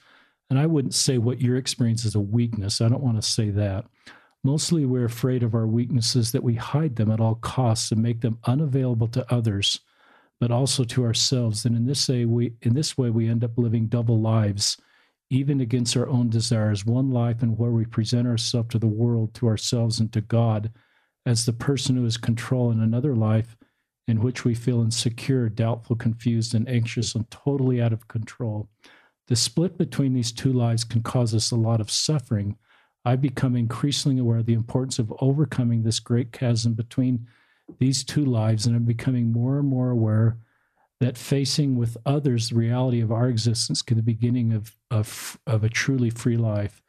[0.50, 2.80] And I wouldn't say what your experience is a weakness.
[2.80, 3.84] I don't want to say that.
[4.42, 8.22] Mostly we're afraid of our weaknesses that we hide them at all costs and make
[8.22, 9.82] them unavailable to others,
[10.40, 11.66] but also to ourselves.
[11.66, 14.78] And in this way, we in this way we end up living double lives,
[15.30, 16.86] even against our own desires.
[16.86, 20.72] One life in where we present ourselves to the world, to ourselves, and to God
[21.26, 23.56] as the person who is control, and another life
[24.08, 28.68] in which we feel insecure, doubtful, confused, and anxious, and totally out of control.
[29.28, 32.58] The split between these two lives can cause us a lot of suffering
[33.04, 37.28] I've become increasingly aware of the importance of overcoming this great chasm between
[37.80, 40.38] these two lives, and I'm becoming more and more aware
[41.00, 45.40] that facing with others the reality of our existence can be the beginning of, of,
[45.48, 46.82] of a truly free life.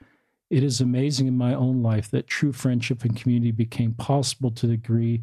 [0.53, 4.67] It is amazing in my own life that true friendship and community became possible to
[4.67, 5.23] the degree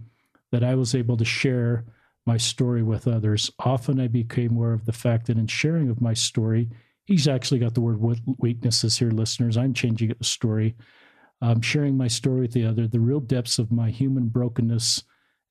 [0.52, 1.86] that I was able to share
[2.26, 3.52] my story with others.
[3.60, 6.68] Often I became aware of the fact that in sharing of my story,
[7.06, 8.02] he's actually got the word
[8.40, 9.56] weaknesses here, listeners.
[9.56, 10.76] I'm changing the story.
[11.44, 12.88] I'm sharing my story with the other.
[12.88, 15.04] The real depths of my human brokenness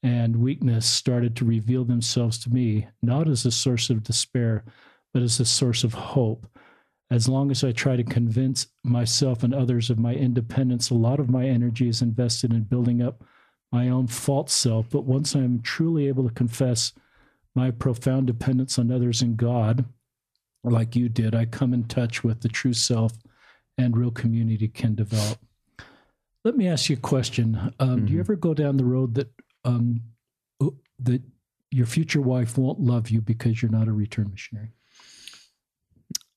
[0.02, 4.64] and weakness started to reveal themselves to me, not as a source of despair,
[5.14, 6.48] but as a source of hope.
[7.10, 11.20] As long as I try to convince myself and others of my independence, a lot
[11.20, 13.24] of my energy is invested in building up
[13.72, 14.90] my own false self.
[14.90, 16.92] But once I'm truly able to confess
[17.54, 19.86] my profound dependence on others and God,
[20.64, 23.12] like you did, I come in touch with the true self
[23.78, 25.38] and real community can develop.
[26.44, 27.72] Let me ask you a question.
[27.78, 27.94] Um, mm-hmm.
[28.06, 28.20] Do you mm-hmm.
[28.20, 29.28] ever go down the road that
[29.64, 30.02] um,
[31.00, 31.22] that
[31.70, 34.72] your future wife won't love you because you're not a return missionary?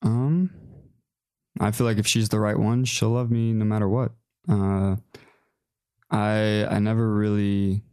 [0.02, 0.52] Um,
[1.60, 4.14] I feel like if she's the right one, she'll love me no matter what.
[4.48, 4.96] Uh,
[6.10, 7.84] I I never really.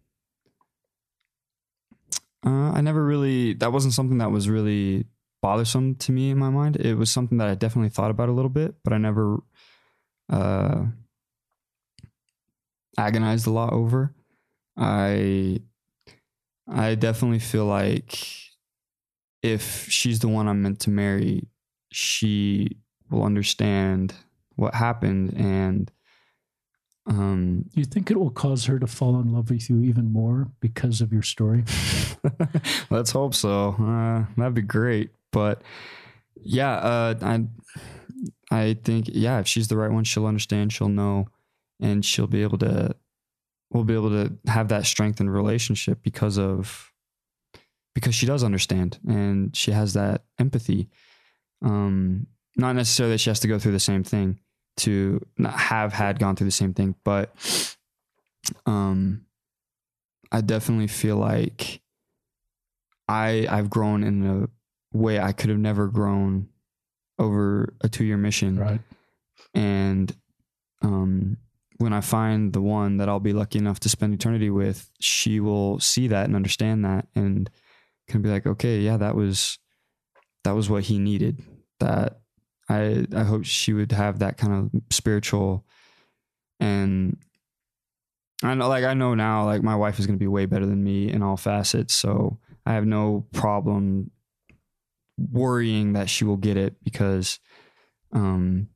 [2.44, 3.54] Uh, I never really.
[3.54, 5.06] That wasn't something that was really
[5.42, 6.76] bothersome to me in my mind.
[6.76, 9.38] It was something that I definitely thought about a little bit, but I never,
[10.30, 10.86] uh,
[12.96, 14.14] agonized a lot over.
[14.76, 15.60] I
[16.68, 18.18] I definitely feel like
[19.42, 21.48] if she's the one I'm meant to marry,
[21.92, 22.76] she
[23.10, 24.14] will understand
[24.56, 25.90] what happened and
[27.06, 30.48] um you think it will cause her to fall in love with you even more
[30.60, 31.64] because of your story?
[32.90, 33.76] let's hope so.
[33.80, 35.10] Uh, that'd be great.
[35.32, 35.62] But
[36.42, 37.44] yeah, uh, I
[38.50, 41.28] I think yeah, if she's the right one, she'll understand, she'll know,
[41.80, 42.94] and she'll be able to
[43.70, 46.92] we'll be able to have that strengthened relationship because of
[47.94, 50.88] because she does understand and she has that empathy.
[51.62, 52.26] Um,
[52.58, 54.40] not necessarily that she has to go through the same thing
[54.78, 57.34] to not have had gone through the same thing, but
[58.66, 59.24] um,
[60.30, 61.80] I definitely feel like
[63.08, 66.48] I I've grown in a way I could have never grown
[67.18, 68.58] over a two year mission.
[68.58, 68.80] Right.
[69.54, 70.14] And
[70.82, 71.38] um,
[71.78, 75.40] when I find the one that I'll be lucky enough to spend eternity with, she
[75.40, 77.48] will see that and understand that and
[78.08, 79.58] can be like, okay, yeah, that was
[80.44, 81.42] that was what he needed.
[81.80, 82.20] That
[82.68, 85.64] I I hope she would have that kind of spiritual
[86.60, 87.16] and
[88.42, 90.82] I know like I know now like my wife is gonna be way better than
[90.84, 91.94] me in all facets.
[91.94, 94.10] So I have no problem
[95.18, 97.40] worrying that she will get it because
[98.12, 98.68] um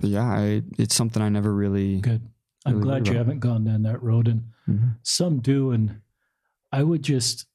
[0.00, 2.22] but yeah, I, it's something I never really Good.
[2.64, 3.18] I'm Really glad you about.
[3.26, 4.28] haven't gone down that road.
[4.28, 4.94] And Mhm.
[5.02, 5.72] some do.
[5.72, 6.02] And
[6.70, 7.46] I would just,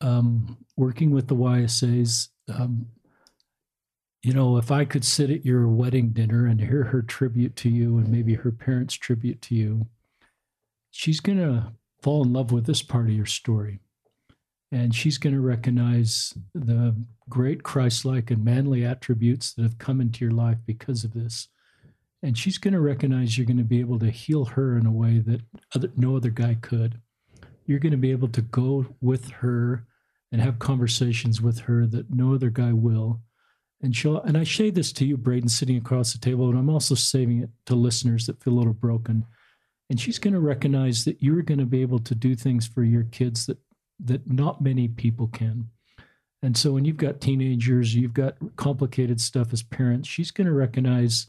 [0.00, 2.86] um, working with the YSAs, um,
[4.22, 7.70] you know, if I could sit at your wedding dinner and hear her tribute to
[7.70, 9.86] you and maybe her parents' tribute to you,
[10.90, 11.72] she's going to
[12.02, 13.80] fall in love with this part of your story.
[14.72, 16.94] And she's going to recognize the
[17.28, 21.48] great Christ like and manly attributes that have come into your life because of this.
[22.22, 24.92] And she's going to recognize you're going to be able to heal her in a
[24.92, 25.40] way that
[25.74, 27.00] other, no other guy could.
[27.66, 29.86] You're going to be able to go with her
[30.30, 33.22] and have conversations with her that no other guy will.
[33.82, 36.68] And she'll, and I say this to you, Braden, sitting across the table, but I'm
[36.68, 39.24] also saving it to listeners that feel a little broken.
[39.88, 42.84] And she's going to recognize that you're going to be able to do things for
[42.84, 43.58] your kids that
[44.04, 45.68] that not many people can.
[46.42, 50.54] And so when you've got teenagers, you've got complicated stuff as parents, she's going to
[50.54, 51.26] recognize,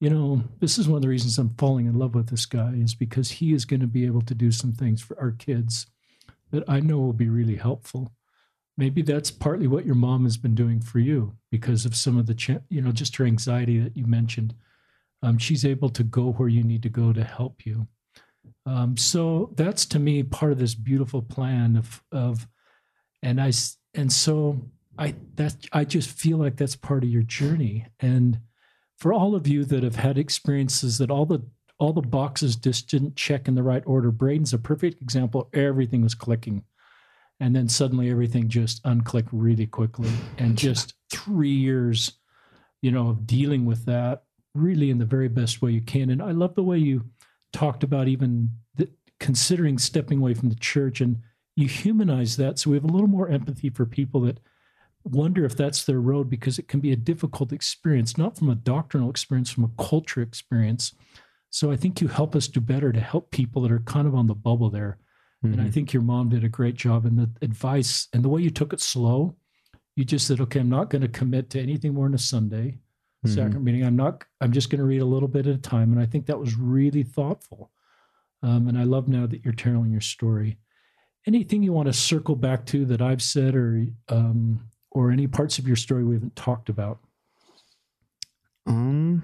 [0.00, 2.74] you know, this is one of the reasons I'm falling in love with this guy
[2.74, 5.86] is because he is going to be able to do some things for our kids
[6.50, 8.12] that I know will be really helpful.
[8.78, 12.26] Maybe that's partly what your mom has been doing for you because of some of
[12.26, 14.54] the, cha- you know, just her anxiety that you mentioned.
[15.22, 17.88] Um, she's able to go where you need to go to help you.
[18.66, 22.46] Um, so that's to me part of this beautiful plan of of,
[23.22, 23.52] and I
[23.94, 24.60] and so
[24.98, 27.86] I that I just feel like that's part of your journey.
[27.98, 28.40] And
[28.98, 31.42] for all of you that have had experiences that all the
[31.78, 35.48] all the boxes just didn't check in the right order, Braden's a perfect example.
[35.52, 36.64] Everything was clicking,
[37.40, 42.12] and then suddenly everything just unclicked really quickly, and just three years,
[42.82, 44.24] you know, of dealing with that
[44.54, 46.10] really in the very best way you can.
[46.10, 47.04] And I love the way you
[47.52, 48.88] talked about even the,
[49.20, 51.18] considering stepping away from the church and
[51.56, 52.58] you humanize that.
[52.58, 54.40] So we have a little more empathy for people that
[55.04, 58.54] wonder if that's their road because it can be a difficult experience not from a
[58.54, 60.92] doctrinal experience from a culture experience.
[61.50, 64.14] So i think you help us do better to help people that are kind of
[64.14, 64.98] on the bubble there
[65.42, 65.72] and i Mhm.
[65.72, 68.72] think your mom did a great job in the advice and the way you took
[68.72, 69.36] it slow
[69.96, 72.78] you just said okay i'm not going to commit to anything more than a sunday
[73.24, 73.30] Mhm.
[73.34, 73.82] sacrament meeting.
[73.84, 74.24] I'm not.
[74.40, 76.38] I'm just going to read a little bit at a time, and I think that
[76.38, 77.72] was really thoughtful.
[78.44, 80.56] Um, and I love now that you're telling your story.
[81.26, 84.60] Anything you want to circle back to that I've said, or um,
[84.92, 87.00] or any parts of your story we haven't talked about?
[88.66, 89.20] Um,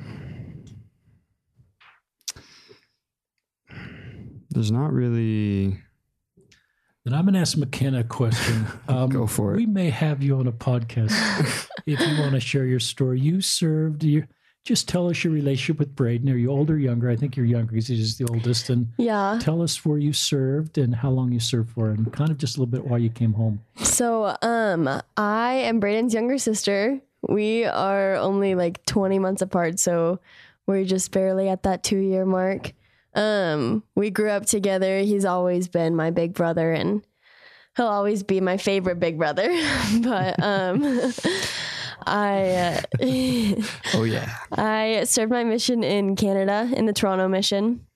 [4.50, 5.78] there's not really.
[7.04, 8.66] Then I'm going to ask McKenna a question.
[8.88, 9.56] Um, Go for it.
[9.56, 11.10] We may have you on a podcast
[11.86, 13.18] if you want to share your story.
[13.20, 14.04] You served.
[14.04, 14.26] You
[14.64, 16.28] just tell us your relationship with Braden.
[16.30, 17.10] Are you older, or younger?
[17.10, 18.70] I think you're younger because he's the oldest.
[18.70, 19.38] And Yeah.
[19.42, 22.56] tell us where you served and how long you served for, and kind of just
[22.56, 23.60] a little bit why you came home.
[23.76, 27.00] So, um, I am Braden's younger sister.
[27.26, 30.20] We are only like 20 months apart, so
[30.66, 32.72] we're just barely at that two year mark.
[33.14, 35.00] Um, we grew up together.
[35.00, 37.04] He's always been my big brother, and
[37.76, 39.48] he'll always be my favorite big brother.
[40.02, 40.82] but um,
[42.06, 42.80] I uh,
[43.94, 44.36] Oh yeah.
[44.52, 47.86] I served my mission in Canada in the Toronto mission.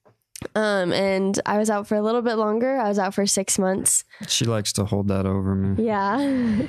[0.55, 2.77] Um, and I was out for a little bit longer.
[2.79, 4.05] I was out for six months.
[4.29, 5.85] She likes to hold that over me.
[5.85, 6.67] Yeah.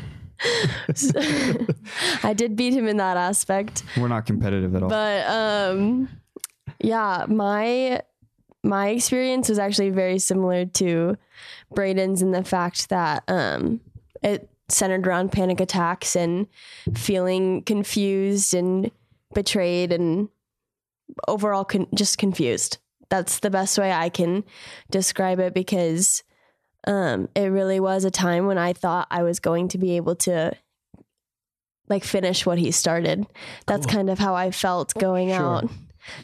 [2.24, 3.84] I did beat him in that aspect.
[3.96, 4.90] We're not competitive at all.
[4.90, 6.10] But um
[6.82, 8.02] yeah, my
[8.64, 11.18] my experience was actually very similar to
[11.74, 13.80] Braden's in the fact that um,
[14.22, 16.48] it centered around panic attacks and
[16.96, 18.92] feeling confused and
[19.34, 20.30] betrayed and
[21.28, 22.78] overall con- just confused.
[23.10, 24.44] That's the best way I can
[24.92, 26.24] describe it because
[26.86, 30.16] um, it really was a time when I thought I was going to be able
[30.18, 30.54] to
[31.88, 33.26] like finish what he started.
[33.66, 33.96] That's cool.
[33.96, 35.38] kind of how I felt going sure.
[35.38, 35.70] out.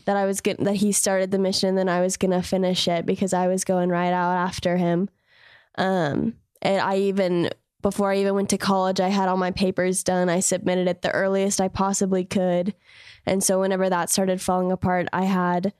[0.06, 2.88] That I was good that he started the mission and then I was gonna finish
[2.88, 5.10] it because I was going right out after him.
[5.77, 7.49] Um, and I even
[7.81, 10.27] before I even went to college, I had all my papers done.
[10.27, 12.73] I submitted it the earliest I possibly could.
[13.27, 15.72] And so whenever that started falling apart, I had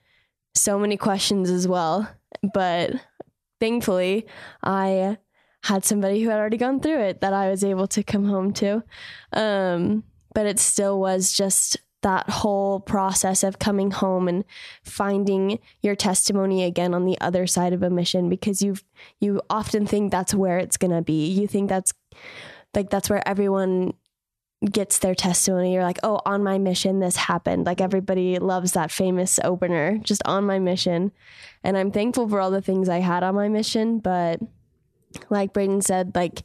[0.54, 2.08] so many questions as well.
[2.54, 2.92] But
[3.60, 4.28] thankfully,
[4.62, 5.18] I
[5.64, 8.54] had somebody who had already gone through it that I was able to come home
[8.54, 8.84] to.
[9.34, 10.04] Um,
[10.36, 14.46] but it still was just that whole process of coming home and
[14.84, 18.76] finding your testimony again on the other side of a mission because you
[19.20, 21.32] you often think that's where it's going to be.
[21.32, 21.94] You think that's
[22.76, 23.96] like that's where everyone
[24.72, 25.74] gets their testimony.
[25.74, 30.22] You're like, "Oh, on my mission this happened." Like everybody loves that famous opener, just
[30.26, 31.12] on my mission.
[31.64, 34.40] And I'm thankful for all the things I had on my mission, but
[35.32, 36.44] like Braden said, like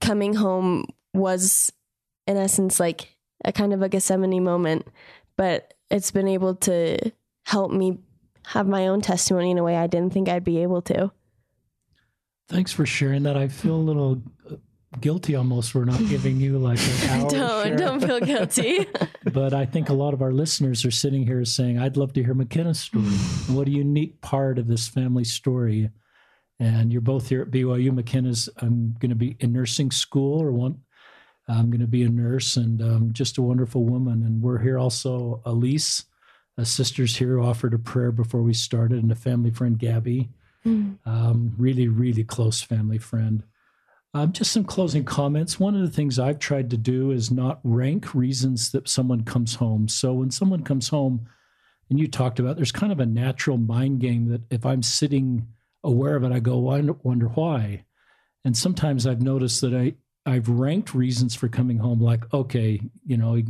[0.00, 1.70] coming home was
[2.26, 3.17] in essence like
[3.48, 4.86] a kind of a Gethsemane moment,
[5.36, 6.98] but it's been able to
[7.46, 7.98] help me
[8.48, 11.10] have my own testimony in a way I didn't think I'd be able to.
[12.48, 13.36] Thanks for sharing that.
[13.36, 14.56] I feel a little uh,
[15.00, 17.30] guilty almost for not giving you like an hour.
[17.30, 18.86] don't don't feel guilty.
[19.32, 22.24] but I think a lot of our listeners are sitting here saying, "I'd love to
[22.24, 23.04] hear McKenna's story.
[23.48, 25.90] what a unique part of this family story."
[26.60, 27.94] And you're both here at BYU.
[27.94, 30.80] McKenna's I'm going to be in nursing school or one
[31.48, 34.22] I'm going to be a nurse and um, just a wonderful woman.
[34.22, 36.04] And we're here also, Elise,
[36.56, 40.28] a sister's here who offered a prayer before we started, and a family friend, Gabby.
[40.66, 40.98] Mm.
[41.06, 43.44] Um, really, really close family friend.
[44.12, 45.60] Um, just some closing comments.
[45.60, 49.54] One of the things I've tried to do is not rank reasons that someone comes
[49.56, 49.86] home.
[49.88, 51.28] So when someone comes home,
[51.90, 55.46] and you talked about, there's kind of a natural mind game that if I'm sitting
[55.82, 57.84] aware of it, I go, I wonder why.
[58.44, 59.94] And sometimes I've noticed that I
[60.28, 63.46] I've ranked reasons for coming home like, okay, you know, he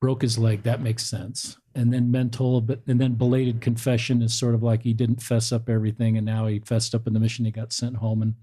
[0.00, 1.58] broke his leg, that makes sense.
[1.74, 5.52] And then mental, but and then belated confession is sort of like he didn't fess
[5.52, 7.44] up everything, and now he fessed up in the mission.
[7.44, 8.34] He got sent home, and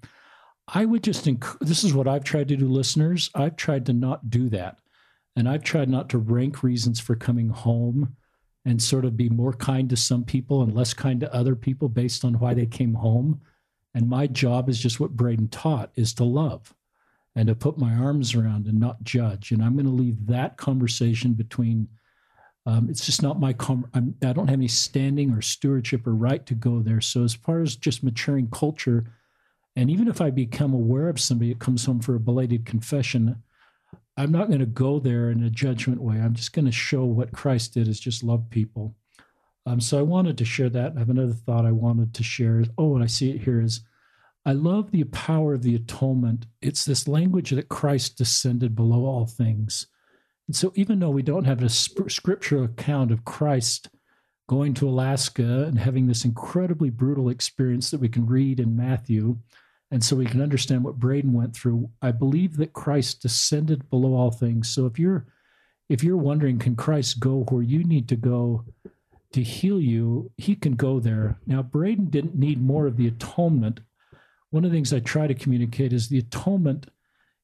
[0.68, 1.26] I would just.
[1.26, 3.30] Inc- this is what I've tried to do, listeners.
[3.36, 4.78] I've tried to not do that,
[5.36, 8.16] and I've tried not to rank reasons for coming home,
[8.64, 11.90] and sort of be more kind to some people and less kind to other people
[11.90, 13.42] based on why they came home.
[13.94, 16.74] And my job is just what Braden taught: is to love
[17.38, 19.52] and to put my arms around and not judge.
[19.52, 21.88] And I'm going to leave that conversation between.
[22.66, 23.54] Um, it's just not my.
[23.54, 27.00] Com- I'm, I don't have any standing or stewardship or right to go there.
[27.00, 29.06] So as far as just maturing culture,
[29.76, 33.44] and even if I become aware of somebody that comes home for a belated confession,
[34.18, 36.20] I'm not going to go there in a judgment way.
[36.20, 38.96] I'm just going to show what Christ did is just love people.
[39.68, 40.94] Um, so I wanted to share that.
[40.96, 42.64] I have another thought I wanted to share.
[42.80, 43.82] Oh, and I see it here is
[44.48, 46.46] I love the power of the atonement.
[46.62, 49.88] It's this language that Christ descended below all things.
[50.48, 53.90] And so, even though we don't have a scriptural account of Christ
[54.48, 59.38] going to Alaska and having this incredibly brutal experience that we can read in Matthew,
[59.92, 64.14] and so we can understand what Braden went through, I believe that Christ descended below
[64.14, 64.70] all things.
[64.70, 65.26] So, if you're
[65.90, 68.64] if you're wondering, can Christ go where you need to go
[69.34, 70.32] to heal you?
[70.38, 71.38] He can go there.
[71.46, 73.82] Now, Braden didn't need more of the atonement
[74.50, 76.88] one of the things I try to communicate is the atonement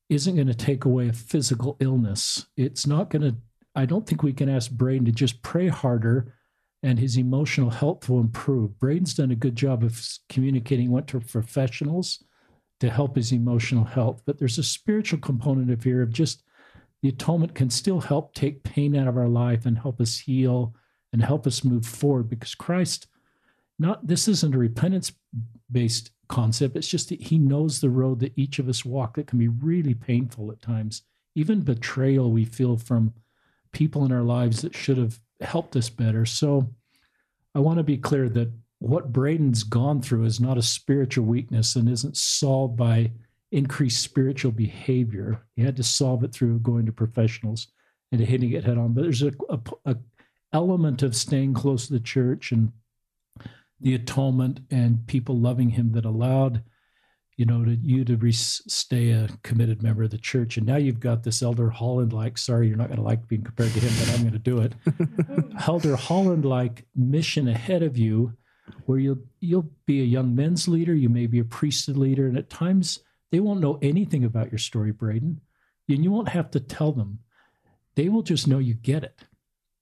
[0.10, 2.46] isn't going to take away a physical illness.
[2.56, 3.36] It's not going to,
[3.76, 6.34] I don't think we can ask Braden to just pray harder
[6.84, 8.78] and his emotional health will improve.
[8.80, 12.24] Braden's done a good job of communicating, went to professionals
[12.82, 14.22] to help his emotional health.
[14.26, 16.44] But there's a spiritual component of here of just
[17.02, 20.76] the atonement can still help take pain out of our life and help us heal
[21.14, 23.08] and help us move forward because Christ,
[23.80, 25.12] not this isn't a repentance
[25.72, 26.76] based concept.
[26.76, 29.48] It's just that he knows the road that each of us walk that can be
[29.48, 31.04] really painful at times.
[31.36, 33.14] Even betrayal we feel from
[33.72, 36.26] people in our lives that should have helped us better.
[36.26, 36.70] So
[37.56, 41.76] I want to be clear that what Braden's gone through is not a spiritual weakness
[41.76, 43.12] and isn't solved by
[43.52, 45.42] increased spiritual behavior.
[45.56, 47.68] He had to solve it through going to professionals
[48.12, 48.94] and hitting it head on.
[48.94, 49.98] But there's a, a, a
[50.52, 52.72] element of staying close to the church and
[53.84, 56.64] the atonement and people loving him that allowed
[57.38, 60.76] you know to you to re- stay a committed member of the church and now
[60.76, 63.80] you've got this elder holland like sorry you're not going to like being compared to
[63.80, 64.74] him but i'm going to do it
[65.68, 68.34] elder holland like mission ahead of you
[68.86, 72.38] where you'll you'll be a young men's leader, you may be a priesthood leader, and
[72.38, 73.00] at times
[73.32, 75.42] they won't know anything about your story, Braden,
[75.90, 77.20] and you won't have to tell them.
[77.96, 79.24] They will just know you get it,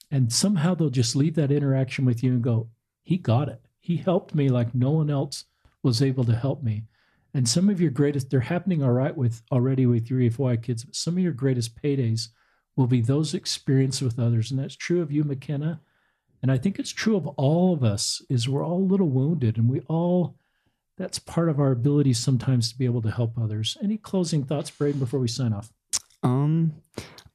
[0.10, 2.70] and somehow they'll just leave that interaction with you and go,
[3.04, 3.62] "He got it.
[3.82, 5.44] He helped me like no one else
[5.84, 6.86] was able to help me."
[7.34, 10.84] And some of your greatest, they're happening all right with already with your EFY kids,
[10.84, 12.30] but some of your greatest paydays
[12.76, 14.52] will be those experiences with others.
[14.52, 15.82] And that's true of you, McKenna.
[16.42, 19.58] And I think it's true of all of us is we're all a little wounded
[19.58, 20.38] and we all
[20.98, 23.78] that's part of our ability sometimes to be able to help others.
[23.82, 25.72] Any closing thoughts, Braden, before we sign off?
[26.24, 26.74] Um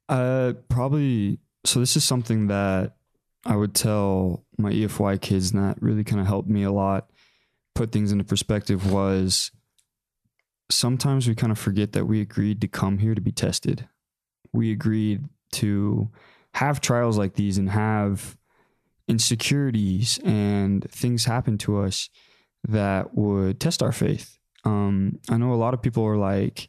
[0.09, 2.96] uh probably so this is something that
[3.47, 7.09] I would tell my EFY kids and that really kind of helped me a lot
[7.77, 9.53] put things into perspective was
[10.71, 13.87] sometimes we kind of forget that we agreed to come here to be tested.
[14.53, 16.11] We agreed to
[16.55, 18.37] have trials like these and have
[19.07, 22.09] insecurities and things happen to us
[22.67, 24.39] that would test our faith.
[24.65, 26.69] Um, I know a lot of people are like,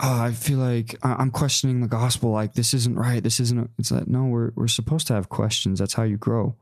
[0.00, 2.30] oh, I feel like I'm questioning the gospel.
[2.30, 3.22] Like this isn't right.
[3.22, 3.70] This isn't.
[3.78, 5.78] It's like no, we're we're supposed to have questions.
[5.78, 6.56] That's how you grow.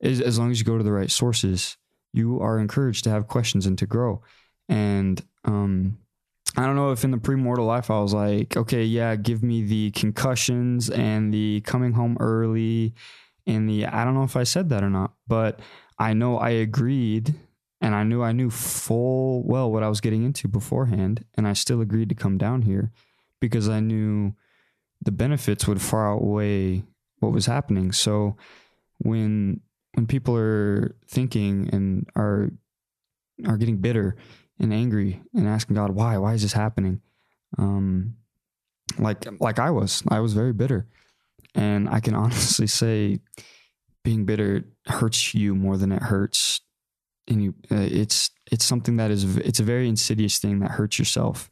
[0.00, 1.76] As, as long as you go to the right sources,
[2.12, 4.22] you are encouraged to have questions and to grow.
[4.68, 5.98] And um,
[6.56, 9.62] I don't know if in the pre-mortal life I was like, okay, yeah, give me
[9.62, 12.94] the concussions and the coming home early
[13.46, 15.60] and the I don't know if I said that or not, but
[15.98, 17.34] I know I agreed
[17.82, 21.52] and I knew I knew full well what I was getting into beforehand and I
[21.52, 22.92] still agreed to come down here
[23.40, 24.34] because I knew
[25.02, 26.84] the benefits would far outweigh
[27.18, 27.90] what was happening.
[27.90, 28.36] So
[28.98, 29.60] when
[29.94, 32.50] when people are thinking and are
[33.46, 34.14] are getting bitter
[34.60, 36.16] and angry and asking God why?
[36.18, 37.00] Why is this happening?
[37.58, 38.14] Um
[38.96, 40.86] like like I was I was very bitter.
[41.56, 43.18] And I can honestly say
[44.04, 46.60] being bitter hurts you more than it hurts
[47.28, 50.98] and you uh, it's it's something that is it's a very insidious thing that hurts
[50.98, 51.50] yourself.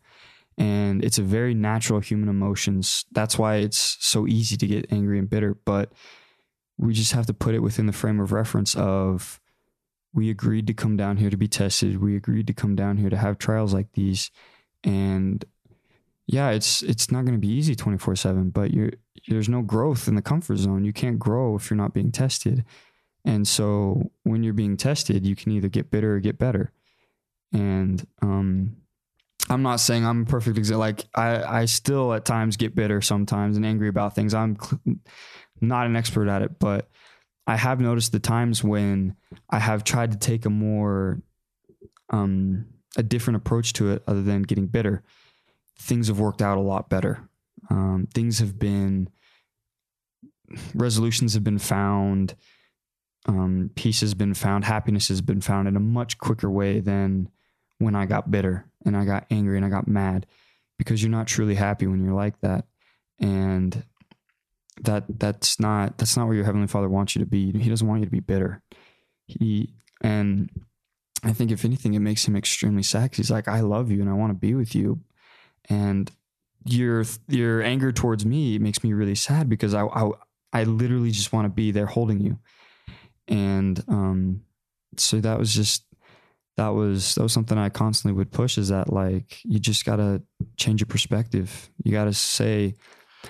[0.59, 3.07] And it's a very natural human emotions.
[3.13, 5.55] That's why it's so easy to get angry and bitter.
[5.55, 5.93] But
[6.77, 9.41] we just have to put it within the frame of reference of
[10.13, 12.03] we agreed to come down here to be tested.
[12.03, 14.31] We agreed to come down here to have trials like these.
[14.85, 15.45] And
[16.27, 18.93] yeah it's it's not going to be easy 24/7 but you're
[19.27, 20.85] there's no growth in the comfort zone.
[20.85, 22.65] You can't grow if you're not being tested
[23.25, 26.73] and so when you're being tested you can either get bitter or get better
[27.53, 28.77] and um
[29.49, 30.79] I'm not saying I'm a perfect example.
[30.79, 34.33] Like I, I still at times get bitter sometimes and angry about things.
[34.33, 34.57] I'm
[35.61, 36.89] not an expert at it, but
[37.49, 39.17] I have noticed the times when
[39.51, 41.21] I have tried to take a more
[42.11, 42.67] um,
[42.97, 45.03] a different approach to it other than getting bitter.
[45.81, 47.29] Things have worked out a lot better.
[47.69, 49.09] Um, things have been
[50.75, 52.35] resolutions have been found,
[53.27, 57.29] um, peace has been found, happiness has been found in a much quicker way than
[57.79, 60.27] when I got bitter and I got angry and I got mad
[60.79, 62.65] because you're not truly happy when you're like that.
[63.19, 63.85] And
[64.83, 67.53] that that's not that's not where your heavenly father wants you to be.
[67.53, 68.63] He doesn't want you to be bitter.
[69.27, 70.51] He and
[71.23, 74.09] i think if anything it makes him extremely sad he's like i love you and
[74.09, 75.01] i want to be with you.
[75.69, 76.11] And
[76.65, 80.11] your your anger towards me makes me really sad because i i,
[80.53, 82.39] I literally just want to be there holding you
[83.31, 84.43] and um
[84.97, 85.85] so that was just
[86.57, 89.97] that was that was something i constantly would push is that like you just got
[89.97, 90.21] to
[90.57, 92.77] change your perspective you got to say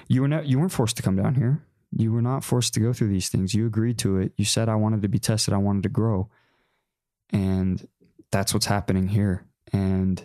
[0.09, 1.65] you were not you weren't forced to come down here.
[1.93, 3.55] You were not forced to go through these things.
[3.55, 4.33] You agreed to it.
[4.37, 5.53] You said I wanted to be tested.
[5.55, 6.31] I wanted to grow.
[7.31, 7.87] And
[8.31, 9.47] that's what's happening here.
[9.73, 10.25] And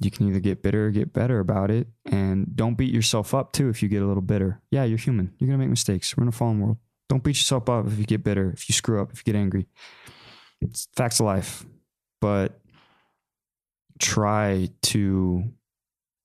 [0.00, 1.88] you can either get bitter or get better about it.
[2.06, 4.60] And don't beat yourself up too if you get a little bitter.
[4.70, 5.34] Yeah, you're human.
[5.38, 6.16] You're gonna make mistakes.
[6.16, 6.78] We're in a fallen world.
[7.10, 9.38] Don't beat yourself up if you get bitter, if you screw up, if you get
[9.38, 9.66] angry.
[10.60, 11.66] It's facts of life.
[12.20, 12.60] But
[13.98, 15.44] try to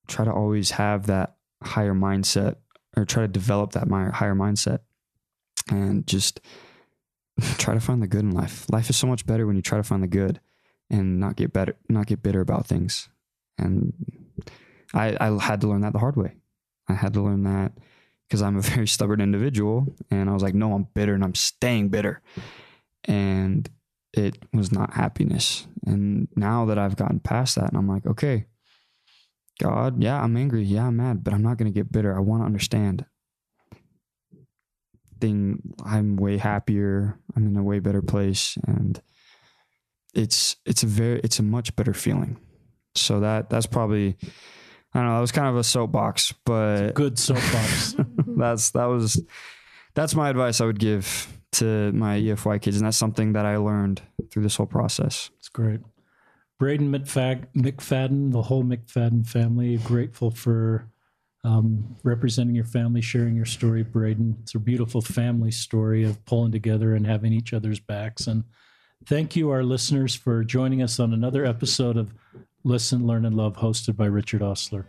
[0.08, 2.58] try to always have that higher mindset
[2.96, 4.82] or try to develop that higher mindset
[5.72, 6.40] and just
[7.58, 8.68] try to find the good in life.
[8.72, 10.40] Life is so much better when you try to find the good
[10.92, 13.10] and not get better, not get bitter about things.
[13.58, 13.92] And
[14.94, 16.36] I, I had to learn that the hard way.
[16.88, 17.72] I had to learn that
[18.28, 19.96] because I'm a very stubborn individual.
[20.12, 22.22] And I was like, no, I'm bitter and I'm staying bitter.
[23.04, 23.70] And
[24.14, 25.68] it was not happiness.
[25.86, 28.46] And now that I've gotten past that, and I'm like, okay,
[29.62, 30.64] God, yeah, I'm angry.
[30.64, 32.16] Yeah, I'm mad, but I'm not going to get bitter.
[32.16, 33.06] I want to understand.
[35.22, 37.20] Thing, I'm way happier.
[37.36, 39.02] I'm in a way better place, and
[40.14, 42.38] it's it's a very it's a much better feeling.
[42.96, 44.18] So that that's probably
[44.96, 45.16] I don't know.
[45.16, 47.96] That was kind of a soapbox, but good soapbox.
[48.28, 49.22] that's that was
[49.94, 53.58] that's my advice I would give to my EFY kids, and that's something that I
[53.58, 54.02] learned
[54.32, 55.30] through this whole process.
[55.38, 55.82] It's great.
[56.60, 60.88] Braden McFag- McFadden, the whole McFadden family, grateful for
[61.44, 64.38] um, representing your family, sharing your story, Braden.
[64.44, 68.28] It's a beautiful family story of pulling together and having each other's backs.
[68.28, 68.46] And
[69.06, 72.14] thank you, our listeners, for joining us on another episode of
[72.68, 74.88] Listen, Learn, and Love, hosted by Richard Ostler.